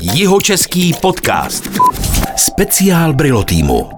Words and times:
Jihočeský 0.00 0.94
podcast. 1.02 1.68
Speciál 2.36 3.12
Brilo 3.12 3.44
týmu. 3.44 3.90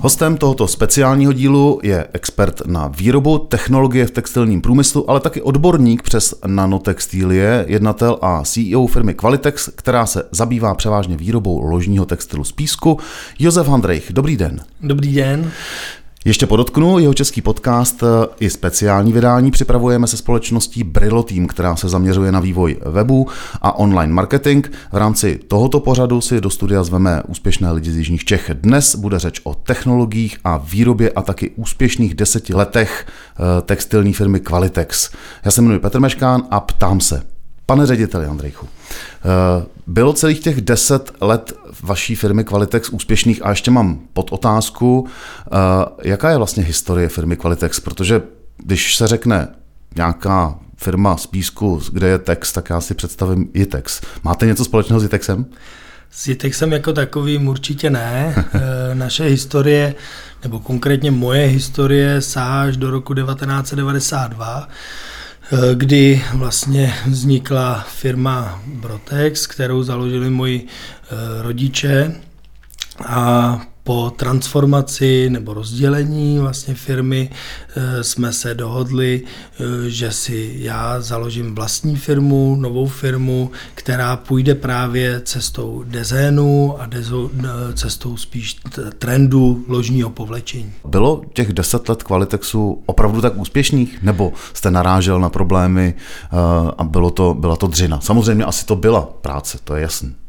Hostem 0.00 0.36
tohoto 0.36 0.68
speciálního 0.68 1.32
dílu 1.32 1.80
je 1.82 2.06
expert 2.12 2.62
na 2.66 2.88
výrobu 2.88 3.38
technologie 3.38 4.06
v 4.06 4.10
textilním 4.10 4.60
průmyslu, 4.60 5.10
ale 5.10 5.20
taky 5.20 5.42
odborník 5.42 6.02
přes 6.02 6.34
nanotextilie, 6.46 7.64
jednatel 7.68 8.18
a 8.22 8.42
CEO 8.44 8.86
firmy 8.86 9.14
Qualitex, 9.14 9.70
která 9.74 10.06
se 10.06 10.22
zabývá 10.30 10.74
převážně 10.74 11.16
výrobou 11.16 11.62
ložního 11.62 12.04
textilu 12.04 12.44
z 12.44 12.52
písku. 12.52 12.98
Josef 13.38 13.68
Handrejch, 13.68 14.12
dobrý 14.12 14.36
den. 14.36 14.60
Dobrý 14.80 15.14
den. 15.14 15.50
Ještě 16.24 16.46
podotknu, 16.46 16.98
jeho 16.98 17.14
český 17.14 17.40
podcast 17.40 18.04
i 18.40 18.50
speciální 18.50 19.12
vydání 19.12 19.50
připravujeme 19.50 20.06
se 20.06 20.16
společností 20.16 20.84
Brillo 20.84 21.22
Team, 21.22 21.46
která 21.46 21.76
se 21.76 21.88
zaměřuje 21.88 22.32
na 22.32 22.40
vývoj 22.40 22.76
webu 22.86 23.26
a 23.62 23.78
online 23.78 24.12
marketing. 24.12 24.66
V 24.92 24.96
rámci 24.96 25.40
tohoto 25.48 25.80
pořadu 25.80 26.20
si 26.20 26.40
do 26.40 26.50
studia 26.50 26.82
zveme 26.84 27.22
úspěšné 27.28 27.72
lidi 27.72 27.90
z 27.90 27.96
Jižních 27.96 28.24
Čech. 28.24 28.50
Dnes 28.54 28.94
bude 28.94 29.18
řeč 29.18 29.40
o 29.44 29.54
technologiích 29.54 30.38
a 30.44 30.56
výrobě 30.56 31.10
a 31.10 31.22
taky 31.22 31.50
úspěšných 31.56 32.14
deseti 32.14 32.54
letech 32.54 33.06
eh, 33.06 33.62
textilní 33.62 34.12
firmy 34.12 34.40
Qualitex. 34.40 35.10
Já 35.44 35.50
se 35.50 35.60
jmenuji 35.60 35.80
Petr 35.80 36.00
Meškán 36.00 36.42
a 36.50 36.60
ptám 36.60 37.00
se, 37.00 37.22
Pane 37.66 37.86
řediteli 37.86 38.26
Andrejchu, 38.26 38.66
eh, 39.24 39.77
bylo 39.88 40.12
celých 40.12 40.40
těch 40.40 40.60
deset 40.60 41.12
let 41.20 41.52
vaší 41.82 42.14
firmy 42.14 42.44
Qualitex 42.44 42.88
úspěšných 42.88 43.46
a 43.46 43.50
ještě 43.50 43.70
mám 43.70 44.00
pod 44.12 44.32
otázku, 44.32 45.06
eh, 45.46 46.08
jaká 46.08 46.30
je 46.30 46.36
vlastně 46.36 46.62
historie 46.62 47.08
firmy 47.08 47.36
Qualitex, 47.36 47.80
protože 47.80 48.22
když 48.56 48.96
se 48.96 49.06
řekne 49.06 49.48
nějaká 49.96 50.58
firma 50.76 51.16
z 51.16 51.26
Písku, 51.26 51.80
kde 51.92 52.08
je 52.08 52.18
text, 52.18 52.52
tak 52.52 52.70
já 52.70 52.80
si 52.80 52.94
představím 52.94 53.50
Jitex. 53.54 54.00
Máte 54.22 54.46
něco 54.46 54.64
společného 54.64 55.00
s 55.00 55.02
Jitexem? 55.02 55.46
S 56.10 56.26
Jitexem 56.26 56.72
jako 56.72 56.92
takovým 56.92 57.48
určitě 57.48 57.90
ne. 57.90 58.34
Eh, 58.54 58.94
naše 58.94 59.24
historie, 59.24 59.94
nebo 60.42 60.60
konkrétně 60.60 61.10
moje 61.10 61.46
historie, 61.46 62.22
sahá 62.22 62.62
až 62.62 62.76
do 62.76 62.90
roku 62.90 63.14
1992 63.14 64.68
Eh, 64.68 65.17
kdy 65.74 66.22
vlastně 66.34 66.94
vznikla 67.06 67.86
firma 67.88 68.62
Brotex, 68.66 69.46
kterou 69.46 69.82
založili 69.82 70.30
moji 70.30 70.66
eh, 70.66 71.42
rodiče. 71.42 72.20
A 73.06 73.60
po 73.88 74.12
transformaci 74.16 75.30
nebo 75.30 75.54
rozdělení 75.54 76.38
vlastně 76.38 76.74
firmy 76.74 77.30
eh, 77.76 78.04
jsme 78.04 78.32
se 78.32 78.54
dohodli, 78.54 79.22
eh, 79.24 79.90
že 79.90 80.12
si 80.12 80.52
já 80.58 81.00
založím 81.00 81.54
vlastní 81.54 81.96
firmu, 81.96 82.56
novou 82.60 82.86
firmu, 82.86 83.50
která 83.74 84.16
půjde 84.16 84.54
právě 84.54 85.20
cestou 85.20 85.84
designu 85.86 86.80
a 86.80 86.88
eh, 86.92 87.72
cestou 87.74 88.16
spíš 88.16 88.56
trendu 88.98 89.64
ložního 89.68 90.10
povlečení. 90.10 90.72
Bylo 90.84 91.22
těch 91.32 91.52
deset 91.52 91.88
let 91.88 92.02
Qualitexu 92.02 92.82
opravdu 92.86 93.20
tak 93.20 93.36
úspěšných? 93.36 94.02
Nebo 94.02 94.32
jste 94.54 94.70
narážel 94.70 95.20
na 95.20 95.28
problémy 95.28 95.94
a 96.78 96.84
bylo 96.84 97.10
to, 97.10 97.34
byla 97.34 97.56
to 97.56 97.66
dřina? 97.66 98.00
Samozřejmě 98.00 98.44
asi 98.44 98.66
to 98.66 98.76
byla 98.76 99.08
práce, 99.20 99.58
to 99.64 99.76
je 99.76 99.82
jasné 99.82 100.27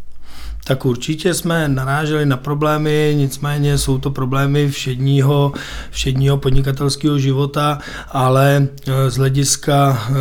tak 0.69 0.85
určitě 0.85 1.33
jsme 1.33 1.67
naráželi 1.67 2.25
na 2.25 2.37
problémy, 2.37 3.13
nicméně 3.17 3.77
jsou 3.77 3.97
to 3.97 4.11
problémy 4.11 4.71
všedního, 4.71 5.51
všedního 5.91 6.37
podnikatelského 6.37 7.19
života, 7.19 7.79
ale 8.11 8.67
eh, 8.67 9.09
z 9.09 9.17
hlediska 9.17 10.07
eh, 10.09 10.13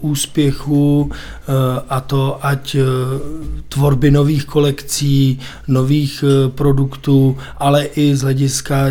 úspěchu 0.00 1.10
eh, 1.12 1.52
a 1.88 2.00
to 2.00 2.38
ať 2.42 2.76
tvorby 3.68 4.10
nových 4.10 4.44
kolekcí, 4.44 5.40
nových 5.68 6.24
produktů, 6.48 7.38
ale 7.56 7.84
i 7.84 8.16
z 8.16 8.22
hlediska 8.22 8.86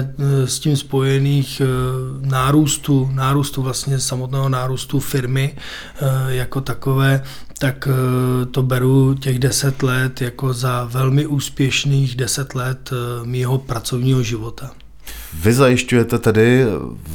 s 0.46 0.60
tím 0.60 0.78
spojených 0.78 1.62
nárůstu, 2.22 3.10
nárůstu 3.14 3.62
vlastně 3.62 4.00
samotného 4.00 4.50
nárůstu 4.50 5.00
firmy 5.00 5.56
jako 6.28 6.62
takové, 6.62 7.24
tak 7.60 7.88
eh, 7.88 8.46
to 8.46 8.64
beru 8.64 9.14
těch 9.14 9.40
deset 9.40 9.84
let 9.84 10.22
jako 10.22 10.54
za 10.54 10.84
velmi 10.84 11.26
úspěšných 11.26 12.16
deset 12.16 12.56
let 12.56 12.90
eh, 12.94 13.26
mýho 13.26 13.58
pracovního 13.58 14.24
života. 14.24 14.72
Vy 15.34 15.54
zajišťujete 15.54 16.20
tedy 16.20 16.66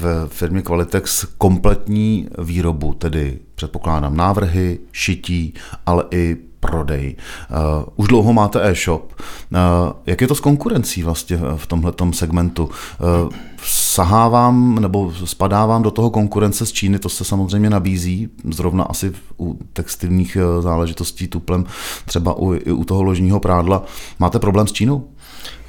v 0.01 0.29
firmě 0.29 0.63
Qualitex 0.63 1.27
kompletní 1.39 2.29
výrobu, 2.39 2.95
tedy 2.95 3.39
předpokládám 3.55 4.17
návrhy, 4.17 4.79
šití, 4.93 5.55
ale 5.87 6.05
i 6.11 6.37
prodej. 6.65 7.17
Uh, 7.51 7.93
už 7.97 8.09
dlouho 8.09 8.33
máte 8.33 8.63
e-shop. 8.63 9.13
Uh, 9.13 9.59
jak 10.07 10.21
je 10.21 10.29
to 10.29 10.35
s 10.35 10.41
konkurencí 10.41 11.03
vlastně 11.03 11.39
v 11.57 11.67
tomhle 11.67 11.93
segmentu? 12.13 12.65
Uh, 12.65 13.31
sahá 13.65 14.29
vám 14.29 14.75
nebo 14.75 15.13
spadá 15.25 15.67
vám 15.67 15.83
do 15.83 15.91
toho 15.91 16.11
konkurence 16.11 16.67
z 16.67 16.73
Číny, 16.73 16.99
to 16.99 17.09
se 17.09 17.25
samozřejmě 17.25 17.71
nabízí, 17.71 18.29
zrovna 18.51 18.85
asi 18.85 19.13
u 19.41 19.59
textilních 19.73 20.37
záležitostí 20.61 21.29
tuplem, 21.29 21.65
třeba 22.05 22.39
u, 22.39 22.55
i 22.55 22.73
u 22.73 22.85
toho 22.85 23.03
ložního 23.03 23.41
prádla. 23.41 23.83
Máte 24.19 24.39
problém 24.39 24.67
s 24.67 24.73
Čínou? 24.73 25.05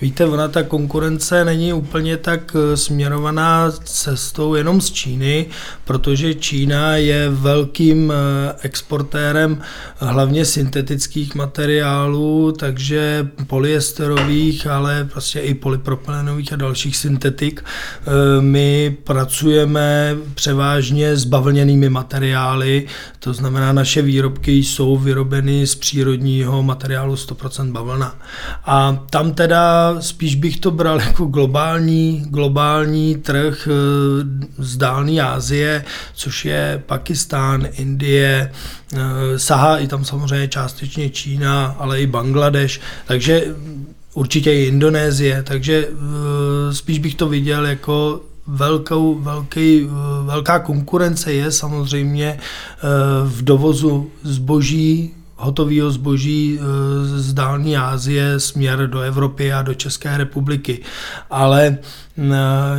Víte, 0.01 0.25
ona 0.25 0.47
ta 0.47 0.63
konkurence 0.63 1.45
není 1.45 1.73
úplně 1.73 2.17
tak 2.17 2.55
eh, 2.55 2.77
směrovaná 2.77 3.71
cestou 3.83 4.55
jenom 4.55 4.81
z 4.81 4.91
Číny, 4.91 5.45
protože 5.85 6.33
Čína 6.33 6.95
je 6.95 7.29
velkým 7.29 8.13
eh, 8.15 8.55
exportérem 8.61 9.61
hlavně 9.97 10.45
syntetických 10.45 11.35
materiálů, 11.35 12.51
takže 12.51 13.27
polyesterových, 13.47 14.67
ale 14.67 15.07
prostě 15.11 15.39
i 15.39 15.53
polypropylenových 15.53 16.53
a 16.53 16.55
dalších 16.55 16.97
syntetik. 16.97 17.63
Eh, 17.63 18.41
my 18.41 18.97
pracujeme 19.03 20.15
převážně 20.33 21.15
s 21.15 21.23
bavlněnými 21.23 21.89
materiály, 21.89 22.85
to 23.19 23.33
znamená, 23.33 23.73
naše 23.73 24.01
výrobky 24.01 24.51
jsou 24.51 24.97
vyrobeny 24.97 25.67
z 25.67 25.75
přírodního 25.75 26.63
materiálu 26.63 27.15
100% 27.15 27.71
bavlna. 27.71 28.15
A 28.65 29.05
tam 29.09 29.33
teda 29.33 29.84
spíš 29.99 30.35
bych 30.35 30.59
to 30.59 30.71
bral 30.71 31.01
jako 31.01 31.25
globální, 31.25 32.25
globální 32.29 33.15
trh 33.15 33.67
eh, 33.67 33.75
z 34.57 34.77
dálné 34.77 35.21
Asie, 35.21 35.85
což 36.13 36.45
je 36.45 36.83
Pakistán, 36.85 37.67
Indie, 37.71 38.51
eh, 38.93 38.99
sahá 39.39 39.77
i 39.77 39.87
tam 39.87 40.05
samozřejmě 40.05 40.47
částečně 40.47 41.09
Čína, 41.09 41.75
ale 41.79 42.01
i 42.01 42.07
Bangladeš, 42.07 42.81
takže 43.07 43.55
určitě 44.13 44.53
i 44.53 44.65
Indonésie, 44.65 45.43
takže 45.43 45.87
eh, 45.87 46.73
spíš 46.73 46.99
bych 46.99 47.15
to 47.15 47.27
viděl 47.27 47.65
jako 47.65 48.21
velkou, 48.47 49.19
velký, 49.19 49.87
velká 50.25 50.59
konkurence 50.59 51.33
je 51.33 51.51
samozřejmě 51.51 52.39
v 53.25 53.41
dovozu 53.41 54.11
zboží 54.23 55.13
hotového 55.35 55.91
zboží 55.91 56.59
eh, 56.59 56.63
z 57.19 57.33
dální 57.33 57.77
Asie 57.77 58.39
směr 58.39 58.89
do 58.89 58.99
Evropy 58.99 59.53
a 59.53 59.61
do 59.61 59.73
České 59.73 60.17
republiky. 60.17 60.79
Ale 61.29 61.77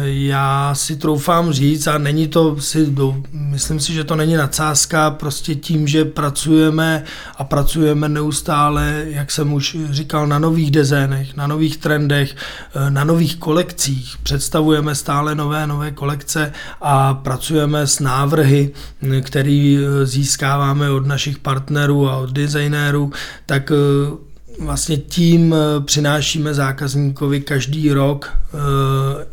já 0.03 0.75
si 0.75 0.97
troufám 0.97 1.53
říct, 1.53 1.87
a 1.87 1.99
není 1.99 2.29
to 2.29 2.61
si, 2.61 2.95
myslím 3.33 3.81
si, 3.81 3.93
že 3.93 4.05
to 4.05 4.17
není 4.17 4.35
nadsázka, 4.35 5.11
prostě 5.11 5.55
tím, 5.55 5.89
že 5.89 6.05
pracujeme 6.05 7.05
a 7.37 7.45
pracujeme 7.45 8.09
neustále, 8.09 9.05
jak 9.09 9.31
jsem 9.31 9.53
už 9.53 9.77
říkal, 9.91 10.27
na 10.27 10.39
nových 10.39 10.71
dezénech, 10.71 11.37
na 11.37 11.47
nových 11.47 11.77
trendech, 11.77 12.37
eh, 12.75 12.91
na 12.91 13.05
nových 13.05 13.37
kolekcích, 13.37 14.17
představujeme 14.23 14.95
stále 14.95 15.35
nové, 15.35 15.67
nové 15.67 15.91
kolekce 15.91 16.53
a 16.81 17.15
pracujeme 17.15 17.87
s 17.87 18.01
návrhy, 18.01 18.71
které 19.23 19.79
eh, 19.79 20.07
získáváme 20.07 20.91
od 20.91 21.07
našich 21.07 21.39
partnerů 21.39 22.09
a 22.09 22.17
od 22.17 22.31
designérů, 22.31 23.13
tak 23.47 23.73
eh, 23.73 24.26
vlastně 24.59 24.97
tím 24.97 25.55
eh, 25.55 25.81
přinášíme 25.81 26.55
zákazníkovi 26.55 27.41
každý 27.41 27.93
rok 27.93 28.33
eh, 28.33 28.57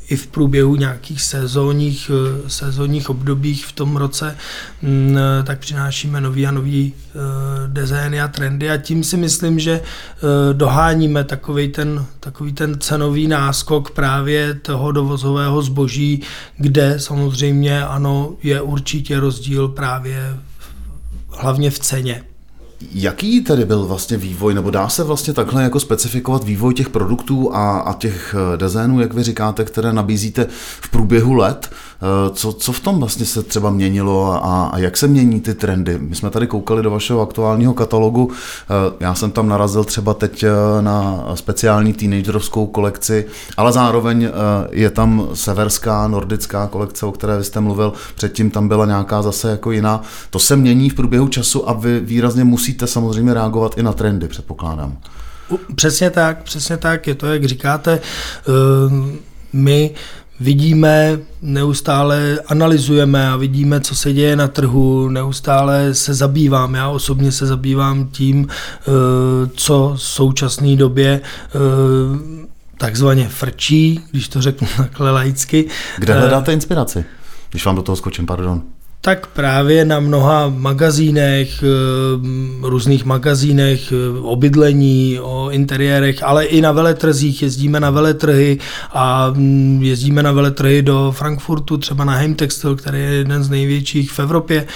i 0.09 0.15
v 0.15 0.27
průběhu 0.27 0.75
nějakých 0.75 1.21
sezónních, 1.21 2.11
eh, 2.13 2.49
sezónních 2.49 3.09
obdobích 3.09 3.65
v 3.65 3.71
tom 3.71 3.95
roce, 3.95 4.37
mm, 4.81 5.17
tak 5.43 5.59
přinášíme 5.59 6.21
nový 6.21 6.47
a 6.47 6.51
nový 6.51 6.93
designy 7.67 8.21
a 8.21 8.27
trendy 8.27 8.69
a 8.69 8.77
tím 8.77 9.03
si 9.03 9.17
myslím, 9.17 9.59
že 9.59 9.81
doháníme 10.53 11.23
takový 11.23 11.67
ten, 11.67 12.05
takový 12.19 12.53
ten 12.53 12.79
cenový 12.79 13.27
náskok 13.27 13.91
právě 13.91 14.53
toho 14.53 14.91
dovozového 14.91 15.61
zboží, 15.61 16.21
kde 16.57 16.99
samozřejmě 16.99 17.85
ano, 17.85 18.33
je 18.43 18.61
určitě 18.61 19.19
rozdíl 19.19 19.67
právě 19.67 20.37
hlavně 21.29 21.71
v 21.71 21.79
ceně. 21.79 22.23
Jaký 22.91 23.41
tedy 23.41 23.65
byl 23.65 23.85
vlastně 23.85 24.17
vývoj, 24.17 24.53
nebo 24.53 24.71
dá 24.71 24.89
se 24.89 25.03
vlastně 25.03 25.33
takhle 25.33 25.63
jako 25.63 25.79
specifikovat 25.79 26.43
vývoj 26.43 26.73
těch 26.73 26.89
produktů 26.89 27.55
a, 27.55 27.79
a 27.79 27.93
těch 27.93 28.35
eh, 28.53 28.57
designů, 28.57 28.99
jak 28.99 29.13
vy 29.13 29.23
říkáte, 29.23 29.65
které 29.65 29.93
nabízíte 29.93 30.47
v 30.81 30.89
průběhu 30.89 31.33
let? 31.33 31.71
Co, 32.33 32.53
co 32.53 32.71
v 32.71 32.79
tom 32.79 32.99
vlastně 32.99 33.25
se 33.25 33.43
třeba 33.43 33.69
měnilo 33.69 34.45
a, 34.45 34.65
a 34.65 34.77
jak 34.77 34.97
se 34.97 35.07
mění 35.07 35.41
ty 35.41 35.53
trendy? 35.53 35.97
My 35.99 36.15
jsme 36.15 36.29
tady 36.29 36.47
koukali 36.47 36.83
do 36.83 36.91
vašeho 36.91 37.21
aktuálního 37.21 37.73
katalogu. 37.73 38.31
Já 38.99 39.15
jsem 39.15 39.31
tam 39.31 39.49
narazil 39.49 39.83
třeba 39.83 40.13
teď 40.13 40.45
na 40.81 41.25
speciální 41.35 41.93
teenagerovskou 41.93 42.65
kolekci, 42.65 43.25
ale 43.57 43.71
zároveň 43.71 44.29
je 44.71 44.89
tam 44.89 45.27
severská, 45.33 46.07
nordická 46.07 46.67
kolekce, 46.67 47.05
o 47.05 47.11
které 47.11 47.37
vy 47.37 47.43
jste 47.43 47.59
mluvil. 47.59 47.93
Předtím 48.15 48.51
tam 48.51 48.67
byla 48.67 48.85
nějaká 48.85 49.21
zase 49.21 49.49
jako 49.49 49.71
jiná. 49.71 50.01
To 50.29 50.39
se 50.39 50.55
mění 50.55 50.89
v 50.89 50.95
průběhu 50.95 51.27
času 51.27 51.69
a 51.69 51.73
vy 51.73 51.99
výrazně 51.99 52.43
musíte 52.43 52.87
samozřejmě 52.87 53.33
reagovat 53.33 53.77
i 53.77 53.83
na 53.83 53.93
trendy, 53.93 54.27
předpokládám. 54.27 54.97
Přesně 55.75 56.09
tak, 56.09 56.43
přesně 56.43 56.77
tak, 56.77 57.07
je 57.07 57.15
to, 57.15 57.27
jak 57.27 57.45
říkáte, 57.45 57.99
my 59.53 59.91
vidíme, 60.39 61.19
neustále 61.41 62.39
analyzujeme 62.47 63.29
a 63.29 63.35
vidíme, 63.35 63.79
co 63.79 63.95
se 63.95 64.13
děje 64.13 64.35
na 64.35 64.47
trhu, 64.47 65.09
neustále 65.09 65.93
se 65.93 66.13
zabývám. 66.13 66.75
Já 66.75 66.89
osobně 66.89 67.31
se 67.31 67.45
zabývám 67.45 68.07
tím, 68.07 68.47
eh, 68.47 68.91
co 69.55 69.93
v 69.95 70.01
současné 70.01 70.75
době 70.75 71.21
eh, 71.21 71.59
takzvaně 72.77 73.29
frčí, 73.29 74.01
když 74.11 74.27
to 74.27 74.41
řeknu 74.41 74.67
takhle 74.77 75.11
laicky. 75.11 75.69
Kde 75.97 76.13
hledáte 76.13 76.53
inspiraci? 76.53 77.05
Když 77.49 77.65
vám 77.65 77.75
do 77.75 77.81
toho 77.81 77.95
skočím, 77.95 78.25
pardon. 78.25 78.61
Tak 79.05 79.27
právě 79.27 79.85
na 79.85 79.99
mnoha 79.99 80.49
magazínech, 80.49 81.63
eh, 81.63 82.67
různých 82.67 83.05
magazínech 83.05 83.91
eh, 83.91 84.19
o 84.21 84.35
bydlení, 84.35 85.19
o 85.19 85.49
interiérech, 85.49 86.23
ale 86.23 86.45
i 86.45 86.61
na 86.61 86.71
veletrzích. 86.71 87.41
Jezdíme 87.41 87.79
na 87.79 87.89
veletrhy 87.89 88.59
a 88.93 89.29
mm, 89.35 89.83
jezdíme 89.83 90.23
na 90.23 90.31
veletrhy 90.31 90.81
do 90.81 91.11
Frankfurtu, 91.11 91.77
třeba 91.77 92.05
na 92.05 92.13
Heimtextil, 92.13 92.75
který 92.75 92.99
je 92.99 93.09
jeden 93.09 93.43
z 93.43 93.49
největších 93.49 94.11
v 94.11 94.19
Evropě 94.19 94.67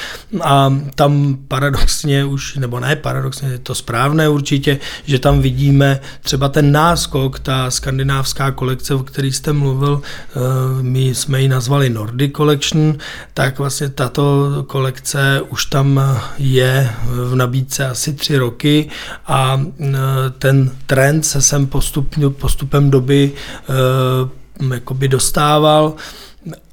a 0.42 0.74
tam 0.96 1.38
paradoxně 1.48 2.26
už, 2.26 2.56
nebo 2.56 2.80
ne 2.80 2.96
paradoxně, 2.96 3.50
je 3.50 3.60
to 3.60 3.76
správné 3.76 4.30
určitě, 4.30 4.80
že 5.06 5.20
tam 5.20 5.42
vidíme 5.42 6.00
třeba 6.22 6.50
ten 6.50 6.72
náskok, 6.72 7.40
ta 7.40 7.72
skandinávská 7.72 8.52
kolekce, 8.52 8.96
o 8.96 9.04
který 9.04 9.32
jste 9.32 9.54
mluvil, 9.54 10.02
eh, 10.02 10.40
my 10.82 11.16
jsme 11.16 11.42
ji 11.42 11.48
nazvali 11.48 11.90
Nordic 11.90 12.32
Collection, 12.36 12.98
tak 13.34 13.60
vlastně 13.60 13.90
ta 13.90 14.17
tato 14.18 14.64
kolekce 14.68 15.42
už 15.50 15.66
tam 15.66 16.02
je 16.38 16.90
v 17.06 17.36
nabídce 17.36 17.88
asi 17.88 18.14
tři 18.14 18.38
roky 18.38 18.90
a 19.28 19.62
e, 19.80 19.94
ten 20.40 20.72
trend 20.86 21.26
se 21.26 21.42
sem 21.42 21.68
postup, 21.68 22.16
postupem 22.30 22.90
doby 22.90 23.32
e, 23.32 24.74
jakoby 24.74 25.08
dostával 25.08 25.94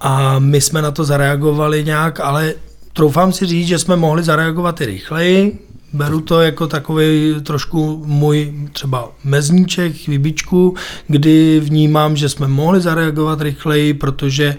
a 0.01 0.39
my 0.39 0.61
jsme 0.61 0.83
na 0.83 0.91
to 0.91 1.05
zareagovali 1.05 1.85
nějak, 1.85 2.21
ale 2.21 2.55
troufám 2.93 3.33
si 3.33 3.47
říct, 3.47 3.67
že 3.69 3.79
jsme 3.79 3.97
mohli 3.97 4.23
zareagovat 4.23 4.81
i 4.81 4.87
rychleji, 4.87 5.59
Beru 5.95 6.21
to 6.21 6.41
jako 6.41 6.67
takový 6.67 7.35
trošku 7.43 8.03
můj 8.07 8.55
třeba 8.73 9.11
mezníček, 9.25 10.07
výbičku, 10.09 10.75
kdy 11.09 11.61
vnímám, 11.61 12.17
že 12.17 12.29
jsme 12.29 12.49
mohli 12.49 12.81
zareagovat 12.81 13.41
rychleji, 13.41 13.95
protože 13.95 14.45
e, 14.45 14.57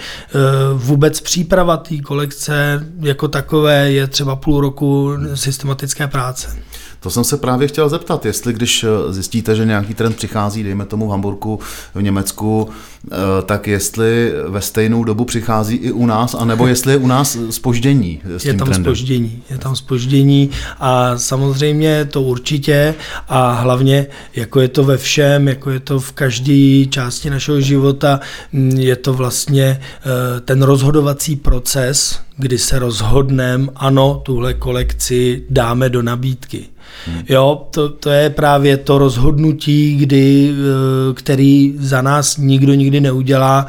vůbec 0.74 1.22
příprava 1.22 1.78
té 1.78 1.98
kolekce 1.98 2.86
jako 3.00 3.28
takové 3.28 3.92
je 3.92 4.08
třeba 4.08 4.36
půl 4.36 4.62
roku 4.62 5.12
systematické 5.34 6.08
práce. 6.08 6.58
To 7.06 7.10
jsem 7.10 7.24
se 7.24 7.38
právě 7.38 7.68
chtěl 7.68 7.90
zeptat, 7.90 8.26
jestli 8.26 8.54
když 8.54 8.84
eh, 8.84 9.14
zjistíte, 9.14 9.56
že 9.56 9.66
nějaký 9.66 9.94
trend 9.94 10.16
přichází, 10.16 10.64
dejme 10.64 10.86
tomu 10.86 11.08
v 11.08 11.12
Hamburgu, 11.12 11.60
v 11.96 12.02
Německu, 12.02 12.70
eh, 13.12 13.16
tak 13.46 13.68
jestli 13.68 14.32
ve 14.48 14.62
stejnou 14.62 15.04
dobu 15.04 15.26
přichází 15.26 15.76
i 15.76 15.92
u 15.92 16.06
nás, 16.06 16.34
anebo 16.34 16.68
jestli 16.68 16.94
je 16.94 16.98
u 16.98 17.08
nás 17.08 17.38
spoždění 17.50 18.22
s 18.38 18.46
Je 18.46 18.54
tam 18.54 18.74
spoždění, 18.74 19.44
je 19.50 19.58
tam 19.58 19.76
spoždění 19.76 20.50
a 20.80 21.18
samozřejmě 21.18 22.06
to 22.06 22.22
určitě 22.22 22.96
a 23.28 23.52
hlavně, 23.52 24.08
jako 24.36 24.62
je 24.62 24.68
to 24.68 24.84
ve 24.84 24.98
všem, 24.98 25.48
jako 25.48 25.72
je 25.72 25.80
to 25.80 26.00
v 26.00 26.12
každé 26.12 26.86
části 26.90 27.30
našeho 27.30 27.62
života, 27.62 28.20
mm, 28.54 28.72
je 28.72 28.96
to 28.96 29.14
vlastně 29.14 29.82
eh, 29.82 30.42
ten 30.42 30.62
rozhodovací 30.62 31.36
proces, 31.36 32.20
kdy 32.38 32.58
se 32.58 32.80
rozhodneme, 32.80 33.68
ano, 33.76 34.22
tuhle 34.26 34.54
kolekci 34.54 35.44
dáme 35.50 35.90
do 35.90 36.02
nabídky. 36.02 36.75
Hmm. 37.06 37.24
Jo, 37.30 37.68
to, 37.72 37.90
to 37.90 38.10
je 38.10 38.30
právě 38.30 38.78
to 38.78 38.98
rozhodnutí, 38.98 39.96
kdy, 39.96 40.54
eh, 40.54 41.14
který 41.14 41.76
za 41.80 42.02
nás 42.02 42.38
nikdo 42.38 42.74
nikdy 42.74 43.02
neudělá. 43.02 43.68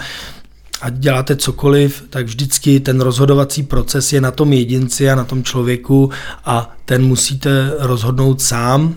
Ať 0.80 0.94
děláte 0.94 1.36
cokoliv, 1.36 2.04
tak 2.10 2.26
vždycky 2.26 2.80
ten 2.80 3.00
rozhodovací 3.00 3.62
proces 3.62 4.12
je 4.12 4.20
na 4.20 4.30
tom 4.30 4.52
jedinci 4.52 5.10
a 5.10 5.14
na 5.14 5.24
tom 5.24 5.44
člověku 5.44 6.10
a 6.44 6.76
ten 6.84 7.06
musíte 7.06 7.72
rozhodnout 7.78 8.40
sám, 8.40 8.94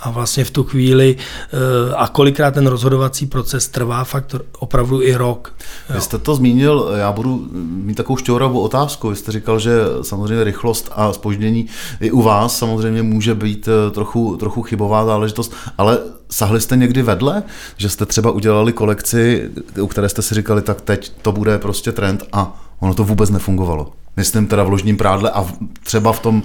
a 0.00 0.10
vlastně 0.10 0.44
v 0.44 0.50
tu 0.50 0.64
chvíli 0.64 1.16
eh, 1.16 1.94
a 1.94 2.08
kolikrát 2.08 2.54
ten 2.54 2.66
rozhodovací 2.66 3.26
proces 3.26 3.68
trvá 3.68 4.04
fakt 4.04 4.34
opravdu 4.58 5.02
i 5.02 5.14
rok. 5.14 5.54
Jo. 5.88 5.94
Vy 5.94 6.00
jste 6.00 6.18
to 6.18 6.34
zmínil, 6.34 6.92
já 6.96 7.12
budu 7.12 7.48
mít 7.52 7.94
takovou 7.94 8.16
šťouravou 8.16 8.60
otázku. 8.60 9.08
Vy 9.08 9.16
jste 9.16 9.32
říkal, 9.32 9.58
že 9.58 9.72
samozřejmě 10.02 10.44
rychlost 10.44 10.90
a 10.92 11.12
spoždění 11.12 11.66
i 12.00 12.10
u 12.10 12.22
vás 12.22 12.58
samozřejmě 12.58 13.02
může 13.02 13.34
být 13.34 13.68
eh, 13.68 13.90
trochu, 13.90 14.36
trochu 14.36 14.62
chybová 14.62 15.04
záležitost, 15.04 15.52
ale 15.78 15.98
sahli 16.30 16.60
jste 16.60 16.76
někdy 16.76 17.02
vedle, 17.02 17.42
že 17.76 17.88
jste 17.88 18.06
třeba 18.06 18.30
udělali 18.30 18.72
kolekci, 18.72 19.50
u 19.80 19.86
které 19.86 20.08
jste 20.08 20.22
si 20.22 20.34
říkali, 20.34 20.62
tak 20.62 20.80
teď 20.80 21.12
to 21.22 21.32
bude 21.32 21.58
prostě 21.58 21.92
trend 21.92 22.24
a 22.32 22.60
ono 22.80 22.94
to 22.94 23.04
vůbec 23.04 23.30
nefungovalo. 23.30 23.92
Myslím 24.16 24.46
teda 24.46 24.62
v 24.62 24.68
ložním 24.68 24.96
prádle 24.96 25.30
a 25.30 25.46
třeba 25.84 26.12
v 26.12 26.20
tom 26.20 26.42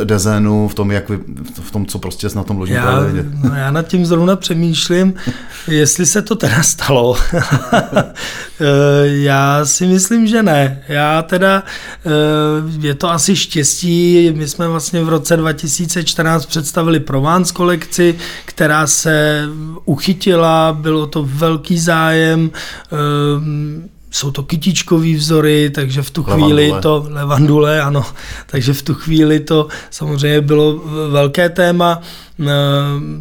eh, 0.00 0.04
dezénu, 0.04 0.68
v 0.68 0.74
tom, 0.74 0.90
jak 0.90 1.08
vy, 1.08 1.18
v 1.62 1.70
tom, 1.70 1.86
co 1.86 1.98
prostě 1.98 2.28
na 2.34 2.42
tom 2.42 2.58
ložním 2.58 2.76
já, 2.76 2.82
prádle 2.82 3.06
vidět. 3.06 3.26
No 3.44 3.54
já 3.54 3.70
nad 3.70 3.86
tím 3.86 4.06
zrovna 4.06 4.36
přemýšlím, 4.36 5.14
jestli 5.68 6.06
se 6.06 6.22
to 6.22 6.34
teda 6.34 6.62
stalo. 6.62 7.16
Eh, 8.60 9.06
já 9.06 9.64
si 9.64 9.86
myslím, 9.86 10.26
že 10.26 10.42
ne. 10.42 10.82
Já 10.88 11.22
teda, 11.22 11.62
eh, 12.06 12.10
je 12.80 12.94
to 12.94 13.10
asi 13.10 13.36
štěstí, 13.36 14.32
my 14.36 14.48
jsme 14.48 14.68
vlastně 14.68 15.04
v 15.04 15.08
roce 15.08 15.36
2014 15.36 16.46
představili 16.46 17.00
Provence 17.00 17.54
kolekci, 17.54 18.18
která 18.44 18.86
se 18.86 19.44
uchytila, 19.84 20.72
bylo 20.80 21.06
to 21.06 21.28
velký 21.30 21.78
zájem, 21.78 22.50
jsou 24.14 24.30
to 24.30 24.42
kytičkový 24.42 25.14
vzory, 25.14 25.70
takže 25.70 26.02
v 26.02 26.10
tu 26.10 26.22
chvíli 26.22 26.70
levandule. 26.70 26.82
to, 26.82 27.06
levandule, 27.10 27.82
ano, 27.82 28.04
takže 28.46 28.72
v 28.72 28.82
tu 28.82 28.94
chvíli 28.94 29.40
to 29.40 29.68
samozřejmě 29.90 30.40
bylo 30.40 30.80
velké 31.10 31.48
téma. 31.48 32.02
Eh, 32.40 32.44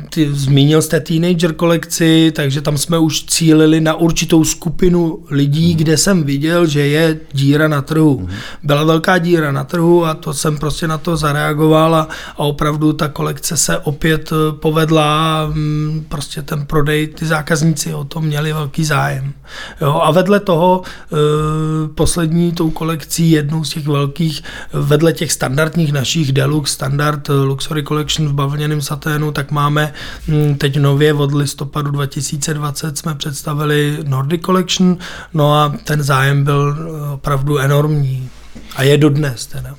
ty, 0.10 0.34
zmínil 0.34 0.82
jste 0.82 1.00
teenager 1.00 1.54
kolekci, 1.54 2.32
takže 2.36 2.62
tam 2.62 2.78
jsme 2.78 2.98
už 2.98 3.24
cílili 3.24 3.82
na 3.82 3.94
určitou 3.94 4.44
skupinu 4.44 5.20
lidí, 5.30 5.72
mm. 5.72 5.78
kde 5.78 5.98
jsem 5.98 6.24
viděl, 6.24 6.66
že 6.68 6.88
je 6.88 7.20
díra 7.32 7.68
na 7.68 7.82
trhu. 7.82 8.20
Mm. 8.20 8.30
Byla 8.64 8.84
velká 8.84 9.18
díra 9.18 9.52
na 9.52 9.64
trhu 9.64 10.06
a 10.06 10.14
to 10.14 10.34
jsem 10.34 10.58
prostě 10.58 10.88
na 10.88 10.98
to 10.98 11.18
zareagoval 11.18 11.96
a, 11.96 12.08
a 12.34 12.40
opravdu 12.40 12.94
ta 12.94 13.08
kolekce 13.08 13.58
se 13.58 13.78
opět 13.78 14.32
eh, 14.32 14.56
povedla 14.60 15.46
mm, 15.54 16.06
prostě 16.10 16.42
ten 16.42 16.66
prodej, 16.66 17.08
ty 17.08 17.26
zákazníci 17.26 17.94
o 17.94 18.04
to 18.04 18.22
měli 18.22 18.54
velký 18.54 18.86
zájem. 18.86 19.34
Jo, 19.82 20.02
a 20.04 20.12
vedle 20.12 20.40
toho 20.40 20.83
e, 20.84 21.88
poslední 21.88 22.52
tou 22.52 22.70
kolekcí, 22.70 23.32
jednou 23.32 23.64
z 23.64 23.70
těch 23.70 23.88
velkých, 23.88 24.44
vedle 24.74 25.14
těch 25.14 25.32
standardních 25.32 25.94
našich 25.94 26.32
Deluxe, 26.32 26.74
standard 26.74 27.30
Luxury 27.30 27.84
Collection 27.84 28.28
v 28.28 28.34
bavlněném 28.34 28.82
saténu, 28.82 29.32
tak 29.32 29.52
máme 29.52 29.94
hm, 30.28 30.56
teď 30.56 30.78
nově 30.78 31.14
od 31.14 31.34
listopadu 31.34 31.92
2020 31.92 32.98
jsme 32.98 33.16
představili 33.16 33.98
Nordic 34.08 34.42
Collection, 34.42 34.98
no 35.34 35.54
a 35.54 35.74
ten 35.84 36.04
zájem 36.04 36.44
byl 36.44 36.76
opravdu 37.14 37.58
enormní. 37.58 38.30
A 38.76 38.84
je 38.84 38.98
dodnes 38.98 39.46
teda. 39.46 39.76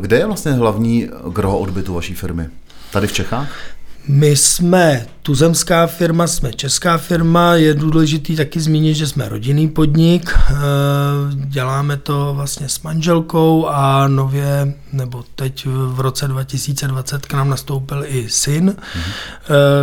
Kde 0.00 0.16
je 0.16 0.26
vlastně 0.26 0.52
hlavní 0.52 1.10
gro 1.32 1.58
odbytu 1.58 1.94
vaší 1.94 2.14
firmy? 2.14 2.48
Tady 2.90 3.06
v 3.06 3.12
Čechách? 3.12 3.48
My 4.08 4.36
jsme 4.36 5.06
tuzemská 5.26 5.86
firma, 5.86 6.26
jsme 6.26 6.52
česká 6.52 6.98
firma, 6.98 7.54
je 7.54 7.74
důležitý 7.74 8.36
taky 8.36 8.60
zmínit, 8.60 8.94
že 8.94 9.06
jsme 9.06 9.28
rodinný 9.28 9.68
podnik, 9.68 10.38
eh, 10.50 10.54
děláme 11.34 11.96
to 11.96 12.32
vlastně 12.34 12.68
s 12.68 12.82
manželkou 12.82 13.66
a 13.66 14.08
nově, 14.08 14.74
nebo 14.92 15.24
teď 15.34 15.66
v 15.66 16.00
roce 16.00 16.28
2020 16.28 17.26
k 17.26 17.32
nám 17.32 17.50
nastoupil 17.50 18.04
i 18.06 18.28
syn, 18.28 18.70
mm-hmm. 18.70 19.02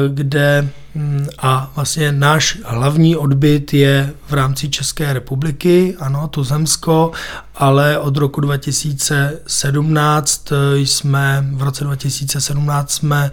kde 0.08 0.70
hm, 0.96 1.28
a 1.38 1.72
vlastně 1.76 2.12
náš 2.12 2.58
hlavní 2.66 3.16
odbyt 3.16 3.74
je 3.74 4.14
v 4.28 4.34
rámci 4.34 4.70
České 4.70 5.14
republiky, 5.14 5.96
ano, 6.00 6.28
tuzemsko, 6.28 7.12
ale 7.56 8.00
od 8.00 8.18
roku 8.18 8.42
2017 8.42 10.52
eh, 10.52 10.56
jsme, 10.80 11.46
v 11.52 11.64
roce 11.64 11.84
2017 11.84 12.92
jsme 12.92 13.32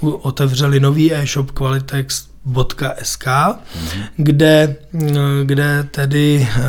otevřeli 0.00 0.80
nový 0.80 1.03
e-shop 1.12 1.52
Qualitex 1.52 2.33
.sk, 2.52 3.24
kde, 4.16 4.76
kde 5.44 5.88
tedy 5.90 6.48
eh, 6.56 6.62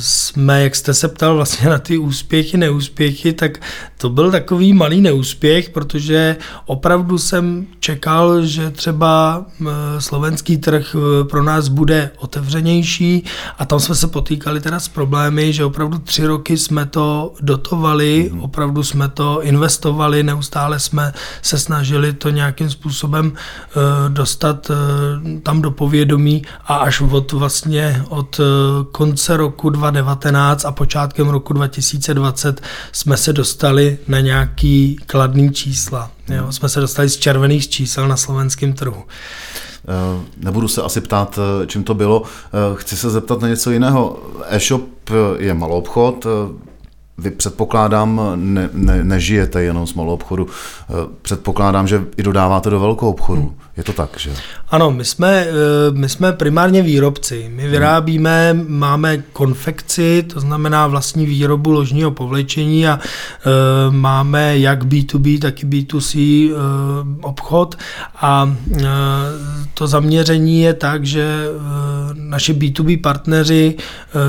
jsme, 0.00 0.62
jak 0.62 0.76
jste 0.76 0.94
se 0.94 1.08
ptal 1.08 1.34
vlastně 1.34 1.68
na 1.68 1.78
ty 1.78 1.98
úspěchy, 1.98 2.56
neúspěchy, 2.56 3.32
tak 3.32 3.58
to 3.98 4.08
byl 4.08 4.30
takový 4.30 4.72
malý 4.72 5.00
neúspěch, 5.00 5.70
protože 5.70 6.36
opravdu 6.66 7.18
jsem 7.18 7.66
čekal, 7.80 8.46
že 8.46 8.70
třeba 8.70 9.44
eh, 9.60 9.64
slovenský 9.98 10.56
trh 10.56 10.96
eh, 10.96 11.24
pro 11.24 11.42
nás 11.42 11.68
bude 11.68 12.10
otevřenější 12.18 13.24
a 13.58 13.64
tam 13.64 13.80
jsme 13.80 13.94
se 13.94 14.06
potýkali 14.06 14.60
teda 14.60 14.80
s 14.80 14.88
problémy, 14.88 15.52
že 15.52 15.64
opravdu 15.64 15.98
tři 15.98 16.26
roky 16.26 16.58
jsme 16.58 16.86
to 16.86 17.34
dotovali, 17.40 18.30
mm. 18.32 18.40
opravdu 18.40 18.82
jsme 18.82 19.08
to 19.08 19.42
investovali, 19.42 20.22
neustále 20.22 20.80
jsme 20.80 21.12
se 21.42 21.58
snažili 21.58 22.12
to 22.12 22.30
nějakým 22.30 22.70
způsobem 22.70 23.32
dostat 24.08 24.70
tam 25.42 25.62
do 25.62 25.70
povědomí 25.70 26.42
a 26.66 26.76
až 26.76 27.00
od 27.00 27.32
vlastně 27.32 28.04
od 28.08 28.40
eh, 28.40 28.44
konce 28.92 29.36
roku 29.36 29.70
2019 29.70 30.64
a 30.64 30.72
počátkem 30.72 31.28
roku 31.28 31.52
2020 31.52 32.62
jsme 32.92 33.16
se 33.16 33.32
dostali 33.32 33.98
na 34.08 34.20
nějaký 34.20 34.96
kladný 35.06 35.52
čísla. 35.52 36.10
Jo? 36.28 36.52
Jsme 36.52 36.68
se 36.68 36.80
dostali 36.80 37.08
z 37.08 37.16
červených 37.16 37.68
čísel 37.68 38.08
na 38.08 38.16
slovenském 38.16 38.72
trhu. 38.72 39.04
Eh, 39.04 40.24
nebudu 40.36 40.68
se 40.68 40.82
asi 40.82 41.00
ptát, 41.00 41.38
eh, 41.62 41.66
čím 41.66 41.84
to 41.84 41.94
bylo. 41.94 42.22
Chci 42.74 42.96
se 42.96 43.10
zeptat 43.10 43.40
na 43.40 43.48
něco 43.48 43.70
jiného. 43.70 44.22
E-shop 44.48 45.10
je 45.38 45.54
malou 45.54 45.76
obchod, 45.76 46.26
vy 47.18 47.30
předpokládám, 47.30 48.20
ne, 48.34 48.70
ne, 48.72 49.04
nežijete 49.04 49.62
jenom 49.62 49.86
z 49.86 49.94
malou 49.94 50.14
obchodu, 50.14 50.46
předpokládám, 51.22 51.88
že 51.88 52.04
i 52.16 52.22
dodáváte 52.22 52.70
do 52.70 52.80
velkou 52.80 53.10
obchodu. 53.10 53.42
Hmm. 53.42 53.54
Je 53.76 53.84
to 53.84 53.92
tak, 53.92 54.10
že? 54.16 54.30
Ano, 54.72 54.90
my 54.90 55.04
jsme, 55.04 55.28
eh, 55.28 55.52
my 55.92 56.08
jsme 56.08 56.32
primárně 56.32 56.82
výrobci. 56.82 57.50
My 57.54 57.68
vyrábíme, 57.68 58.64
máme 58.68 59.18
konfekci, 59.32 60.24
to 60.32 60.40
znamená 60.40 60.86
vlastní 60.86 61.26
výrobu 61.26 61.70
ložního 61.70 62.10
povlečení 62.10 62.86
a 62.88 62.98
e, 62.98 63.90
máme 63.90 64.58
jak 64.58 64.84
B2B, 64.84 65.38
tak 65.38 65.62
i 65.62 65.66
B2C 65.66 66.50
e, 66.50 66.54
obchod 67.22 67.78
a 68.16 68.56
to 69.74 69.86
zaměření 69.86 70.60
je 70.60 70.74
tak, 70.74 71.06
že 71.06 71.46
naši 72.14 72.54
B2B 72.54 73.00
partneři 73.00 73.76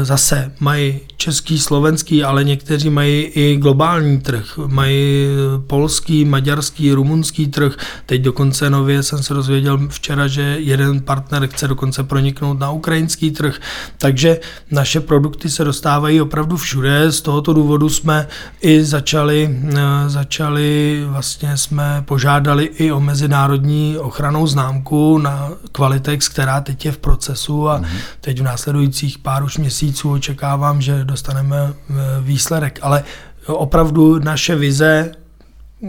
zase 0.04 0.52
mají 0.60 1.00
český, 1.18 1.60
slovenský, 1.60 2.24
ale 2.24 2.44
někteří 2.44 2.90
mají 2.90 3.22
i 3.22 3.58
globální 3.58 4.22
trh. 4.22 4.60
Mají 4.68 5.28
polský, 5.68 6.26
maďarský, 6.26 6.92
rumunský 6.92 7.48
trh. 7.48 7.76
Teď 8.06 8.22
dokonce 8.22 8.70
nově 8.70 9.04
jsem 9.04 9.24
se 9.24 9.34
dozvěděl 9.34 9.80
včera, 9.88 10.28
že 10.34 10.42
jeden 10.42 11.02
partner 11.02 11.48
chce 11.48 11.68
dokonce 11.68 12.04
proniknout 12.04 12.60
na 12.60 12.72
ukrajinský 12.72 13.32
trh, 13.32 13.56
takže 13.98 14.40
naše 14.72 15.00
produkty 15.00 15.50
se 15.50 15.63
dostávají 15.63 16.22
opravdu 16.22 16.58
všude. 16.58 17.12
Z 17.12 17.22
tohoto 17.22 17.54
důvodu 17.54 17.90
jsme 17.90 18.28
i 18.62 18.84
začali, 18.84 19.60
eh, 19.70 20.10
začali 20.10 21.04
vlastně 21.08 21.58
jsme 21.58 22.04
požádali 22.06 22.63
i 22.63 22.92
o 22.92 23.00
mezinárodní 23.00 23.98
ochranou 23.98 24.48
známku 24.48 25.18
na 25.18 25.52
Qualitex, 25.72 26.30
která 26.30 26.62
teď 26.62 26.86
je 26.86 26.92
v 26.92 26.98
procesu 26.98 27.70
a 27.70 27.82
teď 28.22 28.40
v 28.40 28.44
následujících 28.44 29.18
pár 29.18 29.44
už 29.44 29.58
měsíců 29.58 30.12
očekávám, 30.12 30.82
že 30.82 31.06
dostaneme 31.06 31.58
eh, 31.74 31.94
výsledek. 32.22 32.80
Ale 32.82 33.04
opravdu 33.48 34.20
naše 34.20 34.56
vize 34.56 35.12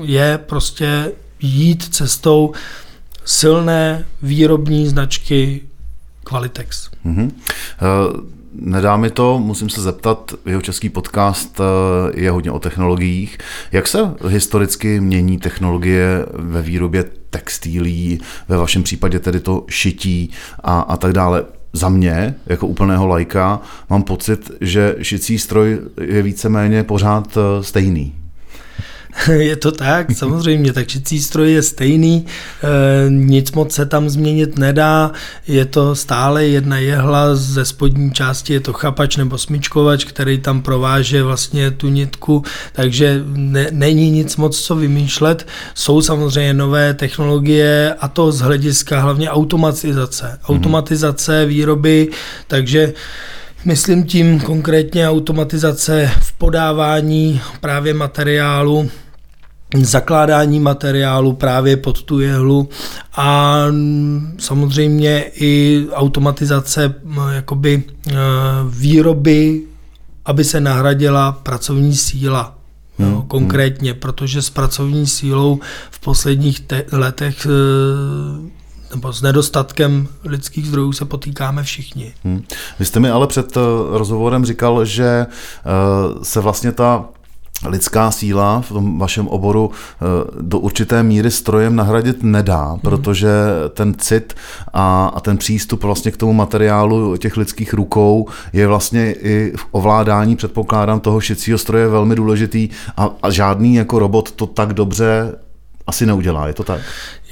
je 0.02 0.38
prostě 0.38 1.12
jít 1.40 1.94
cestou 1.94 2.52
silné 3.24 4.04
výrobní 4.22 4.88
značky 4.88 5.60
Qualitex. 6.24 6.90
Mm-hmm. 7.06 7.30
Nedá 8.56 8.96
mi 8.96 9.10
to, 9.10 9.38
musím 9.38 9.68
se 9.68 9.82
zeptat, 9.82 10.34
jeho 10.46 10.60
český 10.60 10.88
podcast 10.88 11.60
eh, 11.60 12.20
je 12.20 12.30
hodně 12.30 12.50
o 12.50 12.58
technologiích. 12.58 13.38
Jak 13.72 13.88
se 13.88 14.14
historicky 14.28 15.00
mění 15.00 15.38
technologie 15.38 16.26
ve 16.32 16.62
výrobě 16.62 17.04
textilí, 17.30 18.20
ve 18.48 18.56
vašem 18.56 18.82
případě 18.82 19.18
tedy 19.18 19.40
to 19.40 19.64
šití 19.68 20.30
a, 20.62 20.80
a 20.80 20.96
tak 20.96 21.12
dále? 21.12 21.44
Za 21.72 21.88
mě, 21.88 22.34
jako 22.46 22.66
úplného 22.66 23.06
lajka, 23.06 23.60
mám 23.90 24.02
pocit, 24.02 24.50
že 24.60 24.96
šicí 25.02 25.38
stroj 25.38 25.78
je 26.00 26.22
víceméně 26.22 26.84
pořád 26.84 27.36
eh, 27.36 27.62
stejný. 27.64 28.23
je 29.32 29.56
to 29.56 29.72
tak, 29.72 30.12
samozřejmě, 30.12 30.72
tak 30.78 30.88
šicí 30.88 31.20
stroj 31.20 31.52
je 31.52 31.62
stejný, 31.62 32.26
e, 32.26 33.10
nic 33.10 33.52
moc 33.52 33.72
se 33.72 33.86
tam 33.86 34.08
změnit 34.08 34.58
nedá, 34.58 35.12
je 35.46 35.64
to 35.64 35.94
stále 35.94 36.46
jedna 36.46 36.78
jehla, 36.78 37.34
ze 37.34 37.64
spodní 37.64 38.12
části 38.12 38.52
je 38.52 38.60
to 38.60 38.72
chapač 38.72 39.16
nebo 39.16 39.38
smyčkovač, 39.38 40.04
který 40.04 40.38
tam 40.38 40.62
prováže 40.62 41.22
vlastně 41.22 41.70
tu 41.70 41.88
nitku, 41.88 42.42
takže 42.72 43.22
ne, 43.26 43.66
není 43.70 44.10
nic 44.10 44.36
moc 44.36 44.60
co 44.60 44.76
vymýšlet. 44.76 45.46
Jsou 45.74 46.02
samozřejmě 46.02 46.54
nové 46.54 46.94
technologie 46.94 47.94
a 48.00 48.08
to 48.08 48.32
z 48.32 48.40
hlediska 48.40 49.00
hlavně 49.00 49.30
automatizace. 49.30 50.26
Mhm. 50.26 50.56
Automatizace 50.56 51.46
výroby, 51.46 52.08
takže 52.48 52.92
Myslím 53.66 54.04
tím 54.04 54.40
konkrétně 54.40 55.08
automatizace 55.08 56.10
v 56.20 56.32
podávání 56.32 57.40
právě 57.60 57.94
materiálu, 57.94 58.90
zakládání 59.82 60.60
materiálu 60.60 61.32
právě 61.32 61.76
pod 61.76 62.02
tu 62.02 62.20
jehlu 62.20 62.68
a 63.16 63.56
samozřejmě 64.38 65.24
i 65.34 65.84
automatizace 65.92 66.94
jakoby 67.32 67.82
e, 67.82 68.12
výroby, 68.68 69.62
aby 70.24 70.44
se 70.44 70.60
nahradila 70.60 71.32
pracovní 71.32 71.96
síla. 71.96 72.54
Hmm. 72.98 73.12
Jo, 73.12 73.24
konkrétně, 73.28 73.94
protože 73.94 74.42
s 74.42 74.50
pracovní 74.50 75.06
sílou 75.06 75.60
v 75.90 76.00
posledních 76.00 76.60
te- 76.60 76.84
letech 76.92 77.46
e, 77.46 77.50
nebo 78.90 79.12
s 79.12 79.22
nedostatkem 79.22 80.08
lidských 80.24 80.66
zdrojů 80.66 80.92
se 80.92 81.04
potýkáme 81.04 81.62
všichni. 81.62 82.14
Hmm. 82.24 82.42
Vy 82.78 82.84
jste 82.84 83.00
mi 83.00 83.10
ale 83.10 83.26
před 83.26 83.56
e, 83.56 83.60
rozhovorem 83.90 84.44
říkal, 84.44 84.84
že 84.84 85.26
se 86.22 86.40
vlastně 86.40 86.72
ta 86.72 87.04
lidská 87.66 88.10
síla 88.10 88.60
v 88.60 88.68
tom 88.68 88.98
vašem 88.98 89.28
oboru 89.28 89.70
eh, 89.70 90.04
do 90.40 90.58
určité 90.58 91.02
míry 91.02 91.30
strojem 91.30 91.76
nahradit 91.76 92.22
nedá, 92.22 92.64
hmm. 92.64 92.80
protože 92.80 93.28
ten 93.74 93.94
cit 93.98 94.34
a, 94.72 95.12
a 95.14 95.20
ten 95.20 95.38
přístup 95.38 95.82
vlastně 95.82 96.10
k 96.10 96.16
tomu 96.16 96.32
materiálu 96.32 97.16
těch 97.16 97.36
lidských 97.36 97.74
rukou 97.74 98.28
je 98.52 98.66
vlastně 98.66 99.12
i 99.12 99.52
v 99.56 99.66
ovládání, 99.70 100.36
předpokládám, 100.36 101.00
toho 101.00 101.20
šicího 101.20 101.58
stroje 101.58 101.88
velmi 101.88 102.14
důležitý 102.14 102.68
a, 102.96 103.10
a 103.22 103.30
žádný 103.30 103.74
jako 103.74 103.98
robot 103.98 104.32
to 104.32 104.46
tak 104.46 104.72
dobře 104.72 105.34
asi 105.86 106.06
neudělá, 106.06 106.46
je 106.46 106.54
to 106.54 106.64
tak? 106.64 106.80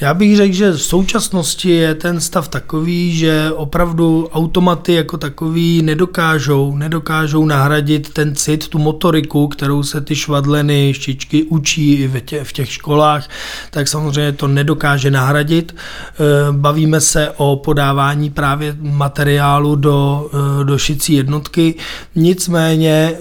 Já 0.03 0.15
bych 0.15 0.37
řekl, 0.37 0.55
že 0.55 0.73
v 0.73 0.83
současnosti 0.83 1.71
je 1.71 1.95
ten 1.95 2.21
stav 2.21 2.49
takový, 2.49 3.17
že 3.17 3.51
opravdu 3.55 4.29
automaty 4.33 4.93
jako 4.93 5.19
takový 5.19 5.83
nedokážou, 5.83 6.77
nedokážou 6.77 7.45
nahradit 7.45 8.13
ten 8.13 8.35
cit, 8.35 8.69
tu 8.69 8.79
motoriku, 8.79 9.49
kterou 9.49 9.83
se 9.83 10.01
ty 10.01 10.17
švadleny, 10.17 10.95
štičky 10.95 11.43
učí 11.43 11.93
i 11.93 12.09
v 12.45 12.53
těch, 12.53 12.73
školách, 12.73 13.29
tak 13.71 13.89
samozřejmě 13.89 14.33
to 14.33 14.49
nedokáže 14.49 15.11
nahradit. 15.11 15.75
Eh, 15.75 16.53
bavíme 16.53 17.01
se 17.01 17.31
o 17.37 17.57
podávání 17.57 18.31
právě 18.31 18.77
materiálu 18.81 19.77
do, 19.77 20.31
eh, 20.35 20.65
do 20.65 20.79
šicí 20.79 21.13
jednotky. 21.13 21.75
Nicméně 22.15 23.13
eh, 23.15 23.19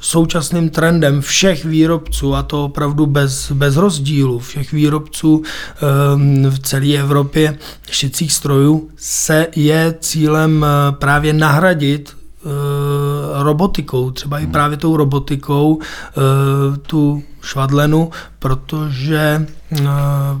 současným 0.00 0.70
trendem 0.70 1.20
všech 1.20 1.64
výrobců, 1.64 2.34
a 2.34 2.42
to 2.42 2.64
opravdu 2.64 3.06
bez, 3.06 3.52
bez 3.52 3.76
rozdílu, 3.76 4.38
všech 4.38 4.72
výrobců 4.72 5.42
v 6.50 6.58
celé 6.58 6.94
Evropě 6.94 7.58
šicích 7.90 8.32
strojů 8.32 8.90
se 8.96 9.46
je 9.56 9.94
cílem 10.00 10.64
eh, 10.64 10.92
právě 10.92 11.32
nahradit 11.32 12.16
eh, 12.16 13.42
robotikou, 13.42 14.10
třeba 14.10 14.38
i 14.38 14.42
hmm. 14.42 14.52
právě 14.52 14.76
tou 14.76 14.96
robotikou, 14.96 15.78
eh, 15.80 16.76
tu 16.76 17.22
švadlenu, 17.42 18.10
protože, 18.38 19.46
eh, 19.72 19.86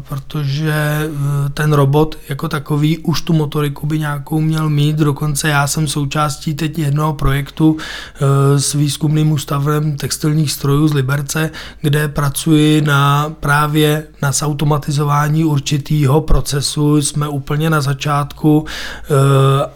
protože 0.08 0.72
eh, 0.72 1.48
ten 1.48 1.72
robot 1.72 2.18
jako 2.28 2.48
takový 2.48 2.98
už 2.98 3.22
tu 3.22 3.32
motoriku 3.32 3.86
by 3.86 3.98
nějakou 3.98 4.40
měl 4.40 4.68
mít. 4.68 4.96
Dokonce 4.96 5.48
já 5.48 5.66
jsem 5.66 5.88
součástí 5.88 6.54
teď 6.54 6.78
jednoho 6.78 7.12
projektu 7.12 7.76
eh, 7.76 8.60
s 8.60 8.74
výzkumným 8.74 9.32
ústavem 9.32 9.96
textilních 9.96 10.52
strojů 10.52 10.88
z 10.88 10.94
Liberce, 10.94 11.50
kde 11.80 12.08
pracuji 12.08 12.80
na 12.80 13.32
právě 13.40 14.04
na 14.22 14.32
zautomatizování 14.32 15.44
určitého 15.44 16.20
procesu. 16.20 16.96
Jsme 16.96 17.28
úplně 17.28 17.70
na 17.70 17.80
začátku 17.80 18.66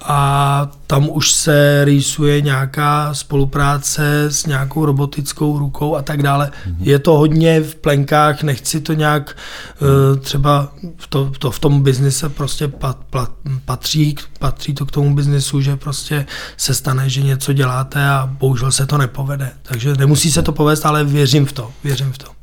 a 0.02 0.68
tam 0.86 1.08
už 1.10 1.32
se 1.32 1.84
rýsuje 1.84 2.40
nějaká 2.40 3.14
spolupráce 3.14 4.24
s 4.24 4.46
nějakou 4.46 4.84
robotickou 4.84 5.58
rukou 5.58 5.96
a 5.96 6.02
tak 6.02 6.22
dále. 6.22 6.46
Mm-hmm. 6.46 6.76
Je 6.80 6.98
to 6.98 7.11
to 7.12 7.18
hodně 7.18 7.60
v 7.60 7.74
plenkách, 7.74 8.42
nechci 8.42 8.80
to 8.80 8.92
nějak 8.92 9.36
eh, 9.36 10.16
třeba 10.16 10.72
v, 10.96 11.06
to, 11.06 11.30
to 11.38 11.50
v 11.50 11.58
tom 11.58 11.82
biznise 11.82 12.28
prostě 12.28 12.68
pat, 12.68 12.96
pat, 13.10 13.30
patří, 13.64 14.16
patří 14.38 14.74
to 14.74 14.86
k 14.86 14.90
tomu 14.90 15.14
biznisu, 15.14 15.60
že 15.60 15.76
prostě 15.76 16.26
se 16.56 16.74
stane, 16.74 17.10
že 17.10 17.22
něco 17.22 17.52
děláte 17.52 18.08
a 18.08 18.26
bohužel 18.32 18.72
se 18.72 18.86
to 18.86 18.98
nepovede. 18.98 19.50
Takže 19.62 19.94
nemusí 19.94 20.32
se 20.32 20.42
to 20.42 20.52
povést, 20.52 20.86
ale 20.86 21.04
věřím 21.04 21.46
v 21.46 21.52
to, 21.52 21.70
věřím 21.84 22.12
v 22.12 22.18
to. 22.18 22.41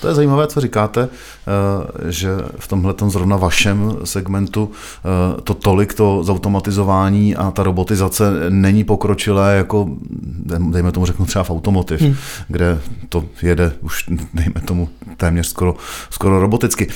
To 0.00 0.08
je 0.08 0.14
zajímavé, 0.14 0.46
co 0.46 0.60
říkáte, 0.60 1.08
eh, 1.08 2.12
že 2.12 2.30
v 2.58 2.68
tomhle 2.68 2.94
zrovna 3.06 3.36
vašem 3.36 3.96
segmentu 4.04 4.70
eh, 4.70 5.40
to 5.40 5.54
tolik, 5.54 5.94
to 5.94 6.24
zautomatizování 6.24 7.36
a 7.36 7.50
ta 7.50 7.62
robotizace 7.62 8.30
není 8.48 8.84
pokročilé, 8.84 9.56
jako 9.56 9.88
dejme 10.70 10.92
tomu 10.92 11.06
řeknu 11.06 11.26
třeba 11.26 11.44
v 11.44 11.50
automotiv, 11.50 12.00
hmm. 12.00 12.14
kde 12.48 12.80
to 13.08 13.24
jede 13.42 13.72
už, 13.80 14.04
dejme 14.34 14.60
tomu, 14.64 14.88
téměř 15.16 15.46
skoro, 15.46 15.76
skoro 16.10 16.40
roboticky. 16.40 16.88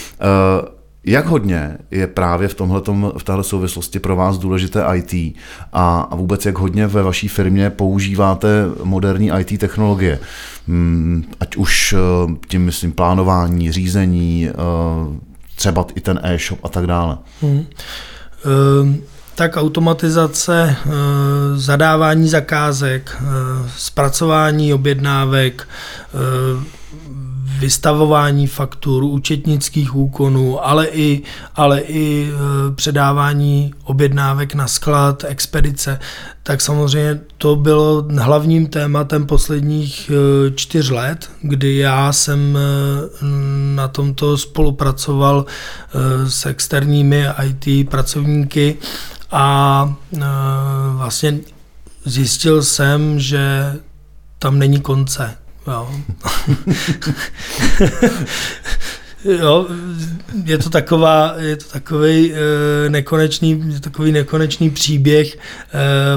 Jak 1.05 1.27
hodně 1.27 1.79
je 1.91 2.07
právě 2.07 2.49
v, 2.49 2.55
tomhletom, 2.55 3.13
v 3.19 3.25
téhle 3.25 3.45
souvislosti 3.45 3.99
pro 3.99 4.17
vás 4.17 4.39
důležité 4.39 4.85
IT 4.95 5.37
a, 5.73 6.01
a 6.11 6.15
vůbec 6.15 6.47
jak 6.47 6.59
hodně 6.59 6.87
ve 6.87 7.03
vaší 7.03 7.29
firmě 7.29 7.71
používáte 7.71 8.49
moderní 8.85 9.31
IT 9.41 9.61
technologie? 9.61 10.19
Hmm, 10.69 11.25
ať 11.41 11.57
už 11.57 11.93
eh, 11.93 12.35
tím 12.49 12.65
myslím 12.65 12.93
plánování, 12.93 13.73
řízení, 13.73 14.49
eh, 14.49 14.53
třeba 15.57 15.87
i 15.95 16.01
ten 16.01 16.21
e-shop 16.23 16.65
a 16.65 16.69
tak 16.69 16.87
dále. 16.87 17.19
Hmm. 17.43 17.65
Um 18.81 19.03
tak 19.35 19.57
automatizace, 19.57 20.77
zadávání 21.55 22.29
zakázek, 22.29 23.23
zpracování 23.77 24.75
objednávek, 24.75 25.69
vystavování 27.59 28.47
faktur, 28.47 29.05
účetnických 29.05 29.97
úkonů, 29.97 30.67
ale 30.67 30.87
i, 30.87 31.23
ale 31.55 31.81
i 31.81 32.31
e, 32.31 32.75
předávání 32.75 33.75
objednávek 33.85 34.55
na 34.55 34.67
sklad, 34.67 35.25
expedice, 35.25 35.99
tak 36.43 36.61
samozřejmě 36.61 37.21
to 37.39 37.57
bylo 37.57 38.07
hlavním 38.19 38.67
tématem 38.67 39.27
posledních 39.27 40.11
e, 40.11 40.51
čtyř 40.55 40.91
let, 40.91 41.31
kdy 41.43 41.77
já 41.77 42.13
jsem 42.13 42.57
e, 42.57 42.61
na 43.75 43.89
tomto 43.89 44.39
spolupracoval 44.39 45.47
s 46.27 46.47
externími 46.47 47.27
IT 47.45 47.91
pracovníky 47.91 48.77
a 49.31 49.95
vlastně 50.93 51.39
zjistil 52.05 52.63
jsem, 52.63 53.21
že 53.21 53.75
tam 54.39 54.59
není 54.59 54.81
konce. 54.81 55.37
Jo. 55.67 55.89
jo, 59.25 59.67
je 60.45 60.59
to 60.59 60.71
taková, 60.71 61.35
je 61.39 61.57
to 61.57 61.65
takový 61.65 62.33
e, 62.33 62.37
nekonečný, 62.91 63.81
takový 63.81 64.13
nekonečný 64.13 64.71
příběh 64.71 65.35
e, 65.35 65.39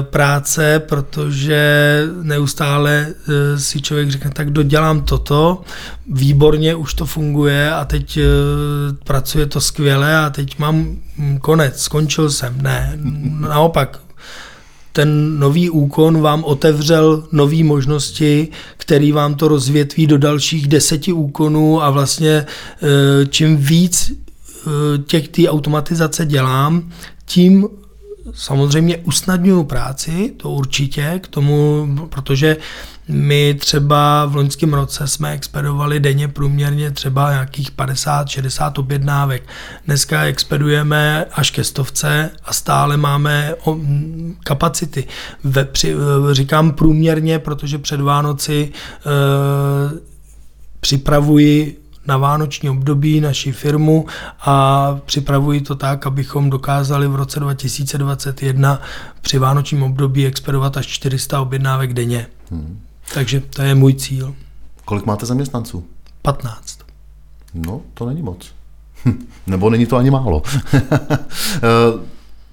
práce, 0.02 0.78
protože 0.78 2.02
neustále 2.22 3.06
e, 3.28 3.58
si 3.58 3.82
člověk 3.82 4.10
řekne, 4.10 4.30
tak 4.30 4.50
dodělám 4.50 5.02
toto, 5.02 5.62
výborně 6.12 6.74
už 6.74 6.94
to 6.94 7.06
funguje 7.06 7.72
a 7.72 7.84
teď 7.84 8.18
pracuje 9.04 9.46
to 9.46 9.60
skvěle 9.60 10.16
a 10.16 10.30
teď 10.30 10.58
mám 10.58 10.96
konec, 11.40 11.82
skončil 11.82 12.30
jsem. 12.30 12.62
Ne, 12.62 12.98
naopak, 13.40 14.00
ten 14.92 15.38
nový 15.38 15.70
úkon 15.70 16.20
vám 16.20 16.44
otevřel 16.44 17.24
nové 17.32 17.64
možnosti, 17.64 18.48
který 18.76 19.12
vám 19.12 19.34
to 19.34 19.48
rozvětví 19.48 20.06
do 20.06 20.18
dalších 20.18 20.68
deseti 20.68 21.12
úkonů 21.12 21.82
a 21.82 21.90
vlastně 21.90 22.30
eh, 22.30 23.26
čím 23.26 23.56
víc 23.56 24.12
eh, 24.12 24.98
těch 24.98 25.28
té 25.28 25.48
automatizace 25.48 26.26
dělám, 26.26 26.90
tím 27.24 27.68
samozřejmě 28.34 28.96
usnadňuju 28.96 29.64
práci, 29.64 30.32
to 30.36 30.50
určitě, 30.50 31.20
k 31.22 31.28
tomu, 31.28 31.88
protože 32.08 32.56
my 33.08 33.54
třeba 33.54 34.26
v 34.26 34.36
loňském 34.36 34.74
roce 34.74 35.08
jsme 35.08 35.32
expedovali 35.32 36.00
denně 36.00 36.28
průměrně 36.28 36.90
třeba 36.90 37.30
nějakých 37.30 37.72
50-60 37.72 38.72
objednávek. 38.76 39.42
Dneska 39.86 40.22
expedujeme 40.22 41.24
až 41.24 41.50
ke 41.50 41.64
stovce 41.64 42.30
a 42.44 42.52
stále 42.52 42.96
máme 42.96 43.54
kapacity. 44.44 45.06
Ve, 45.44 45.64
při, 45.64 45.94
říkám 46.32 46.72
průměrně, 46.72 47.38
protože 47.38 47.78
před 47.78 48.00
Vánoci 48.00 48.72
e, 48.72 49.10
připravuji 50.80 51.80
na 52.06 52.16
vánoční 52.16 52.70
období 52.70 53.20
naši 53.20 53.52
firmu 53.52 54.06
a 54.40 54.98
připravuji 55.06 55.60
to 55.60 55.74
tak, 55.74 56.06
abychom 56.06 56.50
dokázali 56.50 57.08
v 57.08 57.14
roce 57.14 57.40
2021 57.40 58.80
při 59.20 59.38
vánočním 59.38 59.82
období 59.82 60.26
expedovat 60.26 60.76
až 60.76 60.86
400 60.86 61.40
objednávek 61.40 61.92
denně. 61.92 62.26
Hmm. 62.50 62.87
Takže 63.14 63.40
to 63.40 63.62
je 63.62 63.74
můj 63.74 63.94
cíl. 63.94 64.34
Kolik 64.84 65.06
máte 65.06 65.26
zaměstnanců? 65.26 65.84
15. 66.22 66.78
No, 67.54 67.80
to 67.94 68.06
není 68.06 68.22
moc. 68.22 68.54
Nebo 69.46 69.70
není 69.70 69.86
to 69.86 69.96
ani 69.96 70.10
málo. 70.10 70.42
Eh, 71.56 72.00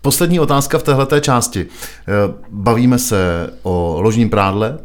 poslední 0.02 0.40
otázka 0.40 0.78
v 0.78 0.84
této 0.84 1.20
části. 1.20 1.66
Eh, 1.68 2.34
bavíme 2.50 3.00
se 3.00 3.50
o 3.64 3.98
ložním 4.02 4.30
prádle. 4.30 4.78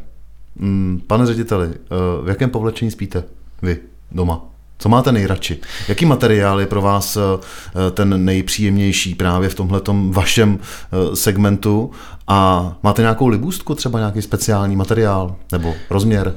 Mm, 0.56 1.02
pane 1.06 1.26
řediteli, 1.26 1.68
eh, 1.68 2.24
v 2.24 2.28
jakém 2.28 2.50
povlečení 2.50 2.90
spíte 2.90 3.24
vy 3.62 3.78
doma? 4.12 4.49
Co 4.80 4.88
máte 4.88 5.12
nejradši? 5.12 5.58
Jaký 5.88 6.06
materiál 6.06 6.60
je 6.60 6.66
pro 6.66 6.82
vás 6.82 7.16
eh, 7.16 7.90
ten 7.90 8.24
nejpříjemnější 8.24 9.14
právě 9.14 9.48
v 9.48 9.54
tomhle 9.54 9.80
vašem 10.10 10.58
eh, 10.58 11.16
segmentu? 11.16 11.90
A 12.28 12.72
máte 12.82 13.02
nějakou 13.02 13.28
libůstku, 13.28 13.74
třeba 13.74 13.98
nějaký 13.98 14.22
speciální 14.22 14.76
materiál 14.76 15.36
nebo 15.52 15.74
rozměr? 15.90 16.34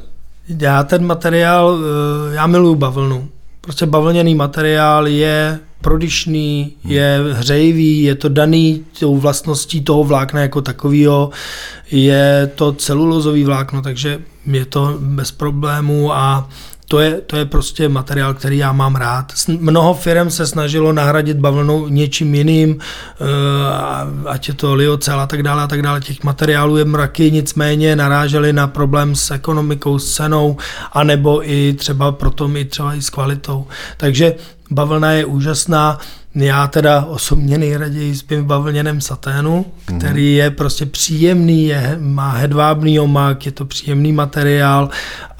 Já 0.48 0.84
ten 0.84 1.06
materiál, 1.06 1.78
eh, 2.32 2.36
já 2.36 2.48
miluju 2.48 2.76
bavlnu. 2.76 3.30
Prostě 3.62 3.86
bavlněný 3.86 4.36
materiál 4.36 5.08
je 5.08 5.60
prodyšný, 5.82 6.74
hmm. 6.84 6.94
je 6.94 7.20
hřejivý, 7.32 8.04
je 8.04 8.16
to 8.16 8.30
daný 8.30 8.86
tou 9.00 9.18
vlastností 9.18 9.82
toho 9.82 10.04
vlákna 10.04 10.42
jako 10.42 10.62
takového, 10.62 11.30
je 11.92 12.52
to 12.56 12.74
celulozový 12.74 13.44
vlákno, 13.44 13.82
takže 13.82 14.22
je 14.46 14.66
to 14.66 14.98
bez 15.00 15.32
problémů 15.32 16.14
a 16.14 16.50
to 16.94 17.00
je, 17.00 17.22
to 17.22 17.38
je 17.38 17.46
prostě 17.46 17.90
materiál, 17.90 18.34
který 18.34 18.58
já 18.58 18.72
mám 18.72 18.96
rád. 18.96 19.34
Mnoho 19.48 19.94
firm 19.94 20.30
se 20.30 20.48
snažilo 20.48 20.94
nahradit 20.94 21.38
bavlnou 21.38 21.88
něčím 21.88 22.36
jiným, 22.36 22.78
eh, 22.78 24.30
ať 24.30 24.48
je 24.48 24.54
to 24.54 24.76
liocel 24.76 25.20
a 25.20 25.28
tak 25.28 25.44
dále 25.44 25.64
a 25.64 25.68
tak 25.68 25.82
dále. 25.82 26.02
Těch 26.02 26.24
materiálů 26.24 26.78
je 26.78 26.86
mraky, 26.86 27.32
nicméně 27.32 27.96
naráželi 27.96 28.54
na 28.54 28.68
problém 28.68 29.16
s 29.16 29.32
ekonomikou, 29.32 30.00
s 30.00 30.16
cenou, 30.16 30.58
anebo 30.92 31.50
i 31.50 31.74
třeba 31.74 32.12
proto 32.12 32.50
i 32.56 32.66
třeba 32.66 32.94
i 32.94 33.02
s 33.02 33.10
kvalitou. 33.10 33.68
Takže 33.98 34.36
bavlna 34.72 35.12
je 35.12 35.26
úžasná. 35.26 36.00
Já 36.36 36.68
teda 36.68 37.06
osobně 37.06 37.58
nejraději 37.58 38.16
spím 38.16 38.44
v 38.44 38.46
bavlněném 38.46 39.02
saténu, 39.02 39.66
mhm. 39.90 40.00
který 40.00 40.36
je 40.36 40.52
prostě 40.52 40.86
příjemný, 40.86 41.66
je, 41.66 41.98
má 42.00 42.32
hedvábný 42.32 43.00
omak, 43.00 43.46
je 43.46 43.52
to 43.52 43.66
příjemný 43.66 44.12
materiál 44.12 44.90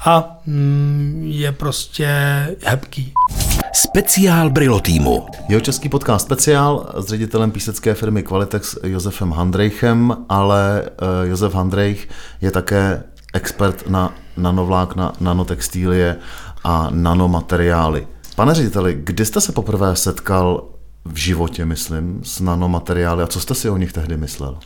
a 0.04 0.40
mm, 0.46 1.22
je 1.26 1.52
prostě 1.52 2.08
hebký. 2.64 3.12
Speciál 3.72 4.50
Brilo 4.50 4.80
týmu. 4.80 5.26
Jeho 5.48 5.60
český 5.60 5.88
podcast 5.88 6.26
Speciál 6.26 6.92
s 6.98 7.06
ředitelem 7.06 7.50
písecké 7.50 7.94
firmy 7.94 8.22
Qualitex 8.22 8.76
Josefem 8.82 9.32
Handrejchem, 9.32 10.16
ale 10.28 10.82
uh, 10.82 11.30
Josef 11.30 11.54
Handrejch 11.54 12.08
je 12.40 12.50
také 12.50 13.02
expert 13.32 13.88
na 13.88 14.14
nanovlákna, 14.36 15.12
nanotextílie 15.20 16.16
a 16.64 16.88
nanomateriály. 16.90 18.06
Pane 18.36 18.54
řediteli, 18.54 19.00
kdy 19.04 19.24
jste 19.24 19.40
se 19.40 19.52
poprvé 19.52 19.96
setkal 19.96 20.62
v 21.04 21.16
životě, 21.16 21.64
myslím, 21.64 22.20
s 22.22 22.40
nanomateriály 22.40 23.22
a 23.22 23.26
co 23.26 23.40
jste 23.40 23.54
si 23.54 23.70
o 23.70 23.76
nich 23.76 23.92
tehdy 23.92 24.16
myslel? 24.16 24.58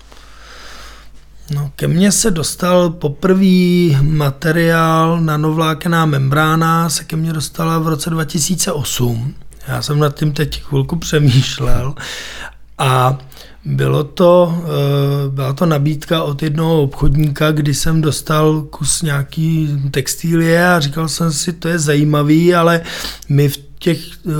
No, 1.55 1.70
ke 1.77 1.88
mně 1.88 2.12
se 2.12 2.31
dostal 2.31 2.90
poprvý 2.90 3.96
materiál 4.01 5.20
nanovlákená 5.20 6.07
membrána, 6.07 6.88
se 6.88 7.05
ke 7.05 7.16
mně 7.16 7.33
dostala 7.33 7.79
v 7.79 7.88
roce 7.88 8.11
2008. 8.11 9.35
Já 9.68 9.83
jsem 9.83 9.98
nad 9.98 10.14
tím 10.14 10.33
teď 10.33 10.62
chvilku 10.62 10.96
přemýšlel 10.96 11.94
a 12.79 13.18
bylo 13.64 14.05
to, 14.05 14.62
eh, 14.64 15.31
byla 15.31 15.53
to 15.53 15.66
nabídka 15.66 16.22
od 16.22 16.42
jednoho 16.42 16.83
obchodníka, 16.83 17.53
kdy 17.53 17.74
jsem 17.74 18.01
dostal 18.01 18.62
kus 18.62 19.03
nějaký 19.03 19.81
textilie 19.90 20.68
a 20.68 20.81
říkal 20.81 21.09
jsem 21.09 21.33
si, 21.33 21.53
to 21.53 21.68
je 21.68 21.79
zajímavý, 21.79 22.55
ale 22.55 22.81
my 23.29 23.48
v 23.48 23.67
těch 23.79 23.99
uh, 24.25 24.33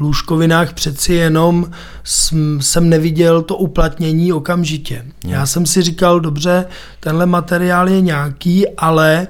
lůžkovinách 0.00 0.72
přeci 0.72 1.14
jenom 1.14 1.70
jsem, 2.04 2.60
jsem 2.62 2.88
neviděl 2.88 3.42
to 3.42 3.56
uplatnění 3.56 4.32
okamžitě. 4.32 5.04
Já 5.26 5.46
jsem 5.46 5.66
si 5.66 5.82
říkal, 5.82 6.20
dobře, 6.20 6.66
tenhle 7.00 7.26
materiál 7.26 7.88
je 7.88 8.00
nějaký, 8.00 8.68
ale 8.68 9.26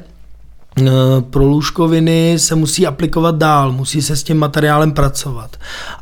pro 1.30 1.44
lůžkoviny 1.44 2.38
se 2.38 2.54
musí 2.54 2.86
aplikovat 2.86 3.36
dál, 3.36 3.72
musí 3.72 4.02
se 4.02 4.16
s 4.16 4.22
tím 4.22 4.38
materiálem 4.38 4.92
pracovat. 4.92 5.56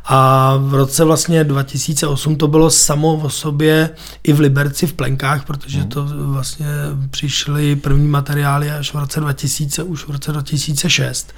A 0.05 0.53
v 0.57 0.73
roce 0.73 1.03
vlastně 1.03 1.43
2008 1.43 2.35
to 2.35 2.47
bylo 2.47 2.69
samo 2.69 3.13
o 3.15 3.29
sobě 3.29 3.89
i 4.23 4.33
v 4.33 4.39
Liberci 4.39 4.87
v 4.87 4.93
plenkách, 4.93 5.45
protože 5.45 5.79
hmm. 5.79 5.89
to 5.89 6.07
vlastně 6.09 6.67
přišly 7.09 7.75
první 7.75 8.07
materiály 8.07 8.71
až 8.71 8.93
v 8.93 8.97
roce 8.97 9.19
2000, 9.19 9.83
už 9.83 10.07
v 10.07 10.09
roce 10.09 10.31
2006. 10.31 11.33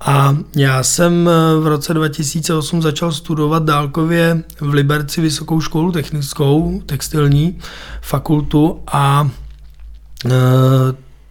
A 0.00 0.36
já 0.56 0.82
jsem 0.82 1.30
v 1.60 1.66
roce 1.66 1.94
2008 1.94 2.82
začal 2.82 3.12
studovat 3.12 3.62
dálkově 3.62 4.42
v 4.60 4.74
Liberci 4.74 5.20
vysokou 5.20 5.60
školu 5.60 5.92
technickou, 5.92 6.82
textilní 6.86 7.58
fakultu 8.02 8.80
a 8.92 9.30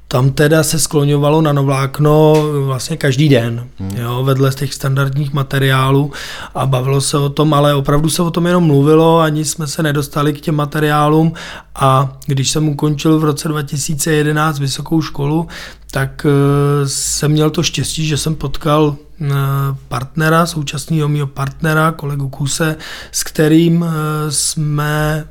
tam 0.07 0.31
teda 0.31 0.63
se 0.63 0.79
skloňovalo 0.79 1.41
nanovlákno 1.41 2.33
vlastně 2.65 2.97
každý 2.97 3.29
den, 3.29 3.67
hmm. 3.79 3.97
jo, 3.97 4.23
vedle 4.23 4.51
z 4.51 4.55
těch 4.55 4.73
standardních 4.73 5.33
materiálů 5.33 6.11
a 6.55 6.65
bavilo 6.65 7.01
se 7.01 7.17
o 7.17 7.29
tom, 7.29 7.53
ale 7.53 7.75
opravdu 7.75 8.09
se 8.09 8.21
o 8.21 8.31
tom 8.31 8.47
jenom 8.47 8.63
mluvilo, 8.63 9.19
ani 9.19 9.45
jsme 9.45 9.67
se 9.67 9.83
nedostali 9.83 10.33
k 10.33 10.41
těm 10.41 10.55
materiálům 10.55 11.33
a 11.75 12.17
když 12.25 12.51
jsem 12.51 12.69
ukončil 12.69 13.19
v 13.19 13.23
roce 13.23 13.47
2011 13.47 14.59
vysokou 14.59 15.01
školu, 15.01 15.47
tak 15.91 16.25
uh, 16.25 16.31
jsem 16.87 17.31
měl 17.31 17.49
to 17.49 17.63
štěstí, 17.63 18.07
že 18.07 18.17
jsem 18.17 18.35
potkal 18.35 18.83
uh, 18.83 19.27
partnera, 19.87 20.45
současného 20.45 21.07
mého 21.09 21.27
partnera, 21.27 21.91
kolegu 21.91 22.29
Kuse, 22.29 22.75
s 23.11 23.23
kterým 23.23 23.81
uh, 23.81 23.89
jsme 24.29 25.27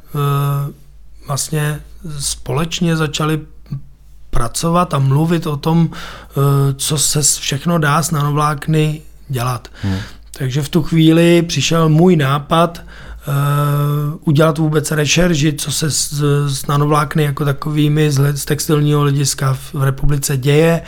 vlastně 1.26 1.80
společně 2.18 2.96
začali 2.96 3.40
pracovat 4.36 4.94
a 4.94 4.98
mluvit 4.98 5.46
o 5.46 5.56
tom, 5.56 5.88
eh, 5.90 6.40
co 6.76 6.98
se 6.98 7.22
všechno 7.22 7.78
dá 7.78 8.02
s 8.02 8.10
nanovlákny 8.10 9.00
dělat. 9.28 9.68
Hmm. 9.82 9.98
Takže 10.38 10.62
v 10.62 10.68
tu 10.68 10.82
chvíli 10.82 11.42
přišel 11.42 11.88
můj 11.88 12.16
nápad 12.16 12.82
uh, 13.28 13.34
udělat 14.24 14.58
vůbec 14.58 14.90
rešerži, 14.90 15.52
co 15.52 15.72
se 15.72 15.90
s, 15.90 16.22
s 16.46 16.66
nanovlákny 16.66 17.22
jako 17.22 17.44
takovými 17.44 18.10
z, 18.10 18.36
z 18.36 18.44
textilního 18.44 19.00
hlediska 19.00 19.54
v, 19.54 19.74
v 19.74 19.82
republice 19.82 20.36
děje. 20.36 20.82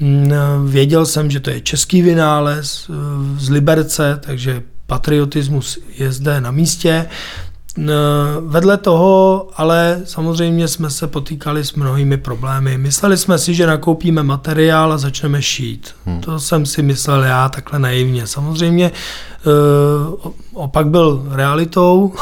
Mm, 0.00 0.32
věděl 0.66 1.06
jsem, 1.06 1.30
že 1.30 1.40
to 1.40 1.50
je 1.50 1.60
český 1.60 2.02
vynález 2.02 2.88
uh, 2.88 2.96
z 3.38 3.50
Liberce, 3.50 4.20
takže 4.26 4.62
patriotismus 4.86 5.78
je 5.98 6.12
zde 6.12 6.40
na 6.40 6.50
místě. 6.50 7.08
Vedle 8.40 8.76
toho 8.76 9.48
ale 9.56 10.00
samozřejmě 10.04 10.68
jsme 10.68 10.90
se 10.90 11.06
potýkali 11.06 11.64
s 11.64 11.74
mnohými 11.74 12.16
problémy. 12.16 12.78
Mysleli 12.78 13.16
jsme 13.16 13.38
si, 13.38 13.54
že 13.54 13.66
nakoupíme 13.66 14.22
materiál 14.22 14.92
a 14.92 14.98
začneme 14.98 15.42
šít. 15.42 15.94
Hmm. 16.06 16.20
To 16.20 16.40
jsem 16.40 16.66
si 16.66 16.82
myslel 16.82 17.24
já 17.24 17.48
takhle 17.48 17.78
naivně. 17.78 18.26
Samozřejmě 18.26 18.90
eh, 18.90 19.48
opak 20.54 20.86
byl 20.86 21.26
realitou. 21.30 22.14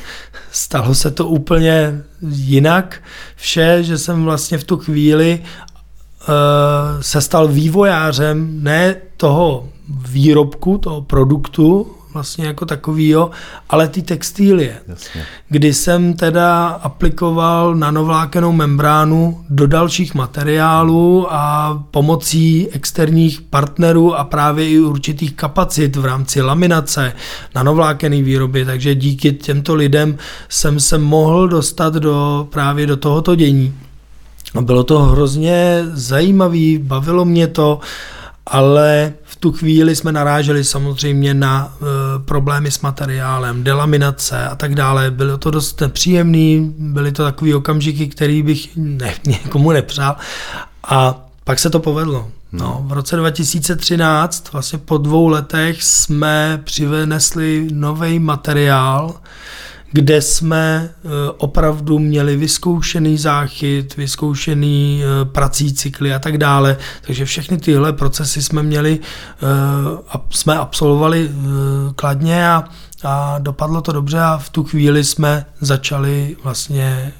Stalo 0.52 0.94
se 0.94 1.10
to 1.10 1.26
úplně 1.26 2.02
jinak 2.30 3.02
vše, 3.36 3.78
že 3.82 3.98
jsem 3.98 4.24
vlastně 4.24 4.58
v 4.58 4.64
tu 4.64 4.76
chvíli 4.76 5.40
eh, 5.42 7.02
se 7.02 7.20
stal 7.20 7.48
vývojářem 7.48 8.48
ne 8.62 8.96
toho 9.16 9.68
výrobku, 9.88 10.78
toho 10.78 11.02
produktu, 11.02 11.97
vlastně 12.18 12.46
jako 12.46 12.66
takovýho, 12.66 13.30
ale 13.70 13.88
ty 13.88 14.02
textílie, 14.02 14.76
Jasně. 14.88 15.24
kdy 15.48 15.74
jsem 15.74 16.14
teda 16.14 16.66
aplikoval 16.66 17.74
nanovlákenou 17.74 18.52
membránu 18.52 19.44
do 19.50 19.66
dalších 19.66 20.14
materiálů 20.14 21.26
a 21.30 21.74
pomocí 21.90 22.68
externích 22.72 23.40
partnerů 23.40 24.14
a 24.14 24.24
právě 24.24 24.70
i 24.70 24.78
určitých 24.78 25.34
kapacit 25.34 25.96
v 25.96 26.04
rámci 26.04 26.42
laminace, 26.42 27.12
nanovlákený 27.54 28.22
výroby, 28.22 28.64
takže 28.64 28.94
díky 28.94 29.32
těmto 29.32 29.74
lidem 29.74 30.18
jsem 30.48 30.80
se 30.80 30.98
mohl 30.98 31.48
dostat 31.48 31.94
do 31.94 32.48
právě 32.50 32.86
do 32.86 32.96
tohoto 32.96 33.34
dění. 33.34 33.74
Bylo 34.60 34.84
to 34.84 34.98
hrozně 34.98 35.84
zajímavé, 35.92 36.78
bavilo 36.78 37.24
mě 37.24 37.46
to, 37.46 37.80
ale 38.50 39.12
v 39.24 39.36
tu 39.36 39.52
chvíli 39.52 39.96
jsme 39.96 40.12
naráželi 40.12 40.64
samozřejmě 40.64 41.34
na 41.34 41.74
e, 41.74 41.84
problémy 42.18 42.70
s 42.70 42.80
materiálem, 42.80 43.64
delaminace 43.64 44.48
a 44.48 44.56
tak 44.56 44.74
dále. 44.74 45.10
Bylo 45.10 45.38
to 45.38 45.50
dost 45.50 45.80
nepříjemný, 45.80 46.74
byly 46.78 47.12
to 47.12 47.24
takové 47.24 47.54
okamžiky, 47.54 48.08
který 48.08 48.42
bych 48.42 48.68
ne, 48.76 49.14
někomu 49.26 49.72
nepřál. 49.72 50.16
A 50.84 51.26
pak 51.44 51.58
se 51.58 51.70
to 51.70 51.80
povedlo. 51.80 52.28
No, 52.52 52.84
v 52.86 52.92
roce 52.92 53.16
2013, 53.16 54.52
vlastně 54.52 54.78
po 54.78 54.98
dvou 54.98 55.28
letech, 55.28 55.82
jsme 55.82 56.60
přivenesli 56.64 57.68
nový 57.72 58.18
materiál, 58.18 59.14
kde 59.92 60.22
jsme 60.22 60.90
eh, 60.90 61.08
opravdu 61.36 61.98
měli 61.98 62.36
vyzkoušený 62.36 63.18
záchyt, 63.18 63.96
vyzkoušený 63.96 65.02
eh, 65.02 65.24
prací 65.24 65.74
cykly 65.74 66.14
a 66.14 66.18
tak 66.18 66.38
dále. 66.38 66.76
Takže 67.06 67.24
všechny 67.24 67.58
tyhle 67.58 67.92
procesy 67.92 68.42
jsme 68.42 68.62
měli, 68.62 69.00
eh, 69.00 70.18
jsme 70.30 70.58
absolvovali 70.58 71.30
kladně 71.96 72.48
a, 72.48 72.64
a 73.04 73.38
dopadlo 73.38 73.80
to 73.80 73.92
dobře 73.92 74.20
a 74.20 74.38
v 74.38 74.50
tu 74.50 74.64
chvíli 74.64 75.04
jsme 75.04 75.46
začali 75.60 76.36
vlastně 76.44 77.12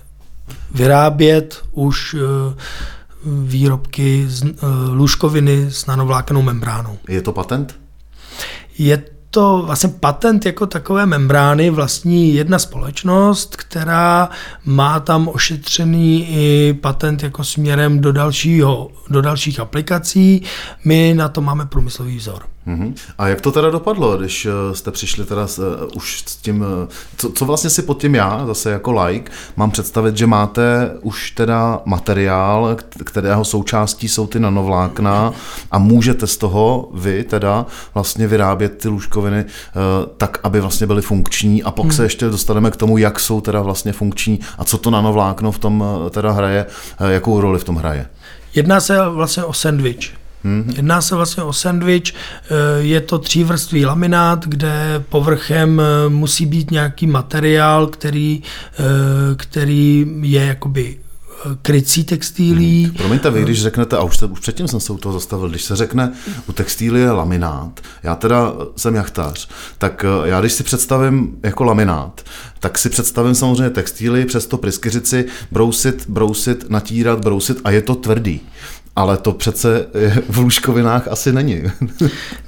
vyrábět 0.74 1.62
už 1.72 2.16
výrobky 3.24 4.24
z 4.28 4.44
lůžkoviny 4.92 5.66
s 5.70 5.86
nanovlákenou 5.86 6.42
membránou. 6.42 6.98
Je 7.08 7.22
to 7.22 7.32
patent? 7.32 7.80
Je 8.78 9.02
to 9.30 9.62
vlastně 9.66 9.88
patent 9.88 10.46
jako 10.46 10.66
takové 10.66 11.06
membrány 11.06 11.70
vlastní 11.70 12.34
jedna 12.34 12.58
společnost, 12.58 13.56
která 13.56 14.28
má 14.64 15.00
tam 15.00 15.28
ošetřený 15.28 16.28
i 16.30 16.74
patent 16.80 17.22
jako 17.22 17.44
směrem 17.44 18.00
do, 18.00 18.12
dalšího, 18.12 18.90
do 19.10 19.22
dalších 19.22 19.60
aplikací. 19.60 20.42
My 20.84 21.14
na 21.16 21.28
to 21.28 21.40
máme 21.40 21.66
průmyslový 21.66 22.16
vzor. 22.16 22.42
Mm-hmm. 22.68 22.94
A 23.18 23.28
jak 23.28 23.40
to 23.40 23.52
teda 23.52 23.70
dopadlo, 23.70 24.16
když 24.16 24.46
eh, 24.46 24.74
jste 24.74 24.90
přišli 24.90 25.24
teda 25.24 25.46
s, 25.46 25.58
uh, 25.58 25.64
už 25.96 26.22
s 26.26 26.36
tím, 26.36 26.60
uh, 26.60 26.66
co, 27.16 27.30
co 27.32 27.44
vlastně 27.44 27.70
si 27.70 27.82
pod 27.82 28.00
tím 28.00 28.14
já, 28.14 28.46
zase 28.46 28.70
jako 28.70 28.92
like, 28.92 29.32
mám 29.56 29.70
představit, 29.70 30.16
že 30.16 30.26
máte 30.26 30.90
už 31.02 31.30
teda 31.30 31.80
materiál, 31.84 32.76
kterého 33.04 33.44
součástí 33.44 34.08
jsou 34.08 34.26
ty 34.26 34.40
nanovlákna 34.40 35.32
a 35.70 35.78
můžete 35.78 36.26
z 36.26 36.36
toho 36.36 36.90
vy 36.94 37.24
teda 37.24 37.66
vlastně 37.94 38.26
vyrábět 38.26 38.78
ty 38.78 38.88
lůžkoviny 38.88 39.44
uh, 39.44 39.50
tak, 40.16 40.38
aby 40.42 40.60
vlastně 40.60 40.86
byly 40.86 41.02
funkční 41.02 41.62
a 41.62 41.70
pak 41.70 41.84
hmm. 41.84 41.92
se 41.92 42.02
ještě 42.02 42.26
dostaneme 42.28 42.70
k 42.70 42.76
tomu, 42.76 42.98
jak 42.98 43.20
jsou 43.20 43.40
teda 43.40 43.62
vlastně 43.62 43.92
funkční 43.92 44.40
a 44.58 44.64
co 44.64 44.78
to 44.78 44.90
nanovlákno 44.90 45.52
v 45.52 45.58
tom 45.58 45.84
teda 46.10 46.32
hraje, 46.32 46.66
jakou 47.08 47.40
roli 47.40 47.58
v 47.58 47.64
tom 47.64 47.76
hraje. 47.76 48.06
Jedná 48.54 48.80
se 48.80 49.08
vlastně 49.08 49.44
o 49.44 49.52
sandwich. 49.52 50.18
Hmm. 50.48 50.72
Jedná 50.76 51.00
se 51.00 51.14
vlastně 51.14 51.42
o 51.42 51.52
sandwich, 51.52 52.02
eh, 52.12 52.54
je 52.78 53.00
to 53.00 53.18
třívrstvý 53.18 53.86
laminát, 53.86 54.46
kde 54.46 55.04
povrchem 55.08 55.80
eh, 55.80 56.08
musí 56.08 56.46
být 56.46 56.70
nějaký 56.70 57.06
materiál, 57.06 57.86
který, 57.86 58.42
eh, 58.78 58.82
který 59.36 60.06
je 60.20 60.44
jakoby 60.44 60.98
krycí 61.62 62.04
textilí. 62.04 62.84
Hmm. 62.84 62.94
Promiňte, 62.94 63.30
vy 63.30 63.42
když 63.42 63.62
řeknete, 63.62 63.96
a 63.96 64.02
už, 64.02 64.16
se, 64.16 64.26
už 64.26 64.40
předtím 64.40 64.68
jsem 64.68 64.80
se 64.80 64.92
u 64.92 64.98
toho 64.98 65.12
zastavil, 65.12 65.48
když 65.48 65.64
se 65.64 65.76
řekne 65.76 66.12
u 66.48 66.52
textílie 66.52 67.10
laminát, 67.10 67.80
já 68.02 68.14
teda 68.14 68.52
jsem 68.76 68.94
jachtář, 68.94 69.48
tak 69.78 70.04
já 70.24 70.40
když 70.40 70.52
si 70.52 70.62
představím 70.62 71.36
jako 71.42 71.64
laminát, 71.64 72.22
tak 72.60 72.78
si 72.78 72.88
představím 72.90 73.34
samozřejmě 73.34 73.70
textíly, 73.70 74.24
přes 74.24 74.46
to 74.46 74.58
pryskyřici, 74.58 75.24
brousit, 75.50 76.04
brousit, 76.08 76.70
natírat, 76.70 77.24
brousit 77.24 77.60
a 77.64 77.70
je 77.70 77.82
to 77.82 77.94
tvrdý. 77.94 78.40
Ale 78.98 79.16
to 79.16 79.32
přece 79.32 79.86
v 80.28 80.38
lůžkovinách 80.38 81.08
asi 81.08 81.32
není. 81.32 81.62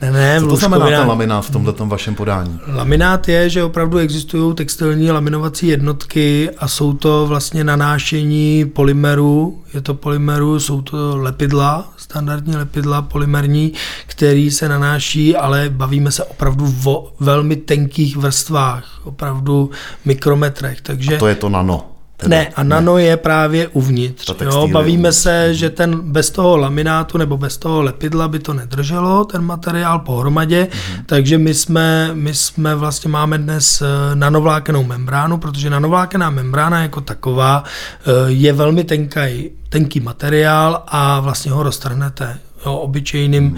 Ne, 0.02 0.10
ne, 0.10 0.40
Co 0.40 0.46
to 0.46 0.56
znamená 0.56 0.86
ten 0.86 1.08
laminát 1.08 1.46
v 1.46 1.50
tomto 1.50 1.86
vašem 1.86 2.14
podání? 2.14 2.60
Laminát 2.74 3.28
je, 3.28 3.50
že 3.50 3.64
opravdu 3.64 3.98
existují 3.98 4.54
textilní 4.54 5.10
laminovací 5.10 5.66
jednotky 5.66 6.50
a 6.58 6.68
jsou 6.68 6.92
to 6.92 7.26
vlastně 7.26 7.64
nanášení 7.64 8.64
polymerů. 8.64 9.62
Je 9.74 9.80
to 9.80 9.94
polymeru, 9.94 10.60
jsou 10.60 10.82
to 10.82 11.16
lepidla, 11.16 11.92
standardní 11.96 12.56
lepidla 12.56 13.02
polymerní, 13.02 13.72
který 14.06 14.50
se 14.50 14.68
nanáší, 14.68 15.36
ale 15.36 15.68
bavíme 15.68 16.12
se 16.12 16.24
opravdu 16.24 16.74
o 16.84 17.12
velmi 17.20 17.56
tenkých 17.56 18.16
vrstvách, 18.16 19.00
opravdu 19.04 19.70
mikrometrech. 20.04 20.80
Takže... 20.80 21.16
A 21.16 21.18
to 21.18 21.26
je 21.26 21.34
to 21.34 21.48
nano. 21.48 21.99
Teda, 22.20 22.37
ne, 22.37 22.48
a 22.56 22.62
nano 22.62 22.96
ne. 22.96 23.02
je 23.02 23.16
právě 23.16 23.68
uvnitř. 23.68 24.33
Jo, 24.40 24.68
bavíme 24.68 25.12
se, 25.12 25.46
mhm. 25.46 25.54
že 25.54 25.70
ten 25.70 26.00
bez 26.00 26.30
toho 26.30 26.56
laminátu 26.56 27.18
nebo 27.18 27.37
bez 27.37 27.56
toho 27.56 27.83
lepidla 27.83 28.28
by 28.28 28.38
to 28.38 28.52
nedrželo, 28.52 29.24
ten 29.24 29.42
materiál 29.42 29.98
pohromadě, 29.98 30.68
mm-hmm. 30.70 31.02
takže 31.06 31.38
my 31.38 31.54
jsme, 31.54 32.11
my 32.14 32.35
jsme 32.35 32.74
vlastně 32.74 33.11
máme 33.11 33.38
dnes 33.38 33.83
eh, 33.83 34.14
nanovlákenou 34.14 34.85
membránu, 34.85 35.38
protože 35.38 35.70
nanovlákená 35.70 36.30
membrána 36.30 36.83
jako 36.83 37.00
taková 37.00 37.64
eh, 37.64 38.11
je 38.26 38.52
velmi 38.52 38.85
tenký, 38.85 39.50
tenký 39.68 40.00
materiál 40.00 40.83
a 40.87 41.20
vlastně 41.20 41.52
ho 41.52 41.62
roztrhnete 41.62 42.38
jo, 42.66 42.74
obyčejným 42.74 43.44
hmm. 43.48 43.56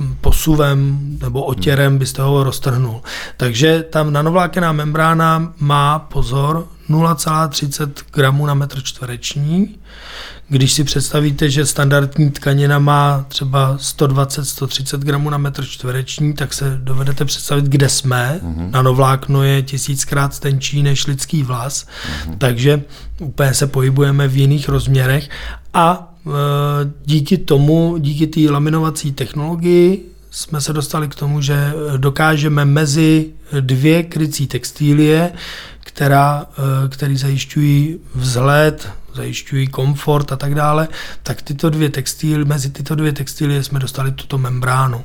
uh, 0.00 0.06
posuvem 0.20 0.98
nebo 1.22 1.42
otěrem 1.42 1.98
byste 1.98 2.22
ho 2.22 2.44
roztrhnul. 2.44 3.00
Takže 3.36 3.82
tam 3.90 4.12
nanovlákená 4.12 4.72
membrána 4.72 5.52
má 5.58 5.98
pozor 5.98 6.66
0,30 6.90 7.90
gramů 8.12 8.46
na 8.46 8.54
metr 8.54 8.82
čtvereční. 8.82 9.76
Když 10.48 10.72
si 10.72 10.84
představíte, 10.84 11.50
že 11.50 11.66
standardní 11.66 12.30
tkanina 12.30 12.78
má 12.78 13.24
třeba 13.28 13.76
120-130 13.76 14.98
gramů 14.98 15.30
na 15.30 15.38
metr 15.38 15.64
čtvereční, 15.64 16.34
tak 16.34 16.54
se 16.54 16.78
dovedete 16.82 17.24
představit, 17.24 17.64
kde 17.64 17.88
jsme. 17.88 18.40
Mm-hmm. 18.42 18.70
Nanovlákno 18.70 19.42
je 19.42 19.62
tisíckrát 19.62 20.38
tenčí 20.38 20.82
než 20.82 21.06
lidský 21.06 21.42
vlas, 21.42 21.86
mm-hmm. 21.86 22.34
takže 22.38 22.82
úplně 23.18 23.54
se 23.54 23.66
pohybujeme 23.66 24.28
v 24.28 24.36
jiných 24.36 24.68
rozměrech 24.68 25.28
a 25.74 26.09
díky 27.04 27.38
tomu, 27.38 27.96
díky 27.98 28.26
té 28.26 28.52
laminovací 28.52 29.12
technologii 29.12 30.06
jsme 30.30 30.60
se 30.60 30.72
dostali 30.72 31.08
k 31.08 31.14
tomu, 31.14 31.40
že 31.40 31.72
dokážeme 31.96 32.64
mezi 32.64 33.26
dvě 33.60 34.02
krycí 34.02 34.46
textílie, 34.46 35.32
která, 35.80 36.46
eh, 36.52 36.88
který 36.88 37.16
zajišťují 37.16 37.98
vzhled, 38.14 38.88
zajišťují 39.14 39.66
komfort 39.66 40.32
a 40.32 40.36
tak 40.36 40.54
dále, 40.54 40.88
tak 41.22 41.42
tyto 41.42 41.70
dvě 41.70 41.88
textíly, 41.88 42.44
mezi 42.44 42.70
tyto 42.70 42.94
dvě 42.94 43.12
textíly 43.12 43.64
jsme 43.64 43.78
dostali 43.78 44.12
tuto 44.12 44.38
membránu. 44.38 45.04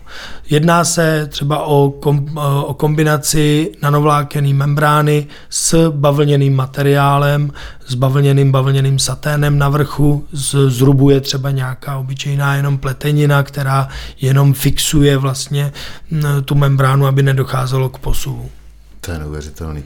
Jedná 0.49 0.83
se 0.83 1.27
třeba 1.31 1.63
o, 1.63 1.89
kom, 1.89 2.37
o 2.65 2.73
kombinaci 2.73 3.71
nanovlákený 3.81 4.53
membrány 4.53 5.27
s 5.49 5.89
bavlněným 5.89 6.55
materiálem, 6.55 7.51
s 7.87 7.95
bavlněným 7.95 8.51
bavlněným 8.51 8.99
saténem 8.99 9.57
na 9.57 9.69
vrchu, 9.69 10.27
z, 10.31 10.55
zrubuje 10.69 11.21
třeba 11.21 11.51
nějaká 11.51 11.97
obyčejná 11.97 12.55
jenom 12.55 12.77
pletenina, 12.77 13.43
která 13.43 13.87
jenom 14.21 14.53
fixuje 14.53 15.17
vlastně 15.17 15.71
tu 16.45 16.55
membránu, 16.55 17.07
aby 17.07 17.23
nedocházelo 17.23 17.89
k 17.89 17.97
posuvu. 17.97 18.49
To 19.05 19.11
je 19.11 19.19
neuvěřitelný. 19.19 19.83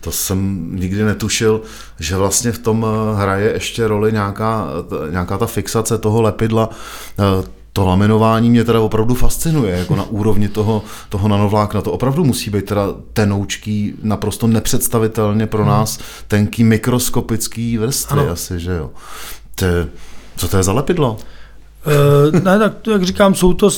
To 0.00 0.12
jsem 0.12 0.68
nikdy 0.76 1.02
netušil, 1.02 1.60
že 1.98 2.16
vlastně 2.16 2.52
v 2.52 2.58
tom 2.58 2.86
eh, 2.86 3.16
hraje 3.22 3.52
ještě 3.52 3.88
roli 3.88 4.12
nějaká, 4.12 4.66
nějaká 5.10 5.38
ta 5.38 5.46
fixace 5.46 5.98
toho 5.98 6.22
lepidla. 6.22 6.70
Eh, 7.18 7.62
to 7.72 7.86
laminování 7.86 8.50
mě 8.50 8.64
teda 8.64 8.80
opravdu 8.80 9.14
fascinuje, 9.14 9.78
jako 9.78 9.96
na 9.96 10.04
úrovni 10.04 10.48
toho, 10.48 10.82
toho 11.08 11.28
nanovlákna. 11.28 11.80
To 11.80 11.92
opravdu 11.92 12.24
musí 12.24 12.50
být 12.50 12.64
teda 12.64 12.88
tenoučký, 13.12 13.94
naprosto 14.02 14.46
nepředstavitelně 14.46 15.46
pro 15.46 15.62
hmm. 15.62 15.72
nás 15.72 15.98
tenký 16.28 16.64
mikroskopický 16.64 17.78
vrstvy 17.78 18.20
ano. 18.20 18.30
asi, 18.30 18.60
že 18.60 18.72
jo. 18.72 18.90
To, 19.54 19.66
co 20.36 20.48
to 20.48 20.56
je 20.56 20.62
za 20.62 20.72
lepidlo? 20.72 21.18
Uh, 21.86 22.40
ne, 22.40 22.58
tak 22.58 22.72
jak 22.92 23.02
říkám, 23.02 23.34
jsou 23.34 23.52
to, 23.52 23.70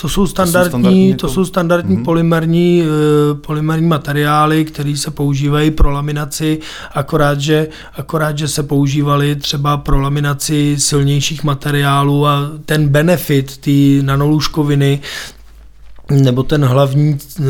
to 0.00 0.08
jsou 0.08 0.26
standardní, 0.26 0.64
to 0.64 0.68
jsou 0.68 0.68
standardní, 0.68 1.14
to 1.14 1.28
jsou 1.28 1.44
standardní 1.44 1.96
mm-hmm. 1.96 2.04
polymerní, 2.04 2.82
uh, 2.82 3.38
polymerní 3.38 3.86
materiály, 3.86 4.64
které 4.64 4.96
se 4.96 5.10
používají 5.10 5.70
pro 5.70 5.90
laminaci, 5.90 6.58
akorát 6.94 7.40
že, 7.40 7.68
akorát, 7.96 8.38
že 8.38 8.48
se 8.48 8.62
používaly 8.62 9.36
třeba 9.36 9.76
pro 9.76 10.00
laminaci 10.00 10.76
silnějších 10.78 11.44
materiálů 11.44 12.26
a 12.26 12.50
ten 12.66 12.88
benefit 12.88 13.56
té 13.56 14.06
nanolůžkoviny 14.06 15.00
nebo 16.10 16.42
ten 16.42 16.64
hlavní 16.64 17.18
uh, 17.38 17.46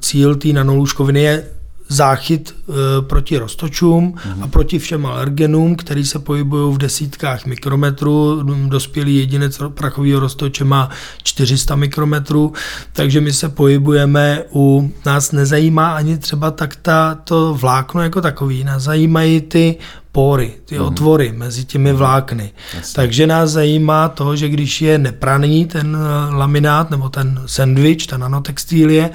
cíl 0.00 0.34
té 0.34 0.48
nanolůžkoviny 0.48 1.22
je 1.22 1.44
záchyt 1.88 2.54
e, 2.54 3.02
proti 3.02 3.38
roztočům 3.38 4.14
mm-hmm. 4.14 4.44
a 4.44 4.46
proti 4.46 4.78
všem 4.78 5.06
alergenům, 5.06 5.76
který 5.76 6.04
se 6.04 6.18
pohybují 6.18 6.74
v 6.74 6.78
desítkách 6.78 7.46
mikrometrů. 7.46 8.42
Dospělý 8.68 9.16
jedinec 9.16 9.60
prachového 9.74 10.20
roztoče 10.20 10.64
má 10.64 10.90
400 11.22 11.76
mikrometrů, 11.76 12.52
takže 12.92 13.20
my 13.20 13.32
se 13.32 13.48
pohybujeme 13.48 14.42
u, 14.54 14.92
nás 15.06 15.32
nezajímá 15.32 15.92
ani 15.92 16.18
třeba 16.18 16.50
tak 16.50 16.76
ta, 16.76 17.14
to 17.14 17.54
vlákno 17.54 18.02
jako 18.02 18.20
takový, 18.20 18.64
nás 18.64 18.82
zajímají 18.82 19.40
ty 19.40 19.76
pory, 20.12 20.54
ty 20.64 20.78
mm. 20.78 20.84
otvory 20.84 21.32
mezi 21.36 21.64
těmi 21.64 21.90
mhm. 21.90 21.98
vlákny. 21.98 22.52
Jasně. 22.76 22.94
Takže 22.94 23.26
nás 23.26 23.50
zajímá 23.50 24.08
to, 24.08 24.36
že 24.36 24.48
když 24.48 24.82
je 24.82 24.98
nepraný 24.98 25.66
ten 25.66 25.96
e, 25.96 26.34
laminát 26.34 26.90
nebo 26.90 27.08
ten 27.08 27.42
sandwich, 27.46 28.06
ta 28.06 28.16
nanotextílie, 28.16 29.10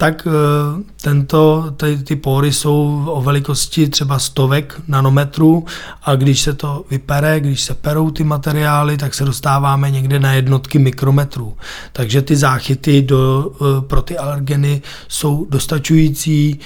tak 0.00 0.26
eh, 0.26 0.82
tento, 1.02 1.70
ty, 1.76 1.96
ty 1.96 2.16
pory 2.16 2.52
jsou 2.52 3.04
o 3.06 3.22
velikosti 3.22 3.88
třeba 3.88 4.18
stovek 4.18 4.80
nanometrů 4.88 5.64
a 6.02 6.14
když 6.14 6.40
se 6.40 6.54
to 6.54 6.84
vypere, 6.90 7.40
když 7.40 7.62
se 7.62 7.74
perou 7.74 8.10
ty 8.10 8.24
materiály, 8.24 8.96
tak 8.96 9.14
se 9.14 9.24
dostáváme 9.24 9.90
někde 9.90 10.20
na 10.20 10.32
jednotky 10.32 10.78
mikrometrů. 10.78 11.56
Takže 11.92 12.22
ty 12.22 12.36
záchyty 12.36 13.02
do, 13.02 13.50
eh, 13.60 13.80
pro 13.80 14.02
ty 14.02 14.18
alergeny 14.18 14.82
jsou 15.08 15.46
dostačující 15.50 16.58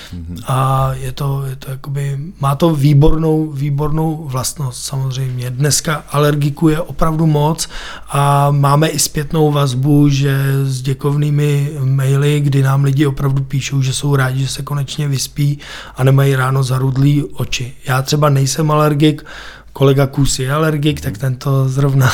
a 0.47 0.90
je 0.92 1.12
to, 1.12 1.45
je 1.47 1.57
to 1.57 1.71
jakoby, 1.71 2.18
má 2.40 2.55
to 2.55 2.75
výbornou, 2.75 3.51
výbornou 3.51 4.25
vlastnost 4.29 4.85
samozřejmě. 4.85 5.51
Dneska 5.51 6.05
alergiku 6.11 6.68
je 6.68 6.81
opravdu 6.81 7.27
moc 7.27 7.68
a 8.09 8.51
máme 8.51 8.88
i 8.88 8.99
zpětnou 8.99 9.53
vazbu, 9.53 10.09
že 10.09 10.38
s 10.64 10.83
děkovnými 10.83 11.73
maily, 11.85 12.40
kdy 12.40 12.62
nám 12.62 12.85
lidi 12.85 13.07
opravdu 13.07 13.22
opravdu 13.23 13.45
píšou, 13.45 13.83
že 13.83 13.93
jsou 13.93 14.17
rádi, 14.17 14.41
že 14.41 14.49
se 14.49 14.63
konečně 14.63 15.09
vyspí 15.09 15.59
a 15.97 16.05
nemají 16.05 16.37
ráno 16.37 16.63
zarudlý 16.63 17.25
oči. 17.25 17.75
Já 17.87 18.03
třeba 18.03 18.29
nejsem 18.29 18.71
alergik, 18.71 19.25
kolega 19.73 20.07
Kus 20.07 20.39
je 20.39 20.53
alergik, 20.53 21.01
tak 21.01 21.19
tento 21.19 21.69
zrovna. 21.69 22.11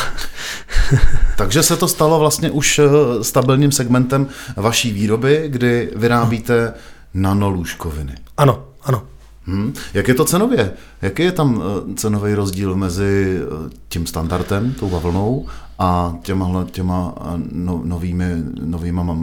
Takže 1.36 1.62
se 1.62 1.76
to 1.76 1.88
stalo 1.88 2.18
vlastně 2.18 2.50
už 2.50 2.78
eh, 2.78 2.84
stabilním 3.24 3.72
segmentem 3.72 4.26
vaší 4.56 4.92
výroby, 4.92 5.44
kdy 5.48 5.90
vyrábíte 5.96 6.74
nanolůžkoviny. 7.14 8.14
Ano, 8.36 8.64
ano. 8.82 9.02
Hmm. 9.44 9.72
Jak 9.94 10.08
je 10.08 10.14
to 10.14 10.24
cenově? 10.24 10.72
Jaký 11.02 11.22
je 11.22 11.32
tam 11.32 11.62
eh, 11.62 11.94
cenový 11.94 12.34
rozdíl 12.34 12.76
mezi 12.76 13.40
eh, 13.40 13.70
tím 13.88 14.06
standardem, 14.06 14.72
tou 14.72 14.88
bavlnou, 14.90 15.46
a 15.78 16.14
těma, 16.22 16.64
těma 16.64 17.14
no, 17.52 17.80
novými, 17.84 18.24
novýma 18.64 19.16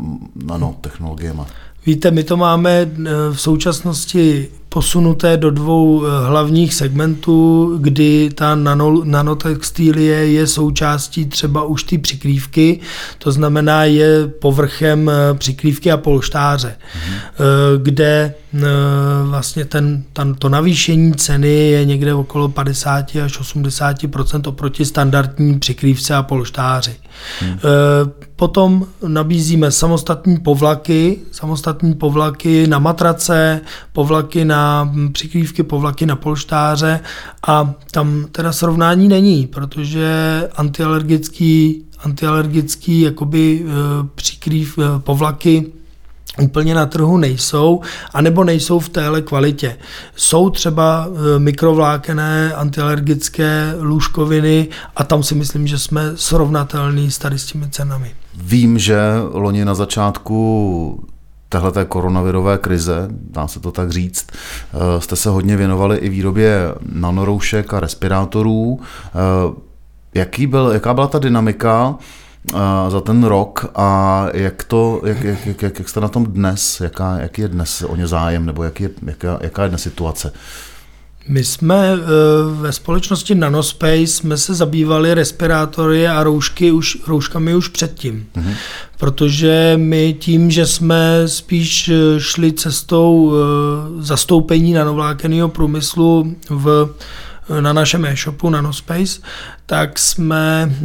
nanotechnologiemi? 0.46 1.42
Víte, 1.86 2.12
my 2.12 2.24
to 2.24 2.38
máme 2.38 2.82
eh, 2.82 3.12
v 3.34 3.42
současnosti 3.42 4.48
posunuté 4.76 5.38
do 5.38 5.52
dvou 5.52 6.06
eh, 6.06 6.28
hlavních 6.28 6.74
segmentů, 6.74 7.78
kdy 7.82 8.30
ta 8.36 8.56
nano, 8.56 9.04
nanotextilie 9.04 10.28
je 10.28 10.48
součástí 10.48 11.26
třeba 11.26 11.64
už 11.64 11.84
ty 11.84 11.98
přikrývky, 11.98 12.80
to 13.18 13.32
znamená 13.32 13.84
je 13.84 14.28
povrchem 14.28 15.10
eh, 15.10 15.34
přikrývky 15.34 15.92
a 15.92 15.98
polštáře, 15.98 16.76
mm-hmm. 16.76 17.82
kde 17.82 18.34
vlastně 19.24 19.66
ten, 19.66 20.04
ten, 20.14 20.36
to 20.36 20.50
navýšení 20.50 21.14
ceny 21.14 21.70
je 21.70 21.86
někde 21.86 22.14
okolo 22.14 22.50
50 22.50 23.16
až 23.26 23.40
80% 23.40 24.50
oproti 24.50 24.86
standardní 24.86 25.60
přikrývce 25.60 26.16
a 26.16 26.24
polštáři. 26.24 26.96
Hmm. 27.40 27.60
Potom 28.36 28.86
nabízíme 29.08 29.72
samostatní 29.72 30.38
povlaky, 30.38 31.20
samostatní 31.32 31.94
povlaky 31.94 32.68
na 32.68 32.80
matrace, 32.80 33.62
povlaky 33.94 34.46
na 34.46 34.65
přikrývky, 35.12 35.64
povlaky 35.64 36.06
na 36.06 36.16
polštáře 36.16 37.00
a 37.48 37.74
tam 37.92 38.26
teda 38.32 38.52
srovnání 38.54 39.08
není, 39.08 39.48
protože 39.48 40.08
antialergický, 40.56 41.86
antialergický 42.00 43.02
jakoby 43.02 43.66
e, 43.66 43.68
přikrýv, 44.16 44.78
e, 44.78 45.00
povlaky 45.00 45.66
úplně 46.42 46.76
na 46.76 46.86
trhu 46.86 47.18
nejsou, 47.18 47.82
anebo 48.14 48.44
nejsou 48.44 48.80
v 48.80 48.90
téhle 48.90 49.22
kvalitě. 49.22 49.78
Jsou 50.16 50.50
třeba 50.50 51.08
e, 51.08 51.40
mikrovlákené 51.40 52.54
antialergické 52.54 53.76
lůžkoviny 53.80 54.68
a 54.96 55.04
tam 55.04 55.24
si 55.24 55.36
myslím, 55.36 55.68
že 55.68 55.80
jsme 55.80 56.12
srovnatelní 56.16 57.12
s 57.12 57.18
tady 57.18 57.40
s 57.40 57.46
těmi 57.46 57.70
cenami. 57.70 58.12
Vím, 58.38 58.80
že 58.80 58.98
loni 59.32 59.66
na 59.66 59.74
začátku 59.74 61.08
téhleté 61.50 61.86
koronavirové 61.86 62.58
krize, 62.58 63.08
dá 63.10 63.48
se 63.48 63.60
to 63.60 63.72
tak 63.72 63.92
říct, 63.92 64.28
e, 64.32 65.02
jste 65.02 65.16
se 65.16 65.30
hodně 65.30 65.58
věnovali 65.58 65.98
i 65.98 66.10
výrobě 66.10 66.76
nanoroušek 66.92 67.74
a 67.74 67.80
respirátorů. 67.80 68.80
E, 68.80 69.66
jaký 70.14 70.48
byl, 70.48 70.72
jaká 70.72 70.94
byla 70.94 71.08
ta 71.08 71.20
dynamika 71.20 71.96
za 72.90 73.02
ten 73.02 73.24
rok 73.24 73.72
a 73.76 74.28
jak, 74.34 74.64
to, 74.64 75.02
jak, 75.06 75.24
jak, 75.24 75.62
jak, 75.62 75.80
jak 75.80 75.90
jste 75.90 76.02
na 76.02 76.08
tom 76.08 76.26
dnes, 76.26 76.82
jaká, 76.82 77.18
jaký 77.18 77.42
je 77.42 77.48
dnes 77.48 77.82
o 77.82 77.96
ně 77.96 78.08
zájem, 78.08 78.46
nebo 78.46 78.64
jak 78.64 78.82
je, 78.82 78.90
jaká, 79.06 79.38
jaká 79.42 79.64
je 79.64 79.70
dnes 79.70 79.82
situace? 79.82 80.32
My 81.28 81.44
jsme 81.44 81.94
eh, 81.94 81.98
ve 82.62 82.72
společnosti 82.72 83.36
Nanospace 83.36 83.96
jsme 83.96 84.38
se 84.38 84.54
zabývali 84.54 85.14
respirátory 85.14 86.08
a 86.08 86.24
roušky 86.24 86.72
už, 86.72 86.98
rouškami 87.08 87.56
už 87.56 87.68
předtím. 87.68 88.28
Mm-hmm. 88.36 88.56
Protože 88.98 89.74
my 89.78 90.14
tím, 90.20 90.52
že 90.52 90.66
jsme 90.66 91.24
spíš 91.26 91.90
eh, 91.90 92.20
šli 92.20 92.54
cestou 92.54 93.34
eh, 93.34 94.04
zastoupení 94.04 94.74
nanovlákeného 94.74 95.50
průmyslu 95.50 96.36
v 96.50 96.96
na 97.60 97.74
našem 97.74 98.06
e-shopu 98.06 98.50
Nanospace, 98.50 99.22
tak 99.66 100.00
jsme 100.00 100.76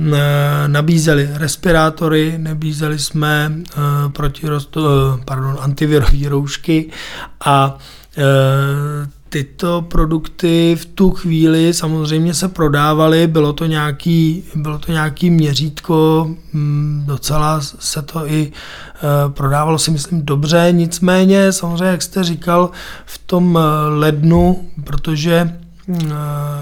nabízeli 0.66 1.28
respirátory, 1.32 2.34
nabízeli 2.36 2.98
jsme 2.98 3.52
proti, 4.12 4.46
pardon, 5.24 5.56
antivirové 5.60 6.28
roušky 6.28 6.90
a 7.44 7.78
tyto 9.30 9.82
produkty 9.88 10.76
v 10.80 10.84
tu 10.84 11.10
chvíli 11.10 11.74
samozřejmě 11.74 12.34
se 12.34 12.48
prodávaly, 12.48 13.26
bylo 13.26 13.52
to 13.52 13.66
nějaký, 13.66 14.44
bylo 14.54 14.78
to 14.78 14.92
nějaký 14.92 15.30
měřítko, 15.30 16.30
mm, 16.52 17.02
docela 17.06 17.60
se 17.60 18.02
to 18.02 18.26
i 18.26 18.52
eh, 18.52 18.98
prodávalo 19.28 19.78
si 19.78 19.90
myslím 19.90 20.24
dobře, 20.24 20.68
nicméně 20.70 21.52
samozřejmě, 21.52 21.84
jak 21.84 22.02
jste 22.02 22.24
říkal, 22.24 22.70
v 23.06 23.18
tom 23.18 23.58
eh, 23.58 23.88
lednu, 23.88 24.68
protože 24.84 25.58
mm, 25.86 25.98
eh, 26.04 26.12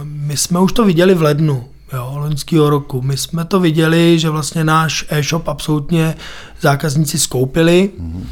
my 0.03 0.37
jsme 0.37 0.61
už 0.61 0.73
to 0.73 0.85
viděli 0.85 1.15
v 1.15 1.23
lednu, 1.23 1.65
jo, 1.93 2.13
loňského 2.17 2.71
roku. 2.71 3.03
My 3.03 3.17
jsme 3.17 3.45
to 3.45 3.61
viděli, 3.61 4.19
že 4.19 4.31
vlastně 4.31 4.65
náš 4.65 5.07
e-shop 5.09 5.49
absolutně 5.49 6.15
zákazníci 6.61 7.19
skoupili. 7.19 7.91
Mm-hmm. 8.01 8.25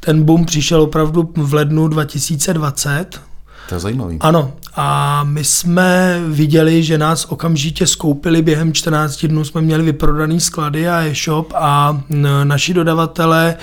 Ten 0.00 0.22
boom 0.22 0.44
přišel 0.44 0.82
opravdu 0.82 1.32
v 1.36 1.54
lednu 1.54 1.88
2020, 1.88 3.27
to 3.68 3.74
je 3.74 3.80
zajímavý. 3.80 4.16
Ano, 4.20 4.52
a 4.76 5.24
my 5.24 5.44
jsme 5.44 6.20
viděli, 6.26 6.82
že 6.82 6.98
nás 6.98 7.24
okamžitě 7.24 7.86
skoupili 7.86 8.42
během 8.42 8.72
14 8.72 9.26
dnů, 9.26 9.44
jsme 9.44 9.60
měli 9.60 9.82
vyprodaný 9.82 10.40
sklady 10.40 10.88
a 10.88 11.04
e-shop 11.04 11.52
a 11.56 12.00
naši 12.44 12.74
dodavatelé 12.74 13.48
e, 13.48 13.56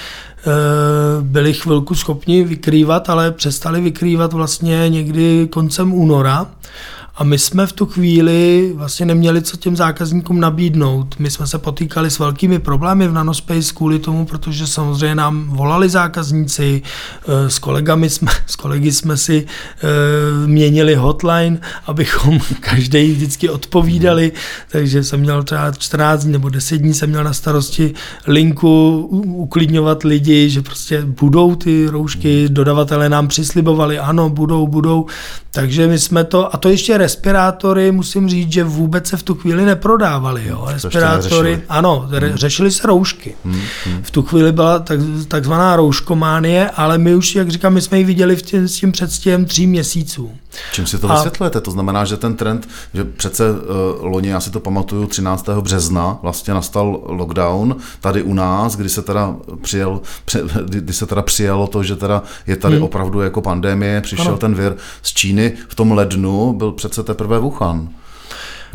byli 1.21 1.53
chvilku 1.53 1.95
schopni 1.95 2.43
vykrývat, 2.43 3.09
ale 3.09 3.31
přestali 3.31 3.81
vykrývat 3.81 4.33
vlastně 4.33 4.89
někdy 4.89 5.47
koncem 5.51 5.93
února. 5.93 6.47
A 7.17 7.23
my 7.23 7.39
jsme 7.39 7.67
v 7.67 7.73
tu 7.73 7.85
chvíli 7.85 8.71
vlastně 8.75 9.05
neměli 9.05 9.41
co 9.41 9.57
těm 9.57 9.75
zákazníkům 9.75 10.39
nabídnout. 10.39 11.15
My 11.19 11.31
jsme 11.31 11.47
se 11.47 11.57
potýkali 11.59 12.11
s 12.11 12.19
velkými 12.19 12.59
problémy 12.59 13.07
v 13.07 13.13
Nanospace 13.13 13.73
kvůli 13.73 13.99
tomu, 13.99 14.25
protože 14.25 14.67
samozřejmě 14.67 15.15
nám 15.15 15.49
volali 15.49 15.89
zákazníci, 15.89 16.81
eh, 17.27 17.49
s 17.49 17.59
kolegami 17.59 18.09
jsme, 18.09 18.31
s 18.47 18.55
kolegy 18.55 18.91
jsme 18.91 19.17
si 19.17 19.45
e, 19.45 20.47
měnili 20.47 20.95
hotline, 20.95 21.59
abychom 21.85 22.39
každý 22.59 23.11
vždycky 23.11 23.49
odpovídali, 23.49 24.31
takže 24.71 25.03
jsem 25.03 25.19
měl 25.19 25.43
třeba 25.43 25.71
14 25.71 26.23
dní 26.23 26.31
nebo 26.31 26.49
10 26.49 26.77
dní 26.77 26.93
jsem 26.93 27.09
měl 27.09 27.23
na 27.23 27.33
starosti 27.33 27.93
linku 28.27 28.99
uklidňovat 29.23 30.03
lidi, 30.03 30.49
že 30.49 30.61
prostě 30.61 31.01
budou 31.01 31.55
ty 31.55 31.87
roušky, 31.87 32.49
dodavatelé 32.49 33.09
nám 33.09 33.27
přislibovali, 33.27 33.99
ano, 33.99 34.29
budou, 34.29 34.67
budou, 34.67 35.05
takže 35.51 35.87
my 35.87 35.99
jsme 35.99 36.23
to, 36.23 36.55
a 36.55 36.57
to 36.57 36.69
ještě 36.69 36.97
respirátory, 37.05 37.91
musím 37.91 38.29
říct, 38.29 38.51
že 38.51 38.63
vůbec 38.63 39.07
se 39.07 39.17
v 39.17 39.23
tu 39.23 39.35
chvíli 39.35 39.65
neprodávaly. 39.65 40.47
Jo. 40.47 40.67
Respirátory, 40.67 41.61
ano, 41.69 42.07
re, 42.11 42.27
hmm. 42.27 42.37
řešily 42.37 42.71
se 42.71 42.87
roušky. 42.87 43.35
Hmm, 43.45 43.61
hmm. 43.85 44.03
V 44.03 44.11
tu 44.11 44.21
chvíli 44.21 44.51
byla 44.51 44.79
tak, 44.79 44.99
takzvaná 45.27 45.75
rouškománie, 45.75 46.69
ale 46.69 46.97
my 46.97 47.15
už, 47.15 47.35
jak 47.35 47.49
říkám, 47.49 47.73
my 47.73 47.81
jsme 47.81 47.97
ji 47.97 48.03
viděli 48.03 48.35
v 48.35 48.41
tím, 48.41 48.67
s 48.67 48.75
tím 48.75 48.91
předstihem 48.91 49.45
tří 49.45 49.67
měsíců. 49.67 50.31
Čím 50.71 50.85
si 50.85 50.97
to 50.97 51.11
a... 51.11 51.13
vysvětlujete? 51.13 51.61
To 51.61 51.71
znamená, 51.71 52.05
že 52.05 52.17
ten 52.17 52.35
trend, 52.35 52.67
že 52.93 53.03
přece 53.03 53.51
uh, 53.51 53.57
loni, 53.99 54.29
já 54.29 54.39
si 54.39 54.51
to 54.51 54.59
pamatuju, 54.59 55.07
13. 55.07 55.49
března 55.61 56.17
vlastně 56.21 56.53
nastal 56.53 57.01
lockdown 57.05 57.75
tady 57.99 58.23
u 58.23 58.33
nás, 58.33 58.75
kdy 58.75 58.89
se 58.89 59.01
teda 59.01 59.35
přijel, 59.61 60.01
pře, 60.25 60.41
kdy 60.65 60.93
se 60.93 61.05
teda 61.05 61.21
přijalo 61.21 61.67
to, 61.67 61.83
že 61.83 61.95
teda 61.95 62.23
je 62.47 62.55
tady 62.55 62.75
hmm. 62.75 62.83
opravdu 62.83 63.21
jako 63.21 63.41
pandemie, 63.41 64.01
přišel 64.01 64.27
ano. 64.27 64.37
ten 64.37 64.55
vir 64.55 64.75
z 65.01 65.13
Číny. 65.13 65.53
V 65.67 65.75
tom 65.75 65.91
lednu 65.91 66.53
byl 66.53 66.71
přece 66.71 67.03
teprve 67.03 67.39
Wuhan 67.39 67.89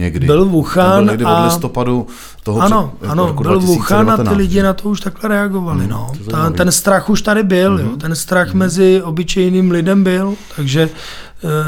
někdy. 0.00 0.26
Byl 0.26 0.44
Wuhan 0.44 1.04
byl 1.04 1.12
někdy 1.12 1.24
a... 1.24 1.40
od 1.40 1.44
listopadu 1.44 2.06
toho 2.42 2.60
Ano, 2.60 2.92
před, 2.98 3.10
ano, 3.10 3.26
roku 3.26 3.42
byl 3.42 3.60
Wuhan 3.60 4.10
a 4.10 4.16
ty 4.16 4.34
lidi 4.34 4.62
na 4.62 4.72
to 4.72 4.88
už 4.88 5.00
takhle 5.00 5.28
reagovali. 5.28 5.80
Hmm, 5.80 5.90
no. 5.90 6.12
Ta, 6.30 6.50
ten 6.50 6.72
strach 6.72 7.10
už 7.10 7.22
tady 7.22 7.42
byl, 7.42 7.76
hmm. 7.76 7.86
jo. 7.86 7.96
ten 7.96 8.16
strach 8.16 8.48
hmm. 8.48 8.58
mezi 8.58 9.02
obyčejným 9.04 9.70
lidem 9.70 10.04
byl, 10.04 10.34
takže 10.56 10.88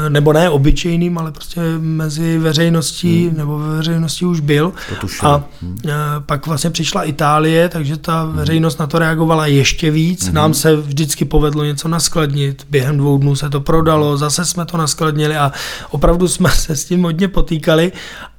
nebo 0.09 0.33
ne 0.33 0.49
obyčejným, 0.49 1.17
ale 1.17 1.31
prostě 1.31 1.61
mezi 1.79 2.37
veřejností, 2.37 3.27
hmm. 3.27 3.37
nebo 3.37 3.59
ve 3.59 3.77
veřejnosti 3.77 4.25
už 4.25 4.39
byl. 4.39 4.73
A 5.21 5.43
hmm. 5.61 5.77
Eh, 5.85 5.91
pak 6.19 6.47
vlastně 6.47 6.69
přišla 6.69 7.03
Itálie, 7.03 7.69
takže 7.69 7.97
ta 7.97 8.21
hmm. 8.21 8.35
veřejnost 8.35 8.79
na 8.79 8.87
to 8.87 8.99
reagovala 8.99 9.47
ještě 9.47 9.91
víc. 9.91 10.25
Hmm. 10.25 10.35
Nám 10.35 10.53
se 10.53 10.75
vždycky 10.75 11.25
povedlo 11.25 11.63
něco 11.63 11.87
naskladnit, 11.87 12.67
během 12.69 12.97
dvou 12.97 13.17
dnů 13.17 13.35
se 13.35 13.49
to 13.49 13.61
prodalo, 13.61 14.17
zase 14.17 14.45
jsme 14.45 14.65
to 14.65 14.77
naskladnili 14.77 15.37
a 15.37 15.51
opravdu 15.91 16.27
jsme 16.27 16.49
se 16.55 16.75
s 16.75 16.85
tím 16.85 17.03
hodně 17.03 17.27
potýkali. 17.27 17.91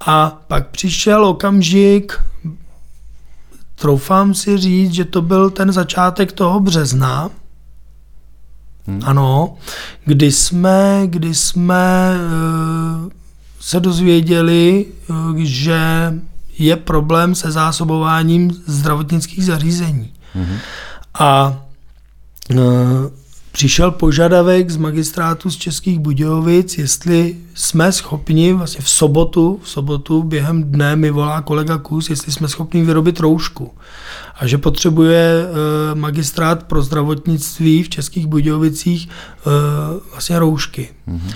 A 0.06 0.42
pak 0.48 0.68
přišel 0.68 1.24
okamžik, 1.24 2.20
troufám 3.74 4.34
si 4.34 4.58
říct, 4.58 4.92
že 4.92 5.04
to 5.04 5.22
byl 5.22 5.50
ten 5.50 5.72
začátek 5.72 6.32
toho 6.32 6.60
března, 6.60 7.30
Hmm. 8.86 9.00
Ano, 9.04 9.56
kdy 10.04 10.32
jsme, 10.32 11.02
kdy 11.06 11.34
jsme 11.34 12.14
uh, 13.04 13.10
se 13.60 13.80
dozvěděli, 13.80 14.86
uh, 15.08 15.36
že 15.36 15.80
je 16.58 16.76
problém 16.76 17.34
se 17.34 17.50
zásobováním 17.50 18.50
zdravotnických 18.66 19.44
zařízení. 19.44 20.12
Hmm. 20.34 20.58
A 21.18 21.62
uh, 22.50 22.58
přišel 23.54 23.90
požadavek 23.90 24.70
z 24.70 24.76
magistrátu 24.76 25.50
z 25.50 25.56
Českých 25.56 25.98
Budějovic, 25.98 26.78
jestli 26.78 27.36
jsme 27.54 27.92
schopni 27.92 28.52
vlastně 28.52 28.80
v 28.80 28.88
sobotu, 28.88 29.60
v 29.62 29.68
sobotu 29.68 30.22
během 30.22 30.64
dne 30.64 30.96
mi 30.96 31.10
volá 31.10 31.40
kolega 31.40 31.78
Kus, 31.78 32.10
jestli 32.10 32.32
jsme 32.32 32.48
schopni 32.48 32.84
vyrobit 32.84 33.20
roušku. 33.20 33.70
A 34.34 34.46
že 34.46 34.58
potřebuje 34.58 35.46
uh, 35.46 35.98
magistrát 35.98 36.62
pro 36.62 36.82
zdravotnictví 36.82 37.82
v 37.82 37.88
Českých 37.88 38.26
Budějovicích 38.26 39.08
uh, 39.08 39.52
vlastně 40.10 40.38
roušky. 40.38 40.88
Mm-hmm. 41.08 41.34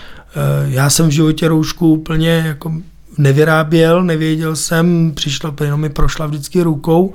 Já 0.66 0.90
jsem 0.90 1.08
v 1.08 1.12
životě 1.12 1.48
roušku 1.48 1.92
úplně 1.92 2.42
jako 2.46 2.72
nevyráběl, 3.18 4.02
nevěděl 4.02 4.56
jsem, 4.56 5.12
přišla, 5.14 5.54
jenom 5.60 5.80
mi 5.80 5.88
prošla 5.88 6.26
vždycky 6.26 6.62
rukou, 6.62 7.12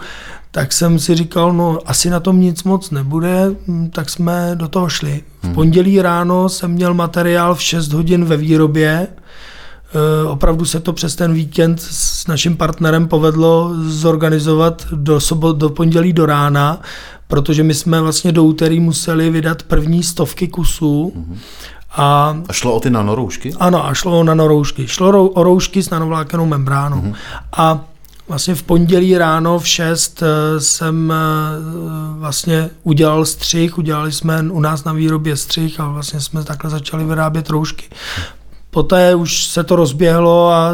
tak 0.52 0.74
jsem 0.74 1.00
si 1.00 1.16
říkal, 1.16 1.54
no 1.54 1.80
asi 1.86 2.10
na 2.10 2.20
tom 2.20 2.42
nic 2.42 2.63
moc 2.63 2.92
nebude, 2.92 3.56
hm, 3.68 3.89
tak 3.89 4.10
jsme 4.10 4.52
do 4.56 4.68
toho 4.68 4.89
šli. 4.89 5.24
V 5.42 5.44
hmm. 5.44 5.54
pondělí 5.54 6.02
ráno 6.02 6.50
jsem 6.50 6.72
měl 6.72 6.94
materiál 6.94 7.56
v 7.56 7.62
6 7.62 7.94
hodin 7.94 8.26
ve 8.26 8.38
výrobě, 8.38 8.92
e, 8.94 10.28
opravdu 10.28 10.66
se 10.66 10.80
to 10.80 10.94
přes 10.94 11.16
ten 11.16 11.34
víkend 11.34 11.82
s 11.82 12.28
naším 12.28 12.58
partnerem 12.58 13.08
povedlo 13.08 13.72
zorganizovat 13.88 14.88
do, 14.92 15.20
sobot, 15.20 15.58
do 15.58 15.70
pondělí 15.70 16.13
do 16.13 16.26
rána, 16.26 16.82
protože 17.28 17.63
my 17.63 17.74
jsme 17.74 18.02
vlastně 18.02 18.32
do 18.32 18.44
úterý 18.44 18.80
museli 18.80 19.30
vydat 19.30 19.63
první 19.63 20.04
stovky 20.04 20.48
kusů. 20.48 21.13
A, 21.95 22.38
a 22.49 22.53
šlo 22.53 22.73
o 22.73 22.79
ty 22.79 22.89
nanoroušky? 22.89 23.53
Ano, 23.60 23.86
a 23.86 23.93
šlo 23.93 24.19
o 24.19 24.23
nanoroušky. 24.23 24.88
Šlo 24.88 25.29
o 25.29 25.43
roušky 25.43 25.84
s 25.84 25.89
nanovlákenou 25.89 26.45
membránou. 26.45 27.01
Mm-hmm. 27.01 27.15
A 27.58 27.79
vlastně 28.27 28.56
v 28.56 28.63
pondělí 28.63 29.17
ráno 29.17 29.60
v 29.60 29.67
6 29.67 30.23
eh, 30.23 30.60
jsem 30.60 31.13
eh, 31.13 31.15
vlastně 32.19 32.69
udělal 32.84 33.25
střih, 33.25 33.77
udělali 33.77 34.12
jsme 34.12 34.41
u 34.41 34.60
nás 34.60 34.84
na 34.84 34.93
výrobě 34.93 35.38
střih 35.38 35.79
a 35.79 35.88
vlastně 35.88 36.21
jsme 36.21 36.43
takhle 36.43 36.69
začali 36.69 37.06
vyrábět 37.06 37.49
roušky. 37.49 37.86
Poté 38.74 39.16
už 39.16 39.46
se 39.46 39.64
to 39.64 39.76
rozběhlo 39.76 40.50
a 40.50 40.72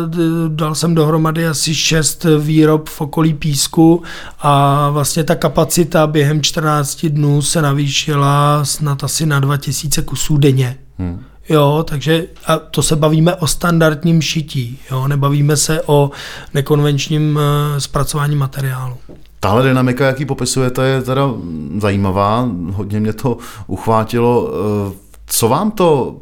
dal 0.48 0.76
jsem 0.76 0.96
dohromady 0.96 1.48
asi 1.48 1.76
šest 1.76 2.26
výrob 2.40 2.90
v 2.90 3.02
okolí 3.02 3.34
písku 3.34 4.04
a 4.40 4.90
vlastně 4.90 5.24
ta 5.24 5.36
kapacita 5.36 6.08
během 6.08 6.42
14 6.42 7.06
dnů 7.06 7.42
se 7.42 7.62
navýšila 7.62 8.66
snad 8.66 9.04
asi 9.04 9.26
na 9.26 9.40
2000 9.40 10.02
kusů 10.02 10.38
denně. 10.38 10.78
Hmm. 10.98 11.24
Jo, 11.50 11.86
takže 11.88 12.28
a 12.48 12.58
to 12.58 12.84
se 12.84 12.96
bavíme 12.96 13.36
o 13.36 13.48
standardním 13.48 14.22
šití, 14.22 14.80
jo, 14.92 15.08
nebavíme 15.08 15.58
se 15.58 15.82
o 15.82 16.12
nekonvenčním 16.54 17.36
uh, 17.36 17.42
zpracování 17.78 18.36
materiálu. 18.36 18.98
Tahle 19.40 19.64
dynamika, 19.64 20.06
jaký 20.08 20.26
popisujete, 20.26 20.88
je 20.88 21.02
teda 21.02 21.34
zajímavá, 21.78 22.50
hodně 22.72 23.00
mě 23.00 23.14
to 23.14 23.38
uchvátilo. 23.68 24.52
Eh, 24.52 24.94
co 25.26 25.50
vám 25.50 25.72
to 25.72 26.16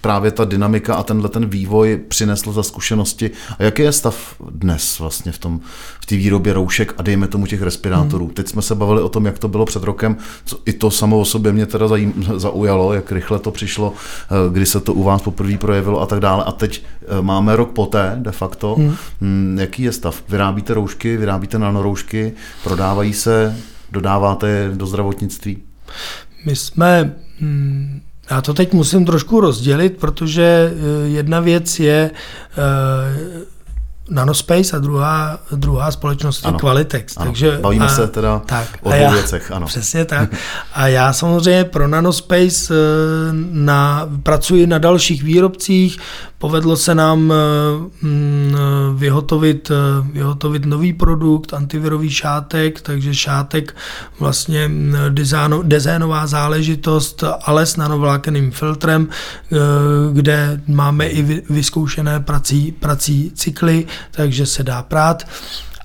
právě 0.00 0.30
ta 0.30 0.44
dynamika 0.44 0.94
a 0.94 1.02
tenhle 1.02 1.28
ten 1.28 1.46
vývoj 1.46 2.00
přinesl 2.08 2.52
za 2.52 2.62
zkušenosti. 2.62 3.30
A 3.58 3.62
jaký 3.62 3.82
je 3.82 3.92
stav 3.92 4.34
dnes 4.50 4.98
vlastně 4.98 5.32
v 5.32 5.38
tom 5.38 5.60
v 6.00 6.06
té 6.06 6.16
výrobě 6.16 6.52
roušek 6.52 6.94
a 6.98 7.02
dejme 7.02 7.28
tomu 7.28 7.46
těch 7.46 7.62
respirátorů? 7.62 8.24
Hmm. 8.24 8.34
Teď 8.34 8.48
jsme 8.48 8.62
se 8.62 8.74
bavili 8.74 9.02
o 9.02 9.08
tom, 9.08 9.26
jak 9.26 9.38
to 9.38 9.48
bylo 9.48 9.64
před 9.64 9.82
rokem. 9.82 10.16
Co, 10.44 10.58
I 10.66 10.72
to 10.72 10.90
samo 10.90 11.20
o 11.20 11.24
sobě 11.24 11.52
mě 11.52 11.66
teda 11.66 11.88
zajím, 11.88 12.26
zaujalo, 12.36 12.92
jak 12.92 13.12
rychle 13.12 13.38
to 13.38 13.50
přišlo, 13.50 13.92
eh, 13.92 14.52
kdy 14.52 14.66
se 14.66 14.80
to 14.80 14.94
u 14.94 15.02
vás 15.02 15.22
poprvé 15.22 15.58
projevilo 15.58 16.00
a 16.00 16.06
tak 16.06 16.20
dále. 16.20 16.44
A 16.44 16.52
teď 16.52 16.82
eh, 17.02 17.22
máme 17.22 17.56
rok 17.56 17.70
poté 17.70 18.16
de 18.18 18.32
facto. 18.32 18.74
Hmm. 18.74 18.96
Hmm, 19.20 19.58
jaký 19.60 19.82
je 19.82 19.92
stav? 19.92 20.22
Vyrábíte 20.28 20.74
roušky, 20.74 21.16
vyrábíte 21.16 21.58
nanoroušky, 21.58 22.32
prodávají 22.64 23.12
se, 23.12 23.56
dodáváte 23.92 24.48
je 24.48 24.70
do 24.74 24.86
zdravotnictví? 24.86 25.58
My 26.46 26.56
jsme 26.56 27.14
hmm, 27.40 28.00
já 28.30 28.40
to 28.40 28.54
teď 28.54 28.72
musím 28.72 29.04
trošku 29.04 29.40
rozdělit, 29.40 29.96
protože 29.96 30.72
eh, 30.72 31.08
jedna 31.08 31.40
věc 31.40 31.80
je 31.80 32.10
eh, 32.10 33.58
Nanospace 34.10 34.76
a 34.76 34.78
druhá, 34.78 35.38
druhá 35.52 35.90
společnost 35.90 36.44
je 36.46 36.52
Qualitex. 36.52 37.16
Ano. 37.16 37.26
Takže, 37.26 37.58
Bavíme 37.60 37.86
a, 37.86 37.88
se 37.88 38.06
teda 38.06 38.42
tak, 38.46 38.68
o 38.82 38.90
dvou 38.90 39.00
já, 39.00 39.12
věcech. 39.12 39.52
Ano. 39.52 39.66
Přesně 39.66 40.04
tak. 40.04 40.30
A 40.74 40.88
já 40.88 41.12
samozřejmě 41.12 41.64
pro 41.64 41.88
Nanospace 41.88 42.74
eh, 42.74 43.32
na, 43.50 44.08
pracuji 44.22 44.66
na 44.66 44.78
dalších 44.78 45.22
výrobcích, 45.22 45.98
Povedlo 46.38 46.76
se 46.76 46.94
nám 46.94 47.32
eh, 47.32 48.06
mm, 48.06 48.54
vyhotovit, 48.94 49.70
eh, 49.70 49.74
vyhotovit 50.12 50.64
nový 50.64 50.92
produkt, 50.92 51.54
antivirový 51.54 52.10
šátek, 52.10 52.80
takže 52.80 53.14
šátek 53.14 53.76
vlastně 54.20 54.68
mm, 54.68 54.94
dezénová 55.62 56.26
záležitost, 56.26 57.24
ale 57.42 57.66
s 57.66 57.76
nanovlákeným 57.76 58.50
filtrem, 58.50 59.08
eh, 59.08 59.56
kde 60.12 60.60
máme 60.66 61.06
i 61.06 61.42
vyzkoušené 61.50 62.20
prací, 62.20 62.72
prací 62.72 63.32
cykly, 63.34 63.86
takže 64.10 64.46
se 64.46 64.62
dá 64.62 64.82
prát. 64.82 65.28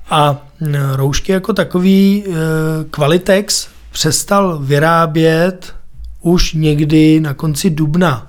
A 0.10 0.46
mm, 0.60 0.76
roušky 0.96 1.32
jako 1.32 1.54
takový 1.54 2.24
Qualitex 2.92 3.68
přestal 3.92 4.60
vyrábět 4.62 5.76
už 6.22 6.54
někdy 6.54 7.20
na 7.20 7.34
konci 7.34 7.70
dubna 7.70 8.28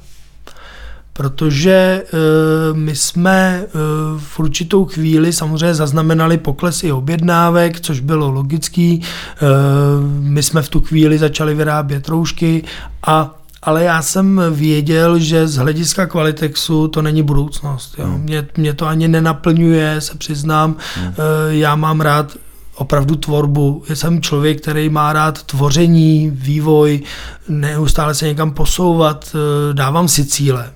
protože 1.17 2.03
uh, 2.13 2.77
my 2.79 2.97
jsme 2.97 3.65
uh, 3.65 3.81
v 4.21 4.41
určitou 4.41 4.85
chvíli 4.85 5.33
samozřejmě 5.33 5.75
zaznamenali 5.75 6.39
poklesy 6.39 6.93
objednávek, 6.93 7.81
což 7.81 8.01
bylo 8.01 8.31
logický. 8.31 9.01
Uh, 9.01 10.11
my 10.21 10.43
jsme 10.43 10.63
v 10.63 10.69
tu 10.69 10.81
chvíli 10.81 11.19
začali 11.19 11.55
vyrábět 11.55 12.09
roušky 12.09 12.65
a 13.07 13.41
ale 13.67 13.85
já 13.85 14.03
jsem 14.03 14.41
věděl, 14.51 15.19
že 15.19 15.49
z 15.49 15.57
hlediska 15.57 16.07
Qualitexu 16.07 16.89
to 16.89 17.03
není 17.03 17.23
budoucnost. 17.23 17.95
Jo. 17.99 18.05
Hmm. 18.05 18.21
Mě, 18.21 18.47
mě 18.57 18.75
to 18.75 18.87
ani 18.87 19.09
nenaplňuje, 19.09 20.01
se 20.01 20.15
přiznám. 20.15 20.77
Hmm. 20.97 21.15
Já 21.49 21.77
mám 21.77 22.01
rád 22.01 22.37
opravdu 22.75 23.17
tvorbu. 23.17 23.83
Já 23.89 23.97
jsem 23.97 24.23
člověk, 24.23 24.61
který 24.61 24.89
má 24.89 25.13
rád 25.13 25.43
tvoření, 25.43 26.31
vývoj, 26.35 27.03
neustále 27.49 28.15
se 28.15 28.27
někam 28.27 28.51
posouvat, 28.51 29.37
dávám 29.73 30.09
si 30.09 30.25
cíle. 30.25 30.71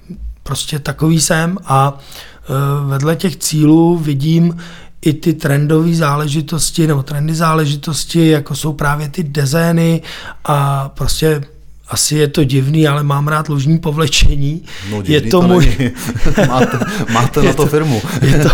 Prostě 0.48 0.78
takový 0.78 1.20
jsem 1.20 1.58
a 1.64 1.98
e, 1.98 2.88
vedle 2.88 3.16
těch 3.16 3.36
cílů 3.36 3.98
vidím 3.98 4.56
i 5.02 5.12
ty 5.12 5.34
trendové 5.34 5.94
záležitosti 5.94 6.86
nebo 6.86 7.02
trendy 7.02 7.34
záležitosti, 7.34 8.28
jako 8.28 8.54
jsou 8.54 8.72
právě 8.72 9.08
ty 9.08 9.22
dezény 9.22 10.02
a 10.44 10.88
prostě 10.88 11.44
asi 11.88 12.16
je 12.16 12.28
to 12.28 12.44
divný, 12.44 12.88
ale 12.88 13.02
mám 13.02 13.28
rád 13.28 13.48
ložní 13.48 13.78
povlečení. 13.78 14.62
No, 14.90 15.02
je 15.04 15.20
to, 15.20 15.28
to 15.28 15.42
můj... 15.42 15.92
máte, 16.48 16.78
máte 17.12 17.42
na 17.42 17.52
to, 17.52 17.56
to 17.62 17.66
firmu. 17.66 18.02
je, 18.22 18.38
to, 18.38 18.50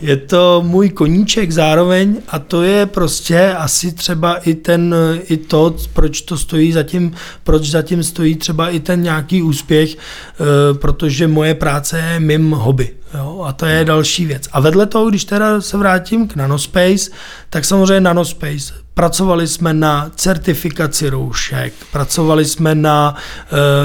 je 0.00 0.16
to 0.16 0.62
můj 0.66 0.88
koníček 0.88 1.50
zároveň 1.50 2.16
a 2.28 2.38
to 2.38 2.62
je 2.62 2.86
prostě 2.86 3.52
asi 3.52 3.92
třeba 3.92 4.36
i 4.36 4.54
ten, 4.54 4.94
i 5.28 5.36
to, 5.36 5.76
proč 5.92 6.20
to 6.20 6.38
stojí 6.38 6.72
zatím, 6.72 7.12
proč 7.44 7.70
zatím 7.70 8.02
stojí 8.02 8.34
třeba 8.34 8.68
i 8.68 8.80
ten 8.80 9.02
nějaký 9.02 9.42
úspěch, 9.42 9.96
eh, 9.96 10.74
protože 10.74 11.28
moje 11.28 11.54
práce 11.54 11.98
je 11.98 12.20
mým 12.20 12.50
hobby. 12.50 12.99
Jo, 13.14 13.44
a 13.46 13.52
to 13.52 13.66
je 13.66 13.84
další 13.84 14.26
věc. 14.26 14.48
A 14.52 14.60
vedle 14.60 14.86
toho, 14.86 15.10
když 15.10 15.24
teda 15.24 15.60
se 15.60 15.76
vrátím 15.76 16.28
k 16.28 16.36
Nanospace, 16.36 17.10
tak 17.50 17.64
samozřejmě 17.64 18.00
Nanospace. 18.00 18.74
Pracovali 18.94 19.48
jsme 19.48 19.74
na 19.74 20.10
certifikaci 20.14 21.08
roušek, 21.08 21.72
pracovali 21.92 22.44
jsme 22.44 22.74
na 22.74 23.14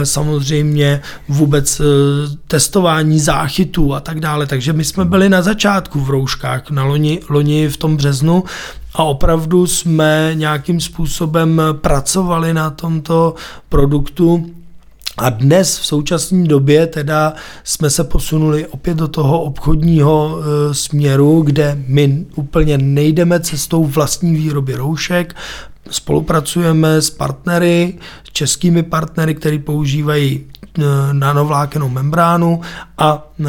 e, 0.01 0.05
samozřejmě 0.05 1.01
vůbec 1.27 1.79
e, 1.79 1.83
testování 2.47 3.19
záchytů 3.19 3.93
a 3.93 3.99
tak 3.99 4.19
dále. 4.19 4.45
Takže 4.45 4.73
my 4.73 4.83
jsme 4.83 5.05
byli 5.05 5.29
na 5.29 5.41
začátku 5.41 5.99
v 5.99 6.09
rouškách, 6.09 6.69
na 6.69 6.83
loni, 6.83 7.19
loni 7.29 7.69
v 7.69 7.77
tom 7.77 7.97
březnu 7.97 8.43
a 8.93 9.03
opravdu 9.03 9.67
jsme 9.67 10.31
nějakým 10.33 10.79
způsobem 10.79 11.61
pracovali 11.81 12.53
na 12.53 12.69
tomto 12.69 13.35
produktu 13.69 14.55
a 15.17 15.29
dnes 15.29 15.79
v 15.79 15.85
současné 15.85 16.47
době 16.47 16.87
teda 16.87 17.33
jsme 17.63 17.89
se 17.89 18.03
posunuli 18.03 18.67
opět 18.67 18.97
do 18.97 19.07
toho 19.07 19.41
obchodního 19.41 20.39
e, 20.39 20.73
směru, 20.73 21.41
kde 21.41 21.77
my 21.87 22.25
úplně 22.35 22.77
nejdeme 22.77 23.39
cestou 23.39 23.85
vlastní 23.85 24.35
výroby 24.35 24.75
roušek, 24.75 25.35
spolupracujeme 25.89 27.01
s 27.01 27.09
partnery, 27.09 27.93
českými 28.33 28.83
partnery, 28.83 29.35
který 29.35 29.59
používají 29.59 30.39
e, 30.39 30.81
nanovlákenou 31.13 31.89
membránu 31.89 32.61
a 32.97 33.27
e, 33.39 33.43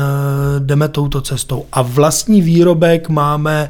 jdeme 0.59 0.89
touto 0.89 1.21
cestou. 1.21 1.65
A 1.73 1.83
vlastní 1.83 2.43
výrobek 2.43 3.09
máme 3.09 3.69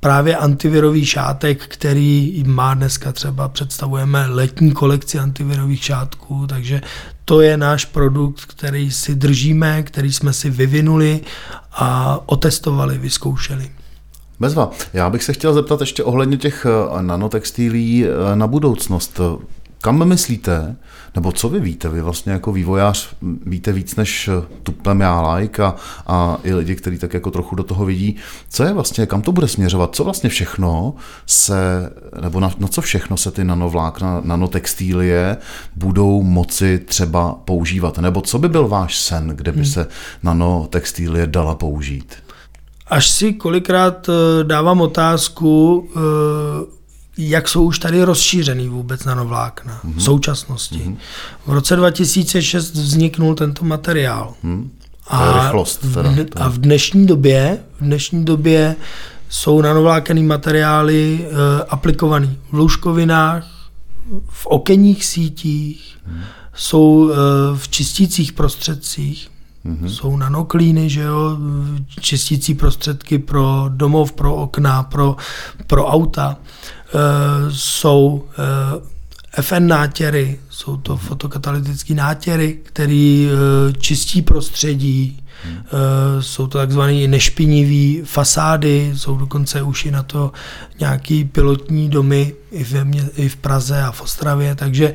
právě 0.00 0.36
antivirový 0.36 1.06
šátek, 1.06 1.66
který 1.68 2.44
má 2.46 2.74
dneska 2.74 3.12
třeba, 3.12 3.48
představujeme 3.48 4.26
letní 4.26 4.72
kolekci 4.72 5.18
antivirových 5.18 5.84
šátků, 5.84 6.46
takže 6.46 6.80
to 7.24 7.40
je 7.40 7.56
náš 7.56 7.84
produkt, 7.84 8.44
který 8.44 8.90
si 8.90 9.14
držíme, 9.14 9.82
který 9.82 10.12
jsme 10.12 10.32
si 10.32 10.50
vyvinuli 10.50 11.20
a 11.72 12.20
otestovali, 12.26 12.98
vyzkoušeli. 12.98 13.70
Bezva, 14.40 14.70
já 14.92 15.10
bych 15.10 15.24
se 15.24 15.32
chtěl 15.32 15.54
zeptat 15.54 15.80
ještě 15.80 16.04
ohledně 16.04 16.36
těch 16.36 16.66
eh, 16.66 17.02
nanotextilí 17.02 18.04
eh, 18.04 18.36
na 18.36 18.46
budoucnost. 18.46 19.20
Kam 19.84 20.08
myslíte, 20.08 20.76
nebo 21.14 21.32
co 21.32 21.48
vy 21.48 21.60
víte? 21.60 21.88
Vy 21.88 22.02
vlastně 22.02 22.32
jako 22.32 22.52
vývojář 22.52 23.08
víte 23.46 23.72
víc 23.72 23.96
než 23.96 24.30
tupem 24.62 25.00
já 25.00 25.34
like 25.34 25.62
a, 25.62 25.74
a 26.06 26.38
i 26.42 26.54
lidi, 26.54 26.74
kteří 26.74 26.98
tak 26.98 27.14
jako 27.14 27.30
trochu 27.30 27.56
do 27.56 27.62
toho 27.62 27.84
vidí. 27.84 28.16
Co 28.48 28.64
je 28.64 28.72
vlastně, 28.72 29.06
kam 29.06 29.22
to 29.22 29.32
bude 29.32 29.48
směřovat? 29.48 29.94
Co 29.94 30.04
vlastně 30.04 30.30
všechno 30.30 30.94
se, 31.26 31.90
nebo 32.22 32.40
na, 32.40 32.50
na 32.58 32.68
co 32.68 32.80
všechno 32.80 33.16
se 33.16 33.30
ty 33.30 33.44
nanovlákna, 33.44 34.20
nanotextílie 34.24 35.36
budou 35.76 36.22
moci 36.22 36.78
třeba 36.78 37.34
používat? 37.44 37.98
Nebo 37.98 38.20
co 38.20 38.38
by 38.38 38.48
byl 38.48 38.68
váš 38.68 38.98
sen, 38.98 39.28
kde 39.28 39.52
by 39.52 39.58
hmm. 39.58 39.66
se 39.66 39.86
nanotextílie 40.22 41.26
dala 41.26 41.54
použít? 41.54 42.14
Až 42.86 43.10
si 43.10 43.32
kolikrát 43.32 44.08
eh, 44.08 44.44
dávám 44.44 44.80
otázku, 44.80 45.88
eh, 45.96 46.83
jak 47.18 47.48
jsou 47.48 47.62
už 47.62 47.78
tady 47.78 48.02
rozšířený 48.02 48.68
vůbec 48.68 49.04
nanovlákna 49.04 49.72
mm-hmm. 49.72 49.90
v 49.90 49.94
mhm. 49.94 50.00
současnosti. 50.00 50.78
Mm-hmm. 50.78 50.96
V 51.46 51.52
roce 51.52 51.76
2006 51.76 52.72
vzniknul 52.72 53.34
tento 53.34 53.64
materiál. 53.64 54.34
Mm. 54.42 54.70
A, 55.06 55.44
rychlost, 55.44 55.76
teda, 55.94 56.10
v, 56.10 56.26
a 56.36 56.48
v 56.48 56.58
dnešní 56.58 57.06
době, 57.06 57.58
v 57.80 57.84
dnešní 57.84 58.24
době 58.24 58.76
jsou 59.28 59.60
nanovlákené 59.60 60.22
materiály 60.22 61.20
e, 61.20 61.64
aplikované 61.64 62.36
v 62.50 62.52
lůžkovinách, 62.52 63.70
v 64.28 64.46
okenních 64.46 65.04
sítích, 65.04 65.98
mm. 66.06 66.20
jsou 66.54 67.10
e, 67.10 67.14
v 67.56 67.68
čistících 67.68 68.32
prostředcích, 68.32 69.30
mm-hmm. 69.66 69.86
jsou 69.86 70.16
nanoklíny, 70.16 70.90
že 70.90 71.02
jo, 71.02 71.38
čistící 72.00 72.54
prostředky 72.54 73.18
pro 73.18 73.64
domov, 73.68 74.12
pro 74.12 74.34
okna, 74.34 74.82
pro, 74.82 75.16
pro 75.66 75.86
auta. 75.86 76.36
Eh, 76.94 77.50
jsou 77.50 78.24
eh, 79.36 79.42
FN 79.42 79.66
nátěry, 79.66 80.38
jsou 80.50 80.76
to 80.76 80.96
fotokatalytické 80.96 81.94
nátěry, 81.94 82.58
které 82.62 83.28
eh, 83.28 83.72
čistí 83.72 84.22
prostředí, 84.22 85.20
Hmm. 85.46 85.62
Jsou 86.20 86.46
to 86.46 86.58
takzvané 86.58 87.08
nešpinivé 87.08 88.04
fasády, 88.06 88.92
jsou 88.96 89.16
dokonce 89.16 89.62
už 89.62 89.84
i 89.84 89.90
na 89.90 90.02
to 90.02 90.32
nějaký 90.80 91.24
pilotní 91.24 91.88
domy 91.88 92.34
i 92.50 92.64
v, 92.64 92.84
mě, 92.84 93.08
i 93.16 93.28
v 93.28 93.36
Praze 93.36 93.82
a 93.82 93.92
v 93.92 94.00
Ostravě, 94.00 94.54
takže, 94.54 94.92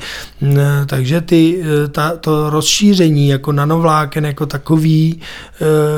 takže 0.86 1.22
ty, 1.22 1.64
ta, 1.92 2.18
to 2.18 2.50
rozšíření 2.50 3.28
jako 3.28 3.52
nanovláken 3.52 4.26
jako 4.26 4.46
takový 4.46 5.22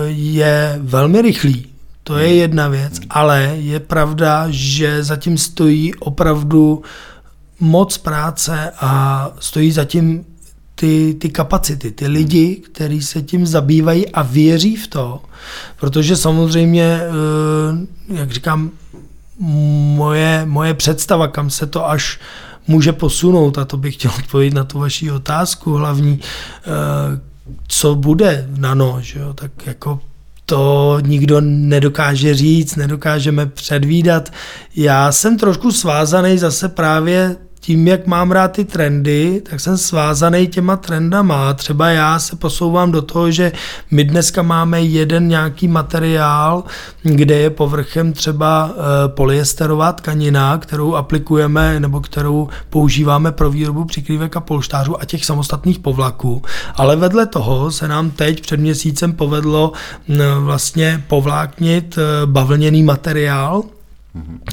je 0.07 0.79
velmi 0.81 1.21
rychlý. 1.21 1.70
To 2.03 2.17
je 2.17 2.35
jedna 2.35 2.67
věc, 2.67 2.99
ale 3.09 3.53
je 3.55 3.79
pravda, 3.79 4.47
že 4.49 5.03
zatím 5.03 5.37
stojí 5.37 5.95
opravdu 5.95 6.81
moc 7.59 7.97
práce 7.97 8.71
a 8.79 9.31
stojí 9.39 9.71
zatím 9.71 10.25
ty, 10.75 11.15
ty 11.19 11.29
kapacity, 11.29 11.91
ty 11.91 12.07
lidi, 12.07 12.55
kteří 12.55 13.01
se 13.01 13.21
tím 13.21 13.47
zabývají 13.47 14.09
a 14.09 14.21
věří 14.21 14.75
v 14.75 14.87
to, 14.87 15.21
protože 15.79 16.15
samozřejmě, 16.15 16.99
eh, 17.01 18.15
jak 18.15 18.31
říkám, 18.31 18.71
moje, 19.39 20.45
moje 20.45 20.73
představa, 20.73 21.27
kam 21.27 21.49
se 21.49 21.67
to 21.67 21.89
až 21.89 22.19
může 22.67 22.93
posunout, 22.93 23.57
a 23.57 23.65
to 23.65 23.77
bych 23.77 23.93
chtěl 23.93 24.11
odpovědět 24.19 24.55
na 24.55 24.63
tu 24.63 24.79
vaši 24.79 25.11
otázku 25.11 25.73
hlavní, 25.73 26.19
eh, 26.19 27.21
co 27.67 27.95
bude 27.95 28.47
nano, 28.57 28.97
že 29.01 29.19
jo? 29.19 29.33
tak 29.33 29.51
jako 29.65 29.99
to 30.51 30.99
nikdo 31.05 31.41
nedokáže 31.41 32.33
říct, 32.33 32.75
nedokážeme 32.75 33.45
předvídat. 33.45 34.33
Já 34.75 35.11
jsem 35.11 35.37
trošku 35.37 35.71
svázaný 35.71 36.37
zase 36.37 36.69
právě 36.69 37.35
tím, 37.61 37.87
jak 37.87 38.07
mám 38.07 38.31
rád 38.31 38.47
ty 38.47 38.65
trendy, 38.65 39.41
tak 39.49 39.59
jsem 39.59 39.77
svázaný 39.77 40.47
těma 40.47 40.75
trendama. 40.75 41.53
Třeba 41.53 41.89
já 41.89 42.19
se 42.19 42.35
posouvám 42.35 42.91
do 42.91 43.01
toho, 43.01 43.31
že 43.31 43.51
my 43.91 44.03
dneska 44.03 44.41
máme 44.41 44.81
jeden 44.81 45.27
nějaký 45.27 45.67
materiál, 45.67 46.63
kde 47.03 47.35
je 47.35 47.49
povrchem 47.49 48.13
třeba 48.13 48.69
eh, 48.71 49.07
polyesterová 49.07 49.91
tkanina, 49.91 50.57
kterou 50.57 50.95
aplikujeme 50.95 51.79
nebo 51.79 52.01
kterou 52.01 52.49
používáme 52.69 53.31
pro 53.31 53.51
výrobu 53.51 53.85
přikrývek 53.85 54.37
a 54.37 54.41
polštářů 54.41 55.01
a 55.01 55.05
těch 55.05 55.25
samostatných 55.25 55.79
povlaků. 55.79 56.41
Ale 56.75 56.95
vedle 56.95 57.25
toho 57.25 57.71
se 57.71 57.87
nám 57.87 58.11
teď 58.11 58.41
před 58.41 58.59
měsícem 58.59 59.13
povedlo 59.13 59.71
mm, 60.07 60.17
vlastně 60.39 61.03
povláknit 61.07 61.97
eh, 61.97 62.25
bavlněný 62.25 62.83
materiál, 62.83 63.63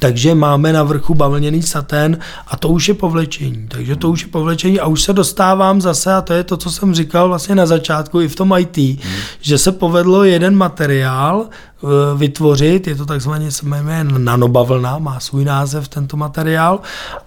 takže 0.01 0.35
máme 0.35 0.73
na 0.73 0.83
vrchu 0.83 1.15
bavlněný 1.15 1.63
satén 1.63 2.19
a 2.47 2.57
to 2.57 2.69
už 2.69 2.89
je 2.89 2.95
povlečení. 2.95 3.69
Takže 3.69 3.97
to 3.97 4.11
už 4.11 4.23
je 4.23 4.29
povlečení 4.29 4.81
a 4.81 4.87
už 4.87 5.03
se 5.03 5.13
dostávám 5.13 5.81
zase, 5.81 6.15
a 6.15 6.21
to 6.21 6.33
je 6.33 6.45
to, 6.45 6.57
co 6.57 6.71
jsem 6.71 6.95
říkal 6.95 7.29
vlastně 7.29 7.55
na 7.55 7.67
začátku 7.67 8.21
i 8.21 8.29
v 8.29 8.37
tom 8.37 8.55
IT, 8.59 8.77
hmm. 8.77 8.99
že 9.41 9.59
se 9.59 9.73
povedlo 9.73 10.25
jeden 10.25 10.57
materiál 10.57 11.47
eh, 11.47 11.87
vytvořit, 12.17 12.87
je 12.87 12.95
to 12.95 13.07
takzvaně, 13.07 13.51
se 13.51 13.67
jmenuje 13.67 14.05
nanobavlna, 14.05 14.99
má 14.99 15.21
svůj 15.21 15.45
název 15.45 15.89
tento 15.89 16.17
materiál 16.17 16.81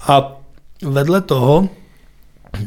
a 0.08 0.32
vedle 0.84 1.22
toho 1.22 1.70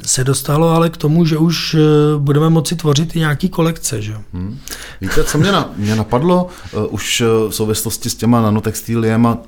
se 0.07 0.25
dostalo 0.25 0.69
ale 0.69 0.91
k 0.91 0.97
tomu, 0.97 1.25
že 1.25 1.39
už 1.39 1.75
eh, 1.75 1.79
budeme 2.19 2.51
moci 2.51 2.77
tvořit 2.77 3.17
i 3.17 3.19
nějaký 3.19 3.49
kolekce. 3.49 4.03
Že? 4.03 4.17
Hmm. 4.33 4.59
Víte, 5.01 5.25
co 5.25 5.39
mě, 5.39 5.53
na, 5.53 5.73
mě 5.77 5.97
napadlo 5.97 6.49
uh, 6.73 6.87
už 6.91 7.21
eh, 7.21 7.25
v 7.49 7.51
souvislosti 7.51 8.11
s 8.11 8.15
těma 8.15 8.43
nanotextiliema, 8.43 9.39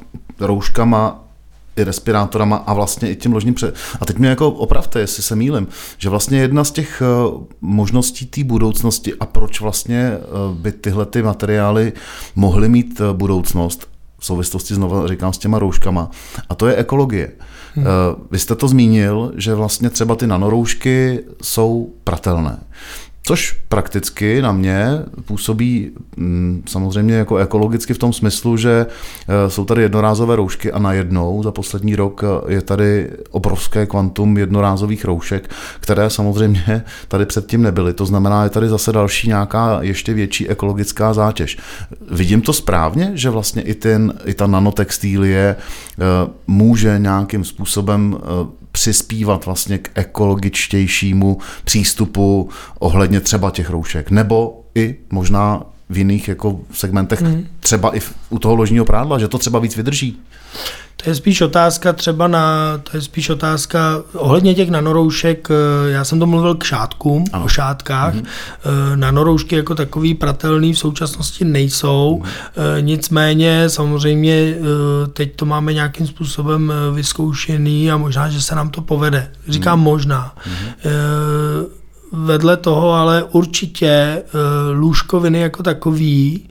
rouškama 0.40 1.22
i 1.76 1.84
respirátorama 1.84 2.56
a 2.56 2.74
vlastně 2.74 3.10
i 3.10 3.16
tím 3.16 3.32
ložním 3.32 3.54
před... 3.54 3.74
A 4.00 4.04
teď 4.04 4.18
mě 4.18 4.28
jako 4.28 4.50
opravte, 4.50 5.00
jestli 5.00 5.22
se 5.22 5.36
mýlim, 5.36 5.68
že 5.98 6.08
vlastně 6.08 6.38
jedna 6.38 6.64
z 6.64 6.70
těch 6.70 7.02
možností 7.60 8.26
té 8.26 8.44
budoucnosti 8.44 9.14
a 9.14 9.26
proč 9.26 9.60
vlastně 9.60 10.12
by 10.52 10.72
tyhle 10.72 11.06
ty 11.06 11.22
materiály 11.22 11.92
mohly 12.34 12.68
mít 12.68 13.00
budoucnost, 13.12 13.88
v 14.18 14.26
souvislosti 14.26 14.74
znovu 14.74 15.08
říkám 15.08 15.32
s 15.32 15.38
těma 15.38 15.58
rouškama, 15.58 16.10
a 16.48 16.54
to 16.54 16.66
je 16.66 16.76
ekologie. 16.76 17.32
Hmm. 17.76 17.86
Vy 18.30 18.38
jste 18.38 18.54
to 18.54 18.68
zmínil, 18.68 19.32
že 19.36 19.54
vlastně 19.54 19.90
třeba 19.90 20.16
ty 20.16 20.26
nanoroušky 20.26 21.24
jsou 21.42 21.92
pratelné. 22.04 22.58
Což 23.28 23.56
prakticky 23.68 24.42
na 24.42 24.52
mě 24.52 24.88
působí 25.24 25.90
mm, 26.16 26.62
samozřejmě 26.66 27.14
jako 27.14 27.36
ekologicky 27.36 27.94
v 27.94 27.98
tom 27.98 28.12
smyslu, 28.12 28.56
že 28.56 28.86
e, 29.28 29.50
jsou 29.50 29.64
tady 29.64 29.82
jednorázové 29.82 30.36
roušky 30.36 30.72
a 30.72 30.78
najednou 30.78 31.42
za 31.42 31.52
poslední 31.52 31.96
rok 31.96 32.24
e, 32.24 32.52
je 32.52 32.62
tady 32.62 33.10
obrovské 33.30 33.86
kvantum 33.86 34.38
jednorázových 34.38 35.04
roušek, 35.04 35.50
které 35.80 36.10
samozřejmě 36.10 36.82
tady 37.08 37.26
předtím 37.26 37.62
nebyly. 37.62 37.94
To 37.94 38.06
znamená, 38.06 38.44
je 38.44 38.50
tady 38.50 38.68
zase 38.68 38.92
další 38.92 39.28
nějaká 39.28 39.78
ještě 39.82 40.14
větší 40.14 40.48
ekologická 40.48 41.14
zátěž. 41.14 41.58
Vidím 42.10 42.40
to 42.40 42.52
správně, 42.52 43.10
že 43.14 43.30
vlastně 43.30 43.62
i, 43.62 43.74
ten, 43.74 44.14
i 44.24 44.34
ta 44.34 44.46
nanotextílie 44.46 45.40
e, 45.40 45.56
může 46.46 46.98
nějakým 46.98 47.44
způsobem 47.44 48.18
přispívat 48.76 49.46
vlastně 49.46 49.78
k 49.78 49.90
ekologičtějšímu 49.94 51.38
přístupu 51.64 52.50
ohledně 52.78 53.20
třeba 53.20 53.50
těch 53.50 53.70
roušek, 53.70 54.10
nebo 54.10 54.64
i 54.74 54.96
možná 55.10 55.62
v 55.88 55.98
jiných 55.98 56.28
jako 56.28 56.60
segmentech, 56.72 57.22
hmm. 57.22 57.46
třeba 57.60 57.96
i 57.96 58.00
u 58.30 58.38
toho 58.38 58.54
ložního 58.54 58.84
prádla, 58.84 59.18
že 59.18 59.28
to 59.28 59.38
třeba 59.38 59.58
víc 59.58 59.76
vydrží. 59.76 60.20
Je 61.06 61.14
spíš 61.14 61.40
otázka 61.40 61.92
třeba 61.92 62.28
na, 62.28 62.78
to 62.78 62.96
je 62.96 63.00
spíš 63.00 63.28
otázka 63.30 64.02
ohledně 64.12 64.54
těch 64.54 64.70
nanoroušek, 64.70 65.48
eh, 65.50 65.90
já 65.90 66.04
jsem 66.04 66.18
to 66.18 66.26
mluvil 66.26 66.54
k 66.54 66.64
šátkům, 66.64 67.24
ano. 67.32 67.44
o 67.44 67.48
šátkách. 67.48 68.14
Mm-hmm. 68.14 68.26
Nanoroušky 68.94 69.56
jako 69.56 69.74
takový 69.74 70.14
pratelný 70.14 70.72
v 70.72 70.78
současnosti 70.78 71.44
nejsou, 71.44 72.22
mm-hmm. 72.22 72.82
nicméně 72.82 73.68
samozřejmě 73.68 74.54
teď 75.12 75.36
to 75.36 75.46
máme 75.46 75.72
nějakým 75.72 76.06
způsobem 76.06 76.72
vyzkoušený 76.94 77.90
a 77.90 77.96
možná, 77.96 78.28
že 78.28 78.42
se 78.42 78.54
nám 78.54 78.70
to 78.70 78.80
povede. 78.80 79.30
Říkám 79.48 79.78
mm-hmm. 79.78 79.82
možná. 79.82 80.34
Mm-hmm. 80.36 81.66
Vedle 82.12 82.56
toho 82.56 82.92
ale 82.92 83.22
určitě 83.22 84.22
lůžkoviny 84.72 85.40
jako 85.40 85.62
takový 85.62 86.48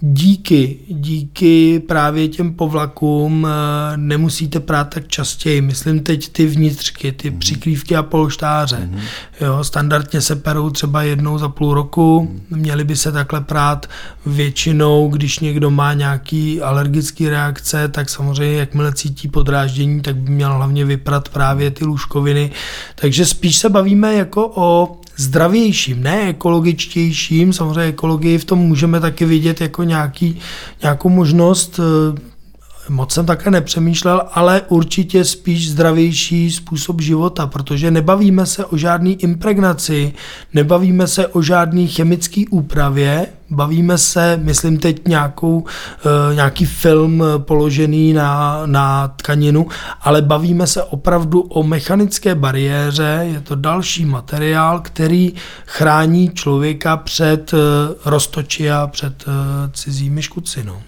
díky, 0.00 0.76
díky 0.88 1.80
právě 1.80 2.28
těm 2.28 2.54
povlakům 2.54 3.46
eh, 3.46 3.96
nemusíte 3.96 4.60
prát 4.60 4.84
tak 4.84 5.08
častěji. 5.08 5.60
Myslím 5.60 6.00
teď 6.00 6.28
ty 6.28 6.46
vnitřky, 6.46 7.12
ty 7.12 7.30
mm. 7.30 7.38
přikrývky 7.38 7.96
a 7.96 8.02
polštáře. 8.02 8.76
Mm. 8.76 9.00
Jo, 9.40 9.64
standardně 9.64 10.20
se 10.20 10.36
perou 10.36 10.70
třeba 10.70 11.02
jednou 11.02 11.38
za 11.38 11.48
půl 11.48 11.74
roku, 11.74 12.20
mm. 12.50 12.58
měly 12.58 12.84
by 12.84 12.96
se 12.96 13.12
takhle 13.12 13.40
prát 13.40 13.86
většinou, 14.26 15.08
když 15.08 15.38
někdo 15.38 15.70
má 15.70 15.92
nějaký 15.92 16.62
alergický 16.62 17.28
reakce, 17.28 17.88
tak 17.88 18.08
samozřejmě 18.08 18.56
jakmile 18.56 18.94
cítí 18.94 19.28
podráždění, 19.28 20.00
tak 20.00 20.16
by 20.16 20.30
měl 20.30 20.54
hlavně 20.54 20.84
vyprat 20.84 21.28
právě 21.28 21.70
ty 21.70 21.84
lůžkoviny. 21.84 22.50
Takže 22.94 23.26
spíš 23.26 23.56
se 23.56 23.68
bavíme 23.68 24.14
jako 24.14 24.52
o 24.54 24.99
zdravějším, 25.20 26.02
ne 26.02 26.28
ekologičtějším. 26.28 27.52
Samozřejmě 27.52 27.88
ekologii 27.88 28.38
v 28.38 28.44
tom 28.44 28.58
můžeme 28.58 29.00
taky 29.00 29.24
vidět 29.24 29.60
jako 29.60 29.82
nějaký, 29.82 30.38
nějakou 30.82 31.08
možnost 31.08 31.80
eh, 31.80 32.29
moc 32.88 33.12
jsem 33.12 33.26
také 33.26 33.50
nepřemýšlel, 33.50 34.22
ale 34.32 34.62
určitě 34.68 35.24
spíš 35.24 35.70
zdravější 35.70 36.50
způsob 36.50 37.00
života, 37.00 37.46
protože 37.46 37.90
nebavíme 37.90 38.46
se 38.46 38.64
o 38.64 38.76
žádný 38.76 39.22
impregnaci, 39.22 40.12
nebavíme 40.54 41.06
se 41.06 41.26
o 41.26 41.42
žádný 41.42 41.88
chemické 41.88 42.42
úpravě, 42.50 43.26
bavíme 43.50 43.98
se, 43.98 44.40
myslím 44.42 44.78
teď 44.78 45.08
nějakou, 45.08 45.64
eh, 46.30 46.34
nějaký 46.34 46.66
film 46.66 47.24
položený 47.38 48.12
na, 48.12 48.62
na 48.66 49.08
tkaninu, 49.08 49.66
ale 50.00 50.22
bavíme 50.22 50.66
se 50.66 50.82
opravdu 50.82 51.40
o 51.40 51.62
mechanické 51.62 52.34
bariéře, 52.34 53.20
je 53.32 53.40
to 53.40 53.54
další 53.54 54.04
materiál, 54.04 54.80
který 54.80 55.32
chrání 55.66 56.30
člověka 56.34 56.96
před 56.96 57.54
eh, 57.54 57.56
roztoči 58.04 58.70
a 58.70 58.86
před 58.86 59.24
eh, 59.26 59.70
cizími 59.72 60.22
škudcinou. 60.22 60.82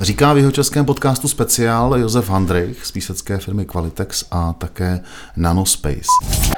Říká 0.00 0.32
v 0.32 0.38
jeho 0.38 0.50
českém 0.50 0.84
podcastu 0.84 1.28
speciál 1.28 1.98
Josef 1.98 2.28
Handrich 2.28 2.86
z 2.86 2.92
písecké 2.92 3.38
firmy 3.38 3.64
Qualitex 3.64 4.24
a 4.30 4.52
také 4.52 5.00
Nanospace. 5.36 6.08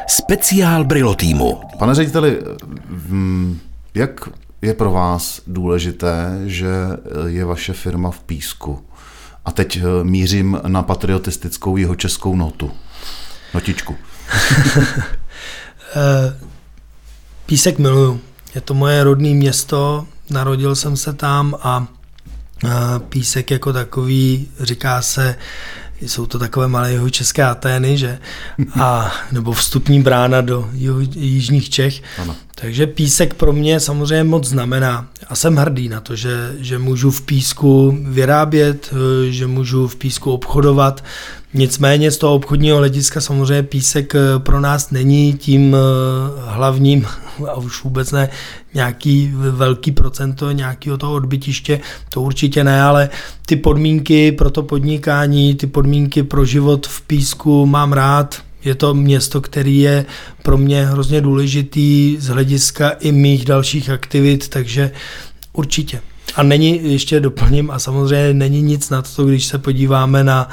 Speciál 0.08 0.84
Brilo 0.84 1.14
týmu. 1.14 1.60
Pane 1.78 1.94
řediteli, 1.94 2.38
mm, 2.88 3.60
jak 3.94 4.28
je 4.62 4.74
pro 4.74 4.90
vás 4.90 5.40
důležité, 5.46 6.40
že 6.44 6.68
je 7.26 7.44
vaše 7.44 7.72
firma 7.72 8.10
v 8.10 8.20
Písku? 8.20 8.84
A 9.44 9.52
teď 9.52 9.76
eh, 9.76 10.04
mířím 10.04 10.60
na 10.66 10.82
patriotistickou 10.82 11.76
jeho 11.76 11.94
českou 11.94 12.36
notu. 12.36 12.70
Notičku. 13.54 13.96
Eh, 15.96 16.36
Písek 17.46 17.78
miluju. 17.78 18.20
Je 18.54 18.60
to 18.60 18.74
moje 18.74 19.04
rodné 19.04 19.28
město, 19.28 20.06
narodil 20.30 20.74
jsem 20.74 20.96
se 20.96 21.12
tam 21.12 21.56
a 21.62 21.86
písek 23.08 23.50
jako 23.50 23.72
takový, 23.72 24.48
říká 24.60 25.02
se, 25.02 25.36
jsou 26.00 26.26
to 26.26 26.38
takové 26.38 26.68
malé 26.68 26.92
jeho 26.92 27.10
české 27.10 27.44
Atény, 27.44 27.98
že? 27.98 28.18
A, 28.80 29.12
nebo 29.32 29.52
vstupní 29.52 30.02
brána 30.02 30.40
do 30.40 30.70
jižních 31.14 31.70
Čech. 31.70 32.02
Ano. 32.18 32.36
Takže 32.54 32.86
písek 32.86 33.34
pro 33.34 33.52
mě 33.52 33.80
samozřejmě 33.80 34.24
moc 34.24 34.48
znamená. 34.48 35.08
A 35.26 35.34
jsem 35.34 35.56
hrdý 35.56 35.88
na 35.88 36.00
to, 36.00 36.16
že, 36.16 36.54
že 36.58 36.78
můžu 36.78 37.10
v 37.10 37.22
písku 37.22 37.98
vyrábět, 38.02 38.90
že 39.30 39.46
můžu 39.46 39.88
v 39.88 39.96
písku 39.96 40.32
obchodovat. 40.32 41.04
Nicméně 41.54 42.10
z 42.10 42.18
toho 42.18 42.34
obchodního 42.34 42.78
hlediska 42.78 43.20
samozřejmě 43.20 43.62
písek 43.62 44.12
pro 44.38 44.60
nás 44.60 44.90
není 44.90 45.32
tím 45.32 45.76
hlavním 46.44 47.06
a 47.48 47.54
už 47.54 47.84
vůbec 47.84 48.12
ne 48.12 48.28
nějaký 48.74 49.32
velký 49.34 49.92
procento 49.92 50.50
nějakého 50.50 50.98
toho 50.98 51.12
odbytiště, 51.12 51.80
to 52.08 52.22
určitě 52.22 52.64
ne, 52.64 52.82
ale 52.82 53.10
ty 53.46 53.56
podmínky 53.56 54.32
pro 54.32 54.50
to 54.50 54.62
podnikání, 54.62 55.54
ty 55.54 55.66
podmínky 55.66 56.22
pro 56.22 56.44
život 56.44 56.86
v 56.86 57.02
písku 57.02 57.66
mám 57.66 57.92
rád, 57.92 58.42
Je 58.64 58.74
to 58.74 58.94
město, 58.94 59.40
který 59.40 59.78
je 59.78 60.06
pro 60.42 60.58
mě 60.58 60.86
hrozně 60.86 61.20
důležitý 61.20 62.16
z 62.20 62.28
hlediska 62.28 62.90
i 62.90 63.12
mých 63.12 63.44
dalších 63.44 63.90
aktivit, 63.90 64.48
takže 64.48 64.90
určitě. 65.52 66.00
A 66.34 66.42
není, 66.42 66.92
ještě 66.92 67.20
doplním, 67.20 67.70
a 67.70 67.78
samozřejmě 67.78 68.34
není 68.34 68.62
nic 68.62 68.90
na 68.90 69.02
to, 69.02 69.24
když 69.24 69.46
se 69.46 69.58
podíváme 69.58 70.24
na, 70.24 70.48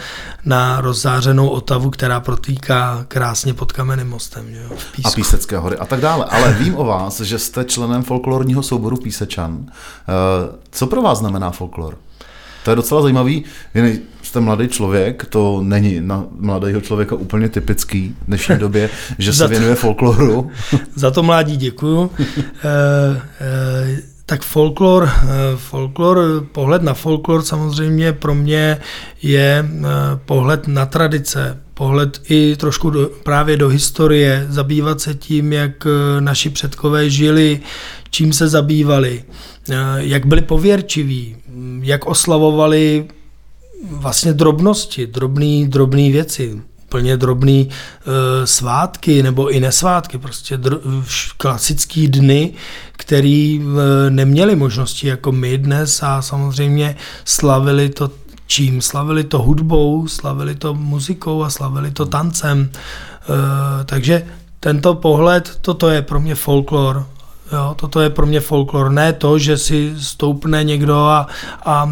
na 0.46 0.82
rozzářenou 0.82 1.48
Otavu, 1.48 1.90
která 1.90 2.20
protýká 2.20 3.06
krásně 3.08 3.54
pod 3.54 3.72
kamenným 3.72 4.08
mostem. 4.08 4.46
Že 4.50 4.62
jo, 4.62 4.78
a 5.04 5.12
Písecké 5.12 5.58
hory 5.58 5.78
a 5.78 5.86
tak 5.86 6.02
dále. 6.02 6.26
Ale 6.26 6.54
vím 6.54 6.78
o 6.78 6.86
vás, 6.86 7.22
že 7.22 7.40
jste 7.40 7.64
členem 7.64 8.04
folklorního 8.04 8.64
souboru 8.64 8.98
Písečan. 8.98 9.66
Eh, 9.68 10.58
co 10.72 10.88
pro 10.88 11.02
vás 11.02 11.18
znamená 11.18 11.52
folklor? 11.52 11.98
To 12.64 12.72
je 12.72 12.76
docela 12.76 13.02
zajímavý. 13.02 13.44
Jste 14.22 14.40
mladý 14.40 14.68
člověk, 14.68 15.26
to 15.26 15.62
není 15.64 16.02
na 16.02 16.24
mladého 16.40 16.82
člověka 16.82 17.16
úplně 17.16 17.50
typický 17.50 18.16
v 18.22 18.26
dnešní 18.26 18.58
době, 18.60 18.90
že 19.18 19.34
se 19.34 19.48
věnuje 19.48 19.76
folkloru. 19.76 20.52
Za 20.96 21.12
to 21.12 21.24
mládí 21.24 21.58
děkuju. 21.58 22.12
e, 22.20 22.26
e, 23.42 24.17
tak 24.28 24.44
folklor, 24.44 25.08
eh, 25.08 25.28
folklor, 25.56 26.48
pohled 26.52 26.82
na 26.82 26.94
folklor 26.94 27.42
samozřejmě 27.42 28.14
pro 28.14 28.36
mě 28.36 28.78
je 29.22 29.66
eh, 29.70 29.86
pohled 30.26 30.68
na 30.68 30.86
tradice, 30.86 31.64
pohled 31.74 32.22
i 32.30 32.56
trošku 32.56 32.90
do, 32.90 33.10
právě 33.24 33.58
do 33.58 33.70
historie, 33.70 34.46
zabývat 34.50 35.02
se 35.02 35.16
tím, 35.16 35.54
jak 35.54 35.86
eh, 35.86 36.22
naši 36.22 36.50
předkové 36.50 37.10
žili, 37.10 37.60
čím 38.10 38.34
se 38.34 38.48
zabývali, 38.48 39.24
jak 39.98 40.26
byli 40.26 40.42
pověrčiví, 40.42 41.36
jak 41.82 42.06
oslavovali 42.06 43.08
vlastně 43.90 44.34
drobnosti, 44.34 45.08
drobné 45.08 45.68
drobný 45.68 46.12
věci 46.12 46.62
úplně 46.88 47.18
drobný 47.18 47.70
e, 47.70 48.48
svátky 48.48 49.24
nebo 49.24 49.50
i 49.50 49.60
nesvátky, 49.60 50.18
prostě 50.18 50.58
dr- 50.58 51.04
klasický 51.38 52.08
dny, 52.08 52.54
který 52.92 53.62
e, 53.62 54.10
neměli 54.10 54.56
možnosti 54.56 55.08
jako 55.08 55.32
my 55.32 55.58
dnes 55.58 56.04
a 56.04 56.22
samozřejmě 56.22 56.96
slavili 57.26 57.90
to 57.90 58.12
čím? 58.48 58.82
Slavili 58.82 59.24
to 59.24 59.40
hudbou, 59.40 60.08
slavili 60.08 60.56
to 60.56 60.74
muzikou 60.74 61.44
a 61.44 61.50
slavili 61.50 61.92
to 61.92 62.06
tancem. 62.06 62.72
E, 62.72 63.84
takže 63.86 64.28
tento 64.60 64.96
pohled, 64.96 65.58
toto 65.62 65.90
je 65.90 66.02
pro 66.02 66.20
mě 66.20 66.36
folklor 66.36 67.06
Jo, 67.52 67.76
toto 67.76 68.02
je 68.02 68.10
pro 68.10 68.26
mě 68.26 68.40
folklor. 68.40 68.92
Ne 68.92 69.14
to, 69.14 69.40
že 69.40 69.58
si 69.58 69.94
stoupne 70.00 70.64
někdo 70.64 70.96
a, 70.96 71.28
a 71.66 71.92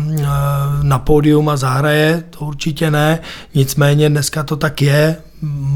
na 0.82 1.00
pódium 1.00 1.50
a 1.50 1.58
zahraje, 1.58 2.24
to 2.30 2.46
určitě 2.46 2.92
ne. 2.92 3.20
Nicméně 3.54 4.10
dneska 4.10 4.44
to 4.44 4.56
tak 4.56 4.82
je. 4.82 5.18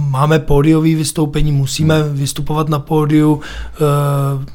Máme 0.10 0.40
pódiové 0.40 0.96
vystoupení, 0.96 1.52
musíme 1.52 2.04
vystupovat 2.04 2.70
na 2.70 2.80
pódiu. 2.80 3.42
E, 3.42 3.78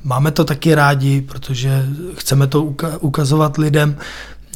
máme 0.05 0.31
to 0.31 0.45
taky 0.45 0.75
rádi, 0.75 1.21
protože 1.21 1.87
chceme 2.15 2.47
to 2.47 2.63
ukazovat 3.01 3.59
lidem. 3.59 3.97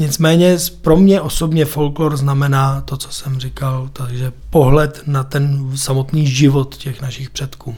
Nicméně 0.00 0.56
pro 0.82 0.96
mě 0.96 1.20
osobně 1.20 1.64
folklor 1.64 2.16
znamená 2.16 2.80
to, 2.80 2.96
co 2.96 3.12
jsem 3.12 3.40
říkal, 3.40 3.90
takže 3.92 4.32
pohled 4.50 5.02
na 5.06 5.24
ten 5.24 5.70
samotný 5.74 6.26
život 6.26 6.76
těch 6.76 7.02
našich 7.02 7.30
předků. 7.30 7.74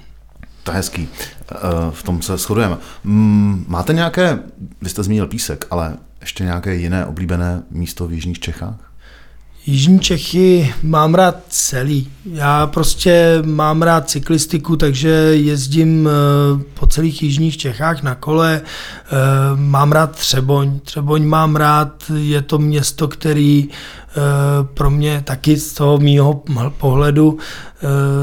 To 0.62 0.70
je 0.70 0.76
hezký. 0.76 1.08
Eh, 1.52 1.56
v 1.90 2.02
tom 2.02 2.22
se 2.22 2.36
shodujeme. 2.36 2.76
Mm, 3.04 3.64
máte 3.68 3.92
nějaké, 3.92 4.38
vy 4.82 4.90
jste 4.90 5.02
zmínil 5.02 5.26
písek, 5.26 5.66
ale 5.70 5.96
ještě 6.20 6.44
nějaké 6.44 6.74
jiné 6.74 7.06
oblíbené 7.06 7.62
místo 7.70 8.06
v 8.06 8.12
Jižních 8.12 8.38
Čechách? 8.38 8.74
Jižní 9.66 10.00
Čechy 10.00 10.74
mám 10.82 11.14
rád 11.14 11.36
celý. 11.48 12.08
Já 12.32 12.66
prostě 12.66 13.42
mám 13.44 13.82
rád 13.82 14.10
cyklistiku, 14.10 14.76
takže 14.76 15.08
jezdím 15.32 16.08
eh, 16.08 16.64
po 16.74 16.86
celých 16.86 17.22
Jižních 17.22 17.56
Čechách 17.56 18.02
na 18.02 18.14
kole. 18.14 18.60
Eh, 18.64 19.10
mám 19.56 19.92
rád 19.92 20.16
Třeboň. 20.16 20.80
Třeboň 20.80 21.26
mám 21.26 21.56
rád, 21.56 22.04
je 22.14 22.42
to 22.42 22.58
město, 22.58 23.08
který 23.08 23.68
pro 24.74 24.90
mě 24.90 25.22
taky 25.26 25.56
z 25.56 25.72
toho 25.72 25.98
mýho 25.98 26.42
pohledu 26.78 27.38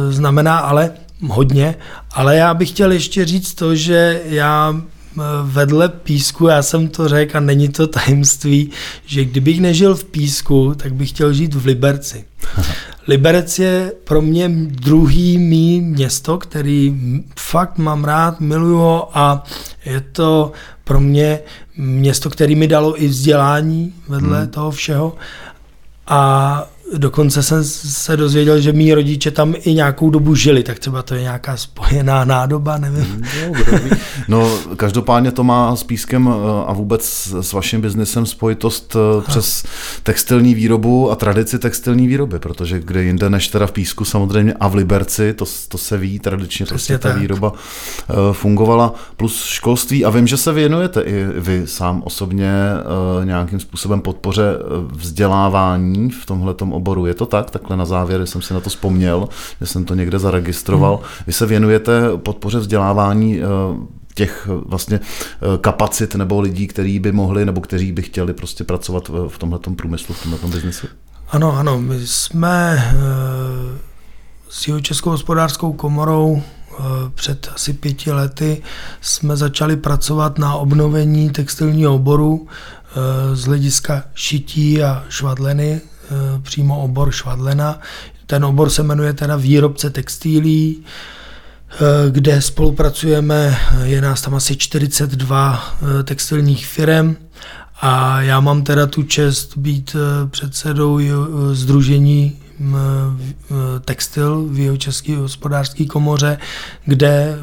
znamená 0.09 0.57
ale 0.57 0.91
hodně, 1.27 1.75
ale 2.17 2.35
já 2.35 2.53
bych 2.53 2.69
chtěl 2.69 2.91
ještě 2.91 3.25
říct 3.25 3.53
to, 3.53 3.75
že 3.75 4.21
já 4.25 4.75
eh, 4.75 5.21
vedle 5.43 5.89
písku, 5.89 6.47
já 6.47 6.61
jsem 6.63 6.87
to 6.87 7.07
řekl 7.07 7.37
a 7.37 7.39
není 7.39 7.69
to 7.69 7.87
tajemství, 7.87 8.71
že 9.05 9.25
kdybych 9.25 9.61
nežil 9.61 9.95
v 9.95 10.05
písku, 10.05 10.73
tak 10.75 10.93
bych 10.93 11.09
chtěl 11.09 11.33
žít 11.33 11.53
v 11.53 11.65
Liberci. 11.65 12.25
Liberec 13.07 13.59
je 13.59 13.93
pro 14.03 14.21
mě 14.21 14.49
druhý 14.65 15.37
mý 15.37 15.81
město, 15.81 16.37
který 16.37 16.95
fakt 17.39 17.77
mám 17.77 18.03
rád, 18.03 18.39
miluju 18.39 18.77
ho 18.77 19.17
a 19.17 19.43
je 19.85 20.01
to 20.01 20.51
pro 20.83 20.99
mě 20.99 21.39
město, 21.77 22.29
který 22.29 22.55
mi 22.55 22.67
dalo 22.67 23.03
i 23.03 23.07
vzdělání 23.07 23.93
vedle 24.07 24.37
hmm. 24.39 24.47
toho 24.47 24.71
všeho. 24.71 25.15
A 26.07 26.69
Dokonce 26.93 27.43
jsem 27.43 27.63
se 27.63 28.17
dozvěděl, 28.17 28.59
že 28.59 28.73
mý 28.73 28.93
rodiče 28.93 29.31
tam 29.31 29.55
i 29.57 29.73
nějakou 29.73 30.09
dobu 30.09 30.35
žili, 30.35 30.63
tak 30.63 30.79
třeba 30.79 31.01
to 31.01 31.15
je 31.15 31.21
nějaká 31.21 31.57
spojená 31.57 32.25
nádoba, 32.25 32.77
nevím. 32.77 33.23
No, 34.27 34.57
každopádně 34.75 35.31
to 35.31 35.43
má 35.43 35.75
s 35.75 35.83
pískem 35.83 36.29
eh, 36.29 36.63
a 36.67 36.73
vůbec 36.73 37.33
s 37.41 37.53
vaším 37.53 37.81
biznesem 37.81 38.25
spojitost 38.25 38.95
eh, 38.95 39.21
přes 39.21 39.63
textilní 40.03 40.55
výrobu 40.55 41.11
a 41.11 41.15
tradici 41.15 41.59
textilní 41.59 42.07
výroby, 42.07 42.39
protože 42.39 42.79
kde 42.79 43.03
jinde 43.03 43.29
než 43.29 43.47
teda 43.47 43.67
v 43.67 43.71
písku 43.71 44.05
samozřejmě 44.05 44.53
a 44.53 44.67
v 44.67 44.75
Liberci, 44.75 45.33
to, 45.33 45.45
to 45.67 45.77
se 45.77 45.97
ví, 45.97 46.19
tradičně 46.19 46.65
prostě 46.65 46.97
ta 46.97 47.13
výroba 47.13 47.53
eh, 48.09 48.13
fungovala, 48.31 48.93
plus 49.17 49.43
školství. 49.43 50.05
A 50.05 50.09
vím, 50.09 50.27
že 50.27 50.37
se 50.37 50.53
věnujete 50.53 51.01
i 51.01 51.25
vy 51.35 51.61
sám 51.65 52.01
osobně 52.05 52.53
nějakým 53.23 53.59
způsobem 53.59 54.01
podpoře 54.01 54.43
vzdělávání 54.91 56.09
v 56.09 56.25
tomhle 56.25 56.53
oboru. 56.77 57.05
Je 57.05 57.13
to 57.13 57.25
tak? 57.25 57.51
Takhle 57.51 57.77
na 57.77 57.85
závěr 57.85 58.25
jsem 58.25 58.41
si 58.41 58.53
na 58.53 58.59
to 58.59 58.69
vzpomněl, 58.69 59.29
že 59.59 59.67
jsem 59.67 59.85
to 59.85 59.95
někde 59.95 60.19
zaregistroval. 60.19 60.95
Hmm. 60.95 61.05
Vy 61.27 61.33
se 61.33 61.45
věnujete 61.45 62.01
podpoře 62.17 62.59
vzdělávání 62.59 63.39
eh, 63.39 63.45
těch 64.15 64.49
eh, 64.51 64.61
vlastně 64.65 64.99
eh, 64.99 65.57
kapacit 65.57 66.15
nebo 66.15 66.41
lidí, 66.41 66.67
kteří 66.67 66.99
by 66.99 67.11
mohli 67.11 67.45
nebo 67.45 67.61
kteří 67.61 67.91
by 67.91 68.01
chtěli 68.01 68.33
prostě 68.33 68.63
pracovat 68.63 69.11
v 69.27 69.37
tomhle 69.37 69.59
průmyslu, 69.75 70.15
v 70.15 70.23
tomhle 70.23 70.39
biznesu? 70.51 70.87
Ano, 71.29 71.57
ano, 71.57 71.81
my 71.81 72.07
jsme 72.07 72.83
s 74.49 74.67
jeho 74.67 74.81
Českou 74.81 75.09
hospodářskou 75.09 75.73
komorou 75.73 76.41
před 77.15 77.51
asi 77.55 77.73
pěti 77.73 78.11
lety 78.11 78.61
jsme 79.01 79.37
začali 79.37 79.77
pracovat 79.77 80.37
na 80.37 80.55
obnovení 80.55 81.29
textilního 81.29 81.95
oboru 81.95 82.47
z 83.33 83.45
hlediska 83.45 84.03
šití 84.13 84.83
a 84.83 85.03
švadleny 85.09 85.81
přímo 86.43 86.81
obor 86.81 87.11
švadlena. 87.11 87.79
Ten 88.25 88.45
obor 88.45 88.69
se 88.69 88.83
jmenuje 88.83 89.13
teda 89.13 89.35
výrobce 89.35 89.89
textilí, 89.89 90.83
eh, 90.83 91.75
kde 92.09 92.41
spolupracujeme, 92.41 93.57
je 93.83 94.01
nás 94.01 94.21
tam 94.21 94.35
asi 94.35 94.55
42 94.55 95.75
eh, 95.99 96.03
textilních 96.03 96.67
firm 96.67 97.15
a 97.81 98.21
já 98.21 98.39
mám 98.39 98.63
teda 98.63 98.87
tu 98.87 99.03
čest 99.03 99.57
být 99.57 99.95
předsedou 100.29 100.99
Združení 101.51 102.37
textil 103.85 104.47
v 104.49 104.59
jeho 104.59 104.77
české 104.77 105.17
hospodářské 105.17 105.85
komoře, 105.85 106.37
kde 106.85 107.37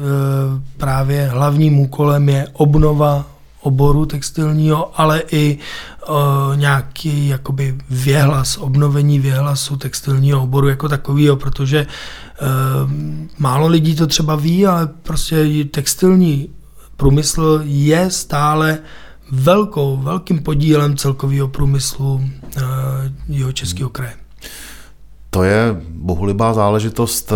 právě 0.77 1.27
hlavním 1.27 1.79
úkolem 1.79 2.29
je 2.29 2.47
obnova 2.53 3.34
oboru 3.65 4.05
textilního, 4.05 5.01
ale 5.01 5.23
i 5.31 5.57
uh, 6.09 6.15
nějaký 6.55 7.27
jakoby 7.27 7.77
věhlas, 7.89 8.57
obnovení 8.57 9.19
věhlasu 9.19 9.77
textilního 9.77 10.43
oboru 10.43 10.69
jako 10.69 10.89
takového, 10.89 11.35
protože 11.35 11.87
uh, 11.87 12.91
málo 13.37 13.67
lidí 13.67 13.95
to 13.95 14.07
třeba 14.07 14.35
ví, 14.35 14.65
ale 14.65 14.87
prostě 14.87 15.65
textilní 15.71 16.49
průmysl 16.97 17.61
je 17.63 18.09
stále 18.09 18.79
velkou, 19.31 19.97
velkým 19.97 20.43
podílem 20.43 20.97
celkového 20.97 21.47
průmyslu 21.47 22.13
uh, 22.13 22.21
jeho 23.27 23.51
českého 23.51 23.89
kraje. 23.89 24.13
To 25.29 25.43
je 25.43 25.81
bohulibá 25.89 26.53
záležitost. 26.53 27.33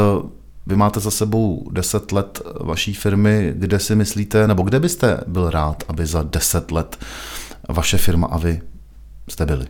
Vy 0.70 0.76
máte 0.76 1.00
za 1.00 1.12
sebou 1.12 1.70
10 1.72 2.12
let 2.12 2.42
vaší 2.60 2.94
firmy, 2.94 3.54
kde 3.56 3.80
si 3.80 3.96
myslíte, 3.96 4.48
nebo 4.48 4.64
kde 4.64 4.80
byste 4.80 5.20
byl 5.28 5.50
rád, 5.50 5.84
aby 5.88 6.06
za 6.06 6.24
10 6.24 6.72
let 6.72 6.98
vaše 7.70 7.98
firma 7.98 8.28
a 8.28 8.38
vy 8.38 8.62
jste 9.30 9.46
byli? 9.46 9.66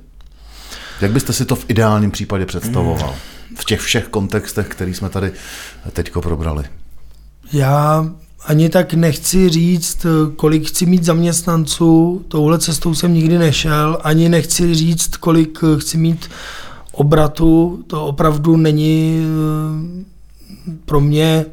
Jak 1.02 1.12
byste 1.12 1.34
si 1.34 1.46
to 1.46 1.56
v 1.56 1.66
ideálním 1.68 2.12
případě 2.12 2.46
představoval? 2.46 3.16
V 3.56 3.66
těch 3.66 3.80
všech 3.80 4.08
kontextech, 4.08 4.68
který 4.68 4.94
jsme 4.94 5.10
tady 5.10 5.32
teďko 5.94 6.22
probrali. 6.22 6.64
Já 7.54 8.10
ani 8.46 8.70
tak 8.70 8.94
nechci 8.94 9.50
říct, 9.50 10.06
kolik 10.36 10.68
chci 10.68 10.86
mít 10.86 11.04
zaměstnanců, 11.04 12.26
touhle 12.28 12.60
cestou 12.60 12.96
jsem 12.96 13.14
nikdy 13.14 13.38
nešel, 13.38 13.98
ani 14.04 14.30
nechci 14.30 14.76
říct, 14.76 15.18
kolik 15.18 15.60
chci 15.78 15.98
mít 15.98 16.30
obratu, 16.92 17.84
to 17.88 18.06
opravdu 18.06 18.58
není 18.58 19.26
pro 20.86 21.02
mě 21.02 21.46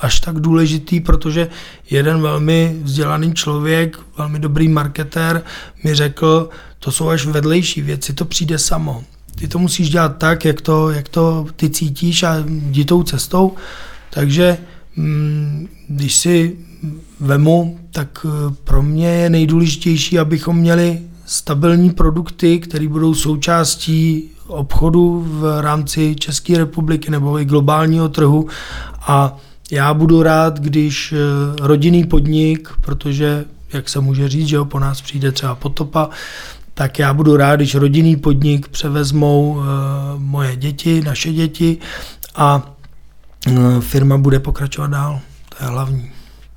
až 0.00 0.20
tak 0.20 0.40
důležitý, 0.40 1.00
protože 1.00 1.48
jeden 1.90 2.20
velmi 2.20 2.76
vzdělaný 2.82 3.34
člověk, 3.34 3.98
velmi 4.18 4.38
dobrý 4.38 4.68
marketér 4.68 5.42
mi 5.84 5.94
řekl, 5.94 6.48
to 6.78 6.92
jsou 6.92 7.08
až 7.08 7.26
vedlejší 7.26 7.82
věci, 7.82 8.12
to 8.12 8.24
přijde 8.24 8.58
samo. 8.58 9.04
Ty 9.34 9.48
to 9.48 9.58
musíš 9.58 9.90
dělat 9.90 10.18
tak, 10.18 10.44
jak 10.44 10.60
to, 10.60 10.90
jak 10.90 11.08
to 11.08 11.46
ty 11.56 11.70
cítíš 11.70 12.22
a 12.22 12.44
jdi 12.46 12.84
tou 12.84 13.02
cestou. 13.02 13.54
Takže 14.10 14.58
mm, 14.96 15.68
když 15.88 16.14
si 16.14 16.56
vemu, 17.20 17.78
tak 17.92 18.26
eh, 18.26 18.54
pro 18.64 18.82
mě 18.82 19.08
je 19.08 19.30
nejdůležitější, 19.30 20.18
abychom 20.18 20.56
měli 20.56 21.00
stabilní 21.26 21.90
produkty, 21.90 22.58
které 22.58 22.88
budou 22.88 23.14
součástí 23.14 24.30
obchodu 24.48 25.24
v 25.28 25.60
rámci 25.60 26.16
České 26.16 26.58
republiky 26.58 27.10
nebo 27.10 27.40
i 27.40 27.44
globálního 27.44 28.08
trhu 28.08 28.48
a 29.00 29.36
já 29.70 29.94
budu 29.94 30.22
rád, 30.22 30.60
když 30.60 31.12
eh, 31.12 31.16
rodinný 31.66 32.04
podnik, 32.04 32.68
protože 32.80 33.44
jak 33.72 33.88
se 33.88 34.00
může 34.00 34.28
říct, 34.28 34.48
že 34.48 34.58
po 34.64 34.78
nás 34.78 35.00
přijde 35.00 35.32
třeba 35.32 35.54
potopa, 35.54 36.08
tak 36.74 36.98
já 36.98 37.14
budu 37.14 37.36
rád, 37.36 37.56
když 37.56 37.74
rodinný 37.74 38.16
podnik 38.16 38.68
převezmou 38.68 39.50
uh, 39.50 39.64
moje 40.16 40.56
děti, 40.56 41.00
naše 41.00 41.32
děti 41.32 41.78
a 42.34 42.62
uh, 43.46 43.80
firma 43.80 44.18
bude 44.18 44.40
pokračovat 44.40 44.90
dál. 44.90 45.20
To 45.48 45.64
je 45.64 45.70
hlavní. 45.70 46.10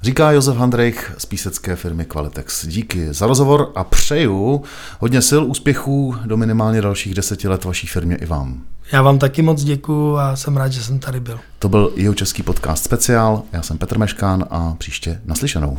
Říká 0.03 0.31
Josef 0.31 0.57
Handrejch 0.57 1.13
z 1.17 1.25
písecké 1.25 1.75
firmy 1.75 2.05
Qualitex. 2.05 2.67
Díky 2.67 3.13
za 3.13 3.27
rozhovor 3.27 3.71
a 3.75 3.83
přeju 3.83 4.63
hodně 4.99 5.21
sil, 5.29 5.41
úspěchů 5.45 6.15
do 6.25 6.37
minimálně 6.37 6.81
dalších 6.81 7.13
deseti 7.13 7.47
let 7.47 7.65
vaší 7.65 7.87
firmě 7.87 8.15
i 8.15 8.25
vám. 8.25 8.61
Já 8.91 9.01
vám 9.01 9.19
taky 9.19 9.41
moc 9.41 9.63
děkuju 9.63 10.17
a 10.17 10.35
jsem 10.35 10.57
rád, 10.57 10.71
že 10.71 10.83
jsem 10.83 10.99
tady 10.99 11.19
byl. 11.19 11.39
To 11.59 11.69
byl 11.69 11.93
jeho 11.95 12.13
český 12.13 12.43
podcast 12.43 12.83
speciál. 12.83 13.43
Já 13.53 13.61
jsem 13.61 13.77
Petr 13.77 13.97
Meškán 13.97 14.45
a 14.49 14.75
příště 14.77 15.21
naslyšenou. 15.25 15.77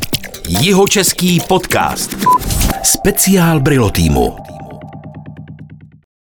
Jeho 0.49 0.89
český 0.89 1.41
podcast. 1.49 2.17
Speciál 2.83 3.61
Brilo 3.61 3.91
týmu. 3.91 4.37